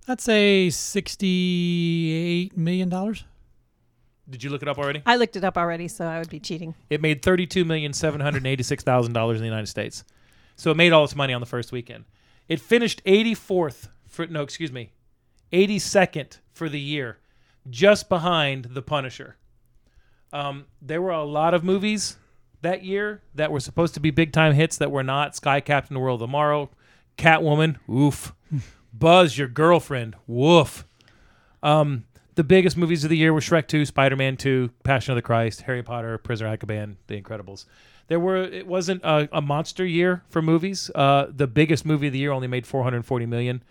[0.07, 3.25] I'd say sixty-eight million dollars.
[4.29, 5.01] Did you look it up already?
[5.05, 6.73] I looked it up already, so I would be cheating.
[6.89, 10.05] It made thirty-two million seven hundred eighty-six thousand dollars in the United States.
[10.55, 12.05] So it made all its money on the first weekend.
[12.47, 14.93] It finished eighty-fourth for no, excuse me,
[15.51, 17.17] eighty-second for the year,
[17.69, 19.35] just behind The Punisher.
[20.31, 22.15] Um, there were a lot of movies
[22.63, 25.35] that year that were supposed to be big-time hits that were not.
[25.35, 26.69] Sky Captain: The World of Tomorrow,
[27.17, 28.33] Catwoman, oof,
[28.93, 30.85] Buzz, Your Girlfriend, woof.
[31.61, 35.21] Um, the biggest movies of the year were Shrek 2, Spider-Man 2, Passion of the
[35.21, 37.65] Christ, Harry Potter, Prisoner of Azkaban, The Incredibles.
[38.07, 40.91] There were it wasn't a, a monster year for movies.
[40.93, 43.63] Uh, the biggest movie of the year only made 440 million.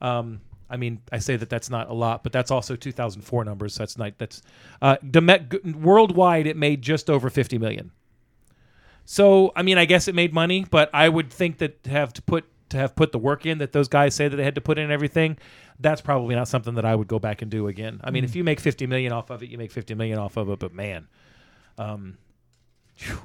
[0.00, 3.74] Um, I mean, I say that that's not a lot, but that's also 2004 numbers.
[3.74, 4.42] So that's not that's
[4.82, 4.96] uh,
[5.74, 7.92] worldwide it made just over 50 million.
[9.06, 12.12] So I mean, I guess it made money, but I would think that to have
[12.14, 14.56] to put to have put the work in that those guys say that they had
[14.56, 15.38] to put in everything,
[15.78, 18.00] that's probably not something that I would go back and do again.
[18.02, 20.36] I mean, if you make 50 million off of it, you make 50 million off
[20.36, 21.06] of it, but man,
[21.78, 22.18] um,
[22.96, 23.20] phew.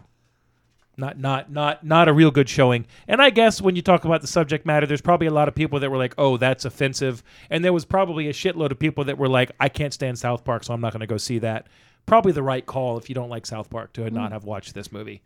[0.97, 2.85] not not not not a real good showing.
[3.07, 5.55] And I guess when you talk about the subject matter, there's probably a lot of
[5.55, 9.03] people that were like, "Oh, that's offensive," and there was probably a shitload of people
[9.05, 11.39] that were like, "I can't stand South Park, so I'm not going to go see
[11.39, 11.65] that."
[12.05, 14.91] Probably the right call if you don't like South Park to not have watched this
[14.91, 15.23] movie.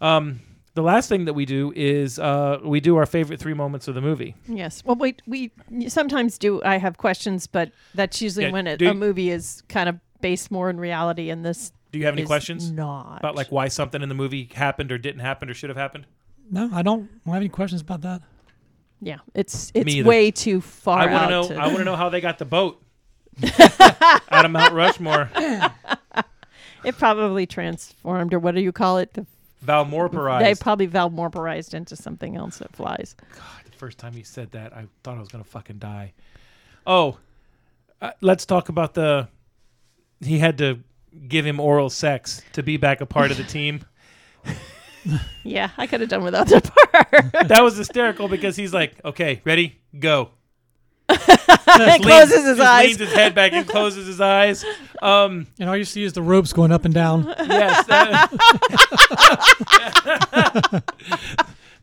[0.00, 0.40] Um,
[0.74, 3.94] the last thing that we do is uh, we do our favorite three moments of
[3.94, 4.34] the movie.
[4.48, 4.82] Yes.
[4.84, 5.52] Well, we we
[5.88, 6.60] sometimes do.
[6.64, 9.96] I have questions, but that's usually Yeah, when it, you- a movie is kind of
[10.20, 13.52] based more in reality, and this Do you have any is questions Not about like
[13.52, 16.06] why something in the movie happened or didn't happen or should have happened?
[16.50, 18.20] No, I don't, I have any questions about that.
[19.00, 21.48] yeah, it's it's way too far I want to know.
[21.48, 22.82] to- I want to know how they got the boat
[24.30, 25.30] out of Mount Rushmore.
[26.84, 29.14] it probably transformed, or what do you call it?
[29.14, 29.26] The,
[29.66, 30.40] Valmorparized.
[30.40, 33.16] they probably valmorparized into something else that flies.
[33.34, 36.12] God, the first time you said that, I thought I was gonna fucking die.
[36.86, 37.18] Oh,
[38.02, 39.28] uh, let's talk about the.
[40.20, 40.80] He had to
[41.28, 43.84] give him oral sex to be back a part of the team.
[45.42, 47.48] Yeah, I could have done without that part.
[47.48, 50.30] That was hysterical because he's like, "Okay, ready, go."
[51.80, 52.86] and Just closes leans- his just eyes.
[52.86, 54.64] leans his head back and closes his eyes.
[55.02, 57.24] Um, And all you see is the ropes going up and down.
[57.46, 57.86] yes.
[57.86, 58.30] that-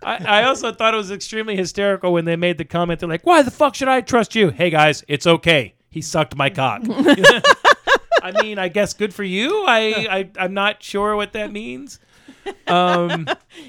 [0.03, 2.99] I, I also thought it was extremely hysterical when they made the comment.
[2.99, 5.76] They're like, "Why the fuck should I trust you?" Hey guys, it's okay.
[5.91, 6.81] He sucked my cock.
[8.23, 9.63] I mean, I guess good for you.
[9.68, 11.99] I, I I'm not sure what that means.
[12.68, 13.27] Um,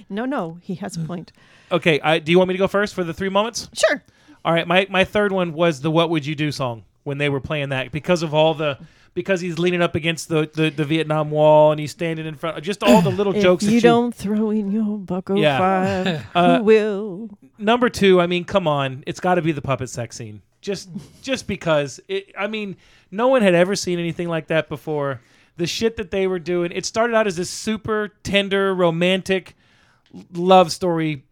[0.09, 1.32] No, no, he has a point.
[1.70, 3.69] okay, I, do you want me to go first for the three moments?
[3.74, 4.03] Sure.
[4.44, 7.28] All right, my my third one was the "What Would You Do" song when they
[7.28, 8.78] were playing that because of all the
[9.14, 12.62] because he's leaning up against the, the, the Vietnam Wall and he's standing in front.
[12.64, 13.62] Just all the little jokes.
[13.62, 15.59] if that you don't throw in your bucko Yeah.
[15.59, 17.28] five, Uh, will?
[17.59, 18.20] number two.
[18.23, 20.40] I mean, come on, it's got to be the puppet sex scene.
[20.62, 20.89] Just
[21.23, 22.32] just because it.
[22.39, 22.77] I mean,
[23.10, 25.20] no one had ever seen anything like that before.
[25.59, 26.73] The shit that they were doing.
[26.73, 29.55] It started out as this super tender, romantic
[30.32, 31.24] love story,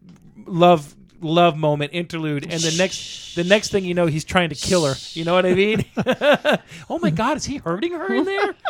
[0.45, 4.55] love love moment interlude, and the next the next thing you know, he's trying to
[4.55, 4.95] kill her.
[5.13, 5.85] You know what I mean?
[6.89, 8.55] oh my god, is he hurting her in there?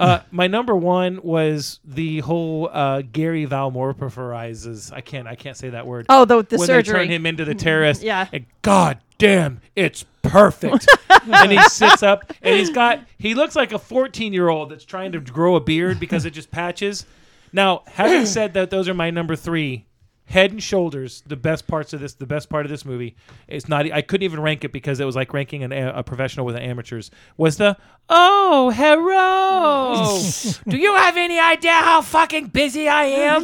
[0.00, 4.90] Uh, my number one was the whole uh, Gary Valmorparizes.
[4.90, 5.28] I can't.
[5.28, 6.06] I can't say that word.
[6.08, 6.92] Oh, the, the when surgery.
[6.94, 8.02] they turn him into the terrorist.
[8.02, 8.26] Yeah.
[8.32, 10.88] And God damn, it's perfect.
[11.30, 13.00] and he sits up and he's got.
[13.18, 16.30] He looks like a 14 year old that's trying to grow a beard because it
[16.30, 17.04] just patches.
[17.52, 19.84] Now, having said that, those are my number three.
[20.30, 23.16] Head and shoulders, the best parts of this, the best part of this movie.
[23.48, 23.90] It's not.
[23.90, 26.62] I couldn't even rank it because it was like ranking an, a professional with an
[26.62, 27.10] amateurs.
[27.36, 27.76] Was the
[28.08, 30.20] oh hello?
[30.68, 33.42] Do you have any idea how fucking busy I am?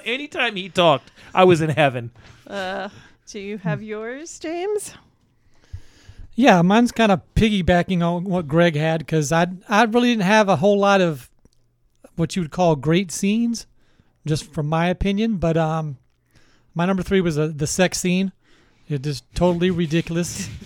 [0.06, 2.12] Anytime he talked, I was in heaven.
[2.46, 2.88] Uh,
[3.26, 4.94] do you have yours, James?
[6.34, 10.48] Yeah, mine's kind of piggybacking on what Greg had because I I really didn't have
[10.48, 11.28] a whole lot of
[12.14, 13.66] what you would call great scenes,
[14.26, 15.36] just from my opinion.
[15.36, 15.96] But um,
[16.74, 18.32] my number three was uh, the sex scene.
[18.88, 20.48] It just totally ridiculous.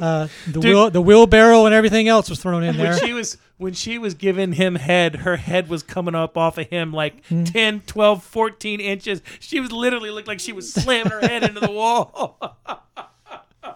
[0.00, 0.64] Uh, the Dude.
[0.64, 2.90] wheel, the wheelbarrow and everything else was thrown in there.
[2.94, 6.58] When she was when she was giving him head, her head was coming up off
[6.58, 7.44] of him like Hmm.
[7.44, 9.22] 10, 12, 14 inches.
[9.38, 12.36] She was literally looked like she was slamming her head into the wall.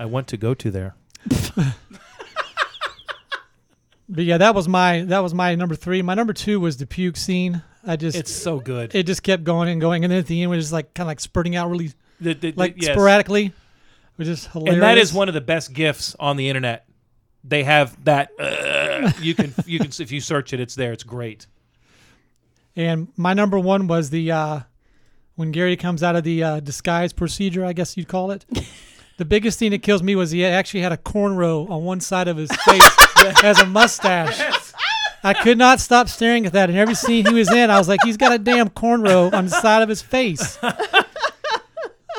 [0.00, 0.96] I want to go to there.
[4.08, 6.02] But yeah, that was my that was my number three.
[6.02, 7.62] My number two was the puke scene.
[7.84, 8.94] I just It's so good.
[8.94, 10.94] it just kept going and going, and then at the end it was just like
[10.94, 11.88] kind of like spurting out really
[12.20, 12.92] The- the- the- like yes.
[12.94, 13.46] sporadically.
[13.46, 13.52] It
[14.18, 14.74] was just hilarious.
[14.74, 16.86] and that is one of the best gifs on the internet.
[17.44, 18.30] They have that.
[18.38, 20.92] uh, you can you can if you search it, it's there.
[20.92, 21.46] It's great.
[22.76, 24.60] And my number one was the uh,
[25.34, 28.44] when Gary comes out of the uh, disguise procedure, I guess you'd call it.
[29.18, 32.28] the biggest thing that kills me was he actually had a cornrow on one side
[32.28, 32.90] of his face
[33.42, 34.38] as a mustache.
[35.24, 36.68] I could not stop staring at that.
[36.70, 39.44] In every scene he was in, I was like, he's got a damn cornrow on
[39.46, 40.58] the side of his face.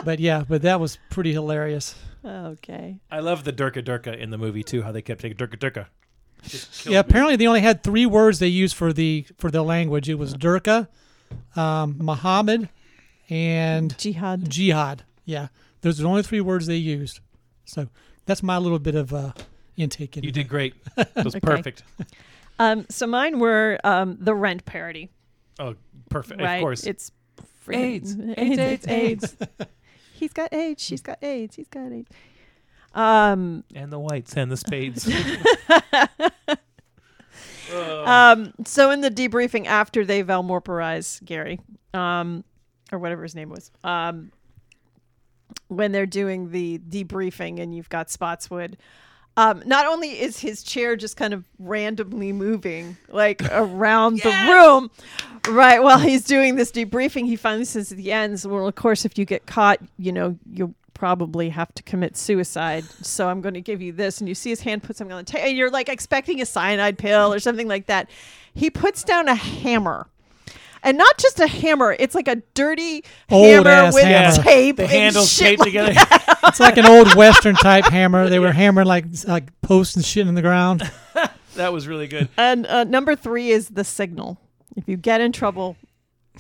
[0.05, 1.95] but yeah, but that was pretty hilarious.
[2.25, 2.99] Okay.
[3.11, 4.81] I love the Durka Durka in the movie too.
[4.81, 5.87] How they kept taking Durka Durka.
[6.47, 7.07] Just killed Yeah, me.
[7.07, 10.09] apparently they only had three words they used for the for the language.
[10.09, 10.87] It was Durka,
[11.55, 12.69] um, Muhammad,
[13.29, 14.49] and Jihad.
[14.49, 15.03] jihad.
[15.25, 15.47] Yeah,
[15.81, 17.19] those are the only three words they used.
[17.65, 17.87] So
[18.25, 19.31] that's my little bit of uh,
[19.77, 20.17] intake.
[20.17, 20.33] In You it.
[20.35, 20.75] did great.
[20.95, 21.39] That was Okay.
[21.45, 21.83] perfect.
[22.59, 25.09] Um, so mine were um, the Rent parody.
[25.59, 25.75] Oh,
[26.09, 26.41] perfect.
[26.41, 26.55] Right.
[26.55, 26.85] Of course.
[26.85, 27.11] It's
[27.71, 28.15] AIDS.
[28.37, 28.87] AIDS, AIDS.
[28.87, 29.37] AIDS.
[30.13, 30.83] He's got AIDS.
[30.83, 31.55] She's got AIDS.
[31.55, 32.09] He's got AIDS.
[32.93, 35.07] Um, and the whites and the spades.
[37.73, 41.59] um, so in the debriefing after they Valmorporize Gary,
[41.93, 42.43] um,
[42.91, 44.31] or whatever his name was, um,
[45.69, 48.77] when they're doing the debriefing and you've got Spotswood,
[49.35, 54.91] Um, not only is his chair just kind of randomly moving like around the room,
[55.47, 59.05] right while he's doing this debriefing, he finally says at the end, "Well, of course,
[59.05, 62.83] if you get caught, you know you'll probably have to commit suicide.
[63.01, 65.23] So I'm going to give you this." And you see his hand put something on
[65.25, 68.09] the table, and you're like expecting a cyanide pill or something like that.
[68.53, 70.07] He puts down a hammer.
[70.83, 74.43] And not just a hammer; it's like a dirty Old hammer with hammer.
[74.43, 74.75] tape.
[74.75, 75.93] The and handles shit taped like together.
[76.47, 78.29] It's like an old Western type hammer.
[78.29, 80.89] They were hammering like like posts and shit in the ground.
[81.55, 82.27] that was really good.
[82.37, 84.39] And uh, number three is the signal.
[84.75, 85.77] If you get in trouble,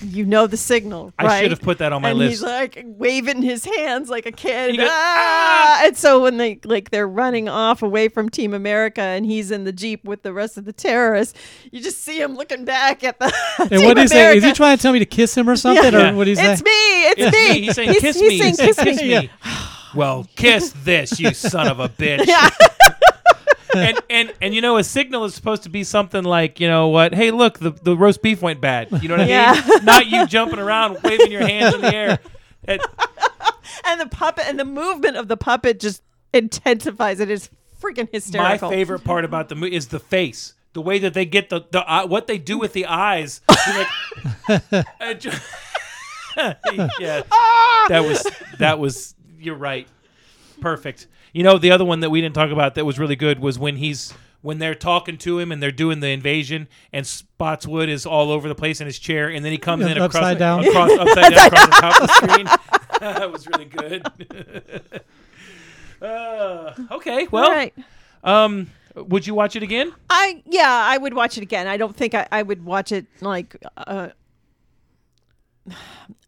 [0.01, 1.13] you know the signal.
[1.19, 2.29] I should have put that on my and list.
[2.31, 4.75] he's like waving his hands like a kid.
[4.77, 5.81] Goes, ah!
[5.85, 9.63] And so when they like they're running off away from Team America and he's in
[9.65, 11.39] the jeep with the rest of the terrorists,
[11.71, 14.35] you just see him looking back at the And Team what did he say?
[14.37, 15.93] Is he trying to tell me to kiss him or something?
[15.93, 16.11] Yeah.
[16.11, 16.53] Or what did he say?
[16.53, 16.71] It's me.
[16.71, 17.53] It's It's me.
[17.53, 17.61] me.
[17.65, 19.29] He's saying, "Kiss he's me." saying, He says, "Kiss "Kiss me." me."
[19.95, 22.25] Well, kiss this, you son of a bitch.
[23.75, 26.87] And and and you know, a signal is supposed to be something like, you know
[26.89, 27.13] what?
[27.13, 28.87] Hey, look, the the roast beef went bad.
[29.01, 29.61] You know what I Yeah.
[29.67, 29.83] mean?
[29.85, 32.19] Not you jumping around, waving your hands in the air.
[32.63, 32.81] It-
[33.85, 36.01] And the puppet and the movement of the puppet just
[36.33, 37.19] intensifies.
[37.19, 37.49] It is
[37.81, 38.69] freaking hysterical.
[38.69, 40.53] my favorite part about the movie is the face.
[40.73, 43.41] The way that they get the, the eye what they do with the eyes.
[44.47, 45.23] Like,
[46.99, 47.85] yeah, ah!
[47.89, 48.25] that was
[48.59, 49.15] that was.
[49.39, 49.87] You're right.
[50.61, 51.07] Perfect.
[51.33, 53.57] You know, the other one that we didn't talk about that was really good was
[53.59, 58.05] when he's when they're talking to him and they're doing the invasion and Spotswood is
[58.05, 60.37] all over the place in his chair and then he comes Yeah, in across, upside
[60.37, 60.65] down.
[60.67, 62.45] across upside down across the top of the screen.
[62.99, 64.05] that was really good.
[66.01, 67.73] uh, okay, well, All right.
[68.23, 69.93] um, would you watch it again?
[70.09, 71.65] I yeah, I would watch it again.
[71.67, 74.09] I don't think I, I would watch it like uh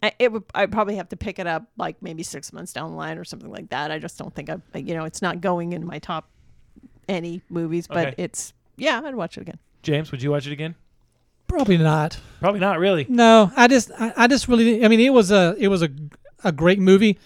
[0.02, 2.92] I, it would I'd probably have to pick it up like maybe six months down
[2.92, 3.92] the line or something like that.
[3.92, 6.30] I just don't think I you know, it's not going in my top
[7.08, 8.16] any movies, but Okay.
[8.18, 9.60] it's yeah, I'd watch it again.
[9.84, 10.76] James, would you watch it again?
[11.48, 12.20] Probably not.
[12.40, 13.06] Probably not really.
[13.08, 15.90] No, I just, I, I just really, I mean, it was a, it was a,
[16.44, 17.20] a great movie,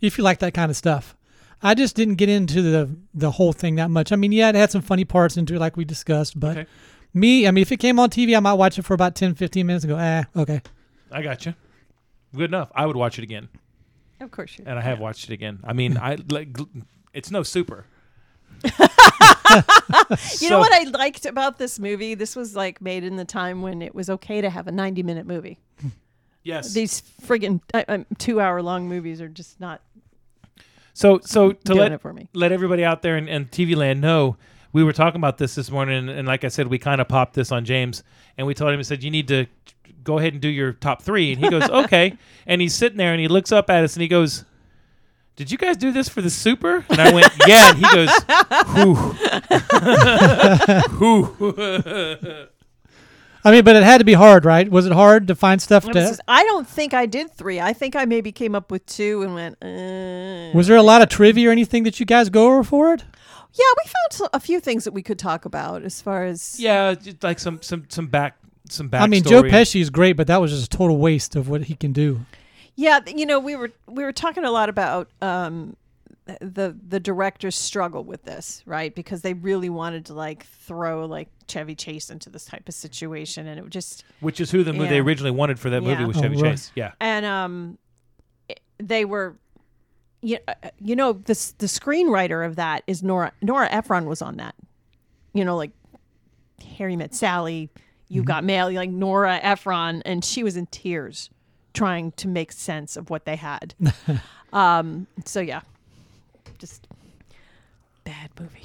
[0.00, 1.14] if you like that kind of stuff.
[1.62, 4.12] I just didn't get into the the whole thing that much.
[4.12, 6.70] I mean, yeah, it had some funny parts into it, like we discussed, but Okay.
[7.14, 9.34] me, I mean, if it came on TV, I might watch it for about 10,
[9.34, 10.62] 15 minutes and go, eh, okay.
[11.10, 11.54] I got you.
[12.34, 12.70] Good enough.
[12.74, 13.48] I would watch it again,
[14.20, 15.60] Of course you and I have watched it again.
[15.64, 16.52] I mean, I like.
[16.52, 16.68] gl-
[17.14, 17.86] It's no super.
[20.40, 22.14] You know what I liked about this movie?
[22.14, 25.02] This was like made in the time when it was okay to have a 90
[25.02, 25.58] minute movie.
[26.42, 26.74] Yes.
[26.74, 29.80] These friggin' uh, um, two hour long movies are just not
[30.94, 32.28] So so to doing let it for me.
[32.34, 34.36] let everybody out there in, in TV land know,
[34.72, 37.08] we were talking about this this morning, and, and like I said, we kind of
[37.08, 38.02] popped this on James,
[38.36, 39.46] and we told him, we said, you need to
[40.06, 42.14] go ahead and do your top three, and he goes, okay,
[42.46, 44.46] and he's sitting there, and he looks up at us, and he goes.
[45.36, 46.82] Did you guys do this for the super?
[46.88, 47.68] And I went, yeah.
[47.68, 48.08] And he goes,
[48.72, 48.94] whew.
[50.96, 52.46] whew.
[53.44, 54.66] I mean, but it had to be hard, right?
[54.68, 55.92] Was it hard to find stuff to?
[55.92, 57.60] just- I don't think I did three.
[57.60, 59.62] I think I maybe came up with two and went.
[59.62, 60.56] Uh.
[60.56, 63.04] Was there a lot of trivia or anything that you guys go over for it?
[63.52, 66.58] Yeah, we found a few things that we could talk about as far as.
[66.58, 68.38] yeah, like some some some back
[68.70, 69.02] some back.
[69.02, 71.64] I mean, Joe Pesci is great, but that was just a total waste of what
[71.64, 72.20] he can do.
[72.74, 75.76] Yeah, you know, we were we were talking a lot about um,
[76.40, 78.94] the the director's struggle with this, right?
[78.94, 83.46] Because they really wanted to like throw like Chevy Chase into this type of situation,
[83.46, 86.06] and it just which is who the movie they originally wanted for that movie Yeah.
[86.06, 86.50] was Oh, Chevy right.
[86.52, 86.72] Chase.
[86.74, 87.78] Yeah, and um,
[88.48, 89.36] it- they were.
[90.22, 94.38] You, uh, you know the the screenwriter of that is Nora Nora Ephron was on
[94.38, 94.54] that,
[95.34, 95.70] you know like
[96.76, 97.70] Harry Met Sally,
[98.08, 101.30] You Got Mail, like Nora Ephron, and she was in tears
[101.74, 103.74] trying to make sense of what they had.
[104.52, 105.60] um, so yeah,
[106.58, 106.86] just
[108.04, 108.62] bad movie.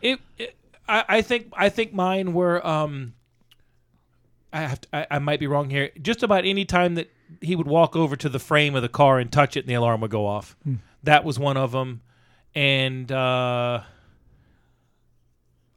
[0.00, 0.56] it, it
[0.88, 3.14] I, I think I think mine were um
[4.52, 5.90] I have to, I, I might be wrong here.
[6.00, 7.10] Just about any time that
[7.42, 9.74] he would walk over to the frame of the car and touch it and the
[9.74, 10.56] alarm would go off.
[11.02, 12.00] That was one of them.
[12.54, 13.82] And uh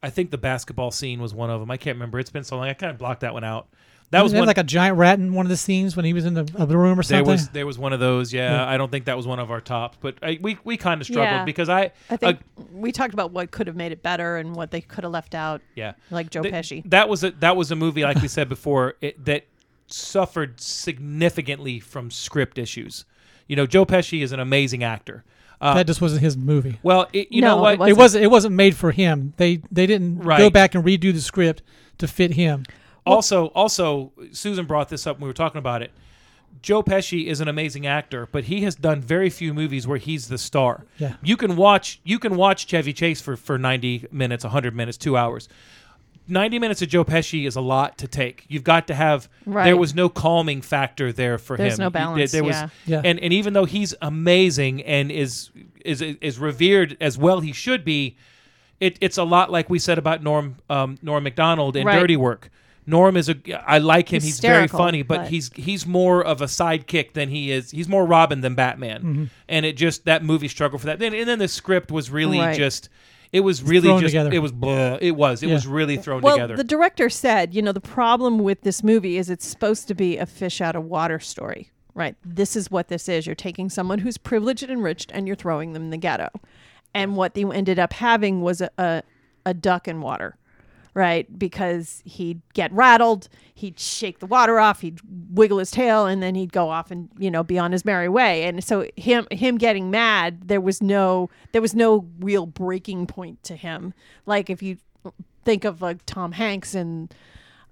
[0.02, 1.70] I think the basketball scene was one of them.
[1.70, 2.18] I can't remember.
[2.18, 2.66] It's been so long.
[2.68, 3.68] I kind of blocked that one out.
[4.10, 6.04] That was Wasn't there one like a giant rat in one of the scenes when
[6.04, 7.26] he was in the, uh, the room or there something.
[7.26, 8.30] was there was one of those.
[8.30, 8.68] Yeah, Yeah.
[8.68, 11.06] I don't think that was one of our tops, but I, we we kind of
[11.06, 11.44] struggled Yeah.
[11.46, 14.54] because I I think uh, we talked about what could have made it better and
[14.54, 15.94] what they could have left out, yeah.
[16.10, 16.82] like Joe Th- Pesci.
[16.90, 19.46] That was a that was a movie like we said before it, that
[19.86, 23.04] suffered significantly from script issues.
[23.48, 25.24] You know, Joe Pesci is an amazing actor.
[25.62, 26.78] Uh, that just wasn't his movie.
[26.82, 27.74] well, it, you No, know what?
[27.74, 27.90] it wasn't.
[27.90, 28.24] It wasn't.
[28.24, 29.32] It wasn't made for him.
[29.36, 31.62] They they didn't go back and redo the script
[31.98, 32.64] to fit him.
[33.06, 35.92] also, also, Susan brought this up when we were talking about it.
[36.60, 40.28] Joe Pesci is an amazing actor, but he has done very few movies where he's
[40.28, 40.84] the star.
[40.98, 41.14] Yeah.
[41.22, 45.16] You can watch you can watch Chevy Chase for for 90 minutes, 100 minutes, 2
[45.16, 45.48] hours.
[46.32, 48.44] 90 minutes of Joe Pesci is a lot to take.
[48.48, 49.64] You've got to have Right.
[49.64, 51.62] there was no calming factor there for him.
[51.62, 52.68] There's no balance, There, was yeah.
[52.86, 53.02] Yeah.
[53.04, 55.50] and and even though he's amazing and is
[55.84, 58.16] is is revered as well he should be,
[58.80, 61.98] it, it's a lot like we said about Norm um, Norm Macdonald in Right.
[62.00, 62.50] Dirty Work.
[62.84, 64.20] Norm is a I like him.
[64.22, 67.70] He's very funny, but, but- he's he's more of a sidekick than he is.
[67.70, 69.24] He's more Robin than Batman, Mm-hmm.
[69.48, 70.98] and it just that movie struggled for that.
[70.98, 72.56] Then and then the script was really Right.
[72.56, 72.88] just.
[73.32, 74.12] It was really thrown just.
[74.12, 74.30] together.
[74.32, 74.52] It was.
[74.52, 74.98] Blah.
[75.00, 75.42] It was.
[75.42, 75.54] It Yeah.
[75.54, 76.56] was really thrown well, together.
[76.56, 80.18] the director said, you know, the problem with this movie is it's supposed to be
[80.18, 82.14] a fish out of water story, right?
[82.24, 83.26] This is what this is.
[83.26, 86.28] You're taking someone who's privileged and enriched and you're throwing them in the ghetto.
[86.94, 89.02] And what they ended up having was a, a,
[89.46, 90.36] a duck in water,
[90.94, 91.38] right?
[91.38, 95.00] Because he'd get rattled, he'd shake the water off, he'd
[95.30, 98.08] wiggle his tail, and then he'd go off and you know be on his merry
[98.08, 98.44] way.
[98.44, 103.42] And so him him getting mad, there was no there was no real breaking point
[103.44, 103.94] to him.
[104.26, 104.76] Like if you
[105.44, 107.12] think of like Tom Hanks and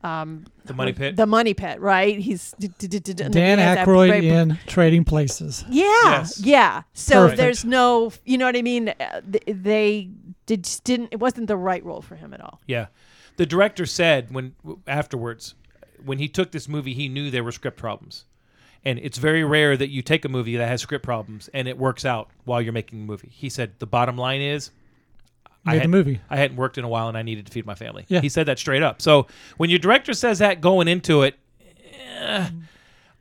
[0.02, 1.14] um the money pit.
[1.16, 4.58] the money pit right he's d- d- d- d- Dan he has that Aykroyd in
[4.66, 5.62] Trading Places.
[5.68, 6.40] yeah Yes.
[6.40, 7.36] yeah so Perfect.
[7.36, 10.08] there's no you know what i mean Uh, th- they
[10.46, 12.86] did just didn't it wasn't the right role for him at all Yeah,
[13.40, 14.54] the director said when
[14.86, 15.54] afterwards,
[16.04, 18.26] when he took this movie, he knew there were script problems,
[18.84, 21.78] and it's very rare that you take a movie that has script problems and it
[21.78, 23.30] works out while you're making a movie.
[23.32, 24.72] He said the bottom line is.
[25.64, 26.20] I Made the had- movie.
[26.28, 28.04] I hadn't worked in a while and I needed to feed my family.
[28.08, 28.20] Yeah.
[28.20, 29.00] He said that straight up.
[29.00, 29.26] So
[29.56, 31.38] when your director says that going into it,
[32.18, 32.50] eh,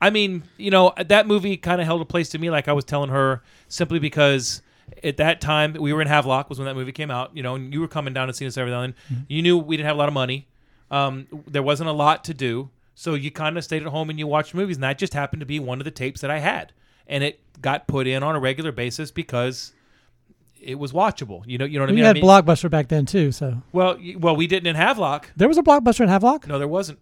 [0.02, 2.74] I mean, you know, that movie kind of held a place to me, like I
[2.74, 4.62] was telling her, simply because
[5.04, 7.36] at that time we were in Havelock was when that movie came out.
[7.36, 9.26] You know, and you were coming down to see us every now and then.
[9.28, 10.48] You knew we didn't have a lot of money.
[10.92, 14.18] Um, there wasn't a lot to do, so you kind of stayed at home and
[14.18, 16.40] you watched movies, and that just happened to be one of the tapes that I
[16.40, 16.74] had,
[17.08, 19.74] and it got put in on a regular basis because
[20.60, 21.44] it was watchable.
[21.46, 22.04] You know, you know what I mean?
[22.04, 25.30] I had mean- Blockbuster back then too, so well, y- well, we didn't in Havelock.
[25.38, 26.48] there was a Blockbuster in Havelock.
[26.48, 27.00] No, there wasn't.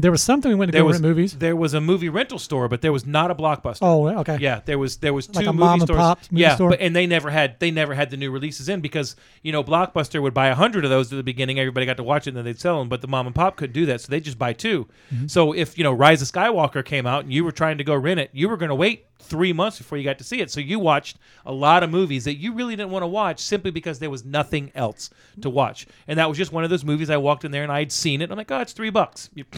[0.00, 1.36] There was something we went to There go was rent movies.
[1.36, 3.78] There was a movie rental store, but there was not a blockbuster.
[3.82, 4.38] Oh, okay.
[4.40, 5.98] Yeah, there was there was two Like a movie mom and stores.
[5.98, 6.70] pop movie yeah, store?
[6.70, 9.62] but and they never had they never had the new releases in because you know
[9.62, 11.58] Blockbuster would buy a hundred of those at the beginning.
[11.58, 12.88] Everybody got to watch it and then they'd sell them.
[12.88, 15.26] But the mom and pop couldn't do that, so they just buy 2 Mm-hmm.
[15.26, 17.94] So if you know Rise of Skywalker came out and you were trying to go
[17.94, 20.50] rent it, you were going to wait three months before you got to see it.
[20.50, 23.70] So you watched a lot of movies that you really didn't want to watch simply
[23.70, 25.10] because there was nothing else
[25.42, 25.86] to watch.
[26.08, 28.22] And that was just one of those movies I walked in there and I'd seen
[28.22, 28.30] it.
[28.30, 29.28] I'm like, oh, it's three bucks.
[29.34, 29.44] You-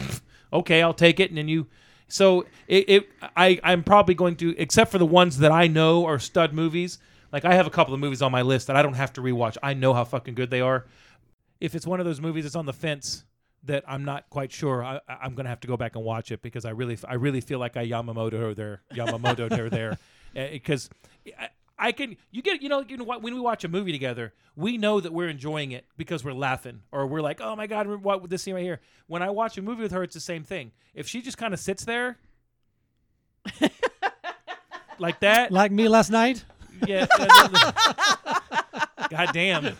[0.53, 1.29] okay, I'll take it.
[1.29, 1.67] And then you.
[2.07, 6.05] So it, it I I'm probably going to except for the ones that I know
[6.05, 6.99] are stud movies.
[7.31, 9.21] Like I have a couple of movies on my list that I don't have to
[9.21, 9.57] rewatch.
[9.63, 10.85] I know how fucking good they are.
[11.59, 13.23] If it's one of those movies that's on the fence
[13.63, 16.41] that I'm not quite sure, I, I'm gonna have to go back and watch it
[16.41, 19.97] because I really I really feel like I Yamamoto there Yamamoto there eh, there
[20.51, 20.89] because
[21.25, 21.47] eh,
[21.83, 23.91] I, I can you get you know you know what when we watch a movie
[23.91, 27.67] together we know that we're enjoying it because we're laughing or we're like oh my
[27.67, 30.13] god what with this scene right here when I watch a movie with her it's
[30.13, 32.17] the same thing if she just kind of sits there
[34.99, 36.45] like that Like me last night.
[36.87, 37.05] yeah.
[39.09, 39.75] God damn.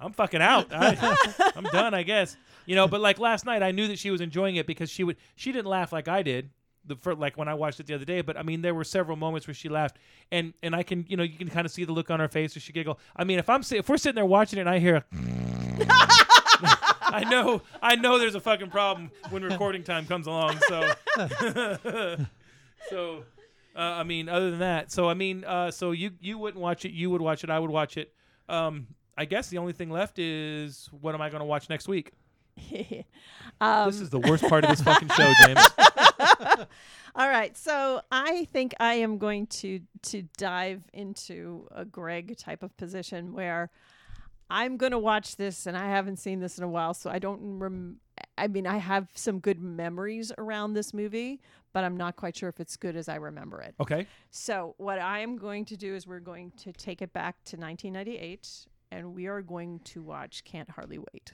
[0.00, 0.68] I'm fucking out.
[0.72, 1.16] I,
[1.56, 2.36] I'm done, I guess.
[2.66, 5.04] You know, but like last night, I knew that she was enjoying it because she
[5.04, 5.16] would.
[5.36, 6.50] She didn't laugh like I did.
[6.88, 8.84] The for, like when I watched it the other day, but I mean, there were
[8.84, 9.98] several moments where she laughed,
[10.32, 12.28] and and I can, you know, you can kind of see the look on her
[12.28, 12.98] face or she giggle.
[13.14, 15.04] I mean, if I'm si- if we're sitting there watching it and I hear,
[17.10, 20.58] I know, I know, there's a fucking problem when recording time comes along.
[20.68, 20.90] So,
[22.90, 23.24] so,
[23.76, 26.84] uh, I mean, other than that, so I mean, uh, so you you wouldn't watch
[26.84, 28.12] it, you would watch it, I would watch it.
[28.48, 31.88] Um, I guess the only thing left is what am I going to watch next
[31.88, 32.12] week?
[33.60, 35.60] um, this is the worst part of this fucking show, James.
[37.14, 42.62] all right so i think i am going to to dive into a greg type
[42.62, 43.70] of position where
[44.50, 47.18] i'm going to watch this and i haven't seen this in a while so i
[47.18, 47.96] don't rem-
[48.36, 51.40] i mean i have some good memories around this movie
[51.72, 54.06] but i'm not quite sure if it's good as i remember it Okay.
[54.30, 57.56] So what I am going to do is we're going to take it back to
[57.56, 61.32] 1998, and we are going to watch Can't Hardly Wait.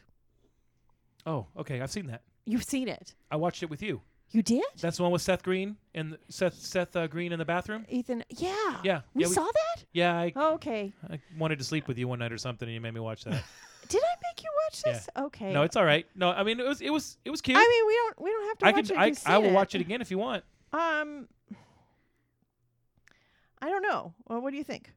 [1.26, 1.80] Oh, okay.
[1.80, 2.22] I've seen that.
[2.46, 3.14] You've seen it.
[3.30, 4.02] I watched it with you.
[4.30, 7.44] You did, That's the one with Seth Green and Seth Seth uh, Green in the
[7.44, 7.86] bathroom.
[7.88, 8.24] Ethan?
[8.30, 8.80] Yeah.
[8.82, 9.00] Yeah.
[9.14, 9.84] We yeah, saw that.
[9.92, 10.92] Yeah, I, Oh, okay.
[11.08, 13.22] I wanted to sleep with you one night or something, and you made me watch
[13.24, 13.44] that.
[13.88, 15.08] Did I make you watch this?
[15.16, 15.52] Okay.
[15.52, 16.06] no, it's all right.
[16.16, 17.56] No, I mean it was it was it was cute.
[17.56, 19.26] I mean, we don't we don't have to I watch could it.
[19.26, 20.42] I I will seen watch it again if you want.
[20.72, 21.28] Um,
[23.62, 24.14] I don't know.
[24.26, 24.92] Well, what do you think?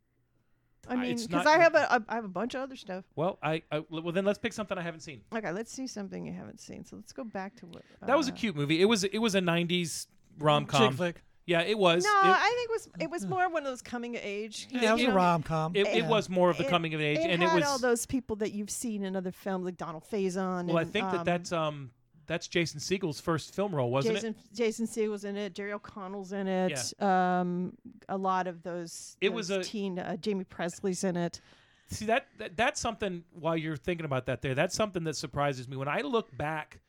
[0.89, 2.75] I mean, it's because not- I have a, a I have a bunch of other
[2.75, 3.03] stuff.
[3.15, 5.21] Well, I, I well then let's pick something I haven't seen.
[5.35, 6.85] Okay, let's see something you haven't seen.
[6.85, 7.83] So let's go back to what.
[8.05, 8.81] That was a uh, cute movie.
[8.81, 10.07] It was it was a '90s
[10.39, 10.93] rom Chick com.
[10.95, 11.23] flick.
[11.45, 12.03] Yeah, it was.
[12.03, 14.67] No, it, I think it was it was more one of those coming of age.
[14.69, 15.75] Yeah, it was you a know, rom com.
[15.77, 17.63] it, it was more of the it- coming of age, It and had it was.
[17.63, 20.65] all those people that you've seen in other films, like Donald Faison.
[20.65, 21.91] well, I and, think that um, that's um
[22.27, 24.35] that's Jason Segel's first film role, wasn't Jason it?
[24.53, 25.55] Jason Jason Segel's in it.
[25.55, 27.01] Jerry O'Connell's in it.
[27.01, 27.73] Um,
[28.09, 29.17] a lot of those.
[29.21, 29.97] It was a- teen.
[29.97, 31.41] Uh, Jaime Pressly's in it.
[31.89, 33.23] See that, that that's something.
[33.31, 36.81] While you're thinking about that, there, that's something that surprises me when I look back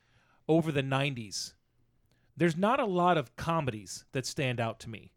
[0.47, 1.53] over the '90s.
[2.35, 5.13] There's not a lot of comedies that stand out to me.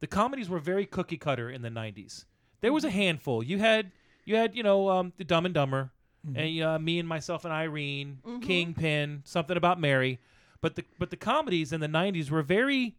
[0.00, 2.26] The comedies were very cookie cutter in the '90s.
[2.60, 3.42] There was a handful.
[3.42, 3.92] You had
[4.26, 5.90] you had you know um, the Dumb and Dumber,
[6.34, 10.18] and uh, me and myself and Irene, Kingpin, something about Mary,
[10.60, 12.96] but the but the comedies in the '90s were very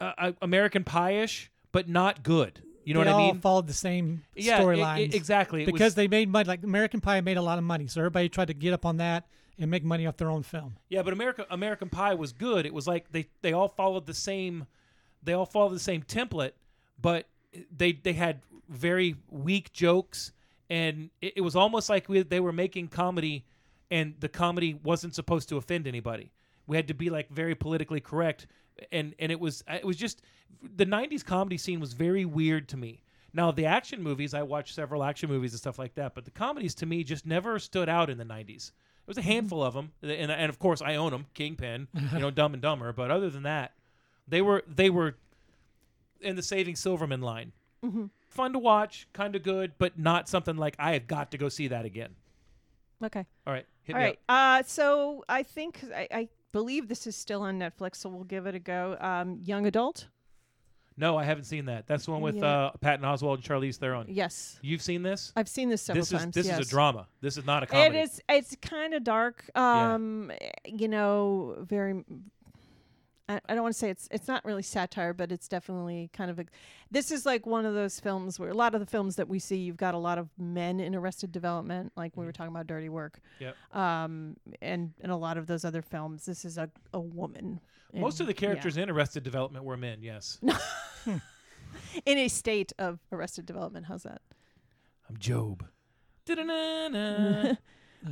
[0.00, 2.62] uh, uh, American Pie-ish, but not good.
[2.84, 3.40] You know they what I all mean?
[3.40, 5.14] followed the same Yeah, i- i- storylines.
[5.14, 5.62] exactly.
[5.62, 6.46] It because was, they made money.
[6.46, 8.98] Like American Pie made a lot of money, so everybody tried to get up on
[8.98, 9.26] that
[9.58, 10.76] and make money off their own film.
[10.88, 12.64] yeah, but America American Pie was good.
[12.66, 14.66] It was like they they all followed the same
[15.22, 16.52] they all followed the same template,
[17.00, 17.26] but
[17.76, 20.30] they they had very weak jokes,
[20.68, 23.44] and it, it was almost like we, they were making comedy,
[23.90, 26.32] and the comedy wasn't supposed to offend anybody.
[26.66, 28.46] We had to be like very politically correct,
[28.92, 30.22] and and it was it was just
[30.62, 33.02] the '90s comedy scene was very weird to me.
[33.32, 36.30] Now the action movies, I watched several action movies and stuff like that, but the
[36.30, 38.72] comedies to me just never stood out in the '90s.
[39.06, 42.18] There was a handful of them, and, and of course I own them, Kingpin, you
[42.18, 42.92] know, Dumb and Dumber.
[42.92, 43.74] But other than that,
[44.26, 45.14] they were they were
[46.20, 47.52] in the Saving Silverman line.
[47.84, 48.06] Mm-hmm.
[48.36, 51.48] Fun to watch, kind of good, but not something like I have got to go
[51.48, 52.10] see that again.
[53.02, 53.26] Okay.
[53.46, 54.18] All right, hit All right.
[54.28, 58.46] Uh, so I think I, I believe this is still on Netflix, so we'll give
[58.46, 58.96] it a go.
[59.00, 60.06] Um, young adult.
[60.98, 61.86] No, I haven't seen that.
[61.86, 62.46] That's the one with Yeah.
[62.46, 64.06] uh, Patton Oswalt and Charlize Theron.
[64.08, 65.30] Yes, You've seen this?
[65.36, 66.34] I've seen this several This is times.
[66.34, 66.58] this yes.
[66.60, 67.06] is a drama.
[67.20, 67.98] This is not a comedy.
[67.98, 68.22] It is.
[68.30, 69.44] It's kind of dark.
[69.54, 70.32] Um,
[70.64, 72.02] you know, very.
[73.28, 76.30] I, I don't want to say it's it's not really satire, but it's definitely kind
[76.30, 76.44] of a.
[76.90, 79.38] This is like one of those films where a lot of the films that we
[79.40, 82.20] see, you've got a lot of men in Arrested Development, like Mm-hmm.
[82.20, 83.56] we were talking about Dirty Work, Yep.
[83.74, 86.24] um, and and a lot of those other films.
[86.26, 87.60] This is a a woman.
[87.92, 90.02] Most of the characters in Arrested Development were men.
[90.02, 90.38] Yes,
[91.06, 93.86] in a state of Arrested Development.
[93.86, 94.20] How's that?
[95.08, 95.64] I'm Job.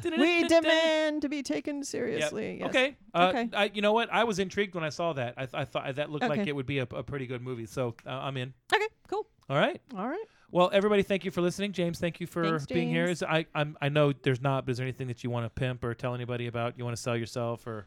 [0.02, 2.58] We demand to be taken seriously.
[2.60, 2.68] Yes.
[2.68, 2.96] Okay.
[3.12, 3.48] Uh, Okay.
[3.52, 4.12] I, you know what?
[4.12, 5.34] I was intrigued when I saw that.
[5.36, 7.66] I, th- I thought that looked like it would be a, a pretty good movie.
[7.66, 8.52] So uh, I'm in.
[8.72, 8.86] Okay.
[9.08, 9.26] Cool.
[9.48, 9.80] All right.
[9.96, 10.24] All right.
[10.50, 11.72] Well, everybody, thank you for listening.
[11.72, 13.06] James, thank you for Thanks, being here.
[13.06, 15.50] Is I I'm, I know there's not, but is there anything that you want to
[15.50, 16.78] pimp or tell anybody about?
[16.78, 17.86] You want to sell yourself or?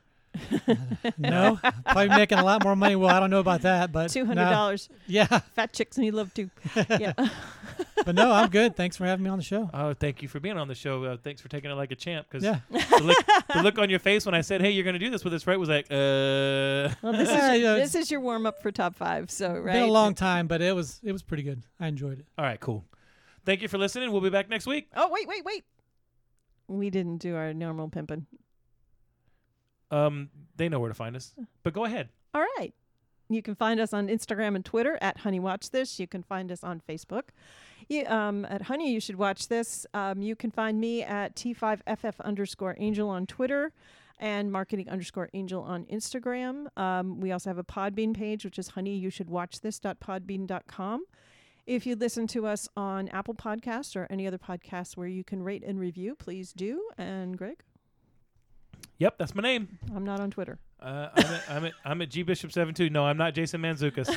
[1.17, 2.95] No, probably making a lot more money.
[2.95, 4.49] Well, I don't know about that, but Two hundred no.
[4.51, 4.89] dollars.
[5.07, 6.49] Yeah, Fat chicks need love too.
[6.99, 7.13] Yeah.
[8.05, 8.75] but no, I'm good.
[8.75, 9.69] Thanks for having me on the show.
[9.73, 11.03] Oh, thank you for being on the show.
[11.03, 12.27] Uh, thanks for taking it like a champ.
[12.29, 13.17] Because Yeah, the, look,
[13.53, 15.33] the look on your face when I said, "Hey, you're going to do this with
[15.33, 15.57] us," right?
[15.59, 16.93] Was like, uh.
[17.01, 19.29] Well, this is yeah, this is your warm up for top five.
[19.31, 19.73] So right.
[19.73, 21.63] been a long time, but it was it was pretty good.
[21.79, 22.25] I enjoyed it.
[22.37, 22.85] All right, cool.
[23.45, 24.11] Thank you for listening.
[24.11, 24.89] We'll be back next week.
[24.95, 25.63] Oh wait, wait, wait.
[26.67, 28.25] We didn't do our normal pimping.
[29.91, 31.33] Um, they know where to find us,
[31.63, 32.09] but go ahead.
[32.33, 32.73] All right.
[33.29, 35.99] You can find us on Instagram and Twitter at Honey Watch This.
[35.99, 37.23] You can find us on Facebook.
[37.89, 39.85] You, um, at Honey, you should watch this.
[39.93, 43.73] Um, you can find me at T5FF underscore angel on Twitter
[44.19, 46.67] and marketing underscore angel on Instagram.
[46.77, 51.05] Um, we also have a Podbean page, which is honey, you should watch this.podbean.com.
[51.65, 55.43] If you listen to us on Apple Podcasts or any other podcasts where you can
[55.43, 56.81] rate and review, please do.
[56.97, 57.61] And Greg,
[58.99, 59.77] Yep, that's my name.
[59.95, 60.59] I'm not on Twitter.
[60.81, 62.89] Uh, I'm at, I'm at I'm at G Bishop seven two.
[62.89, 64.15] No, I'm not Jason Mantzoukas.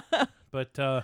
[0.50, 1.02] but uh,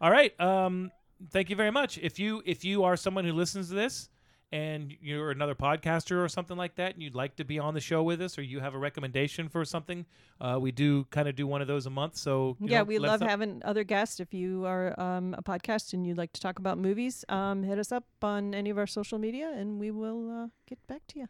[0.00, 0.38] all right.
[0.40, 0.90] Um,
[1.30, 1.98] thank you very much.
[1.98, 4.08] If you if you are someone who listens to this
[4.52, 7.80] and you're another podcaster or something like that, and you'd like to be on the
[7.80, 10.06] show with us, or you have a recommendation for something,
[10.40, 12.16] uh, we do kind of do one of those a month.
[12.16, 14.20] So yeah, know, we love having other guests.
[14.20, 17.78] If you are um, a podcast and you'd like to talk about movies, um, hit
[17.78, 21.20] us up on any of our social media, and we will uh, get back to
[21.20, 21.28] you.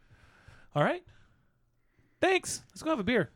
[0.75, 1.03] All right.
[2.21, 2.61] Thanks.
[2.71, 3.31] Let's go have a beer.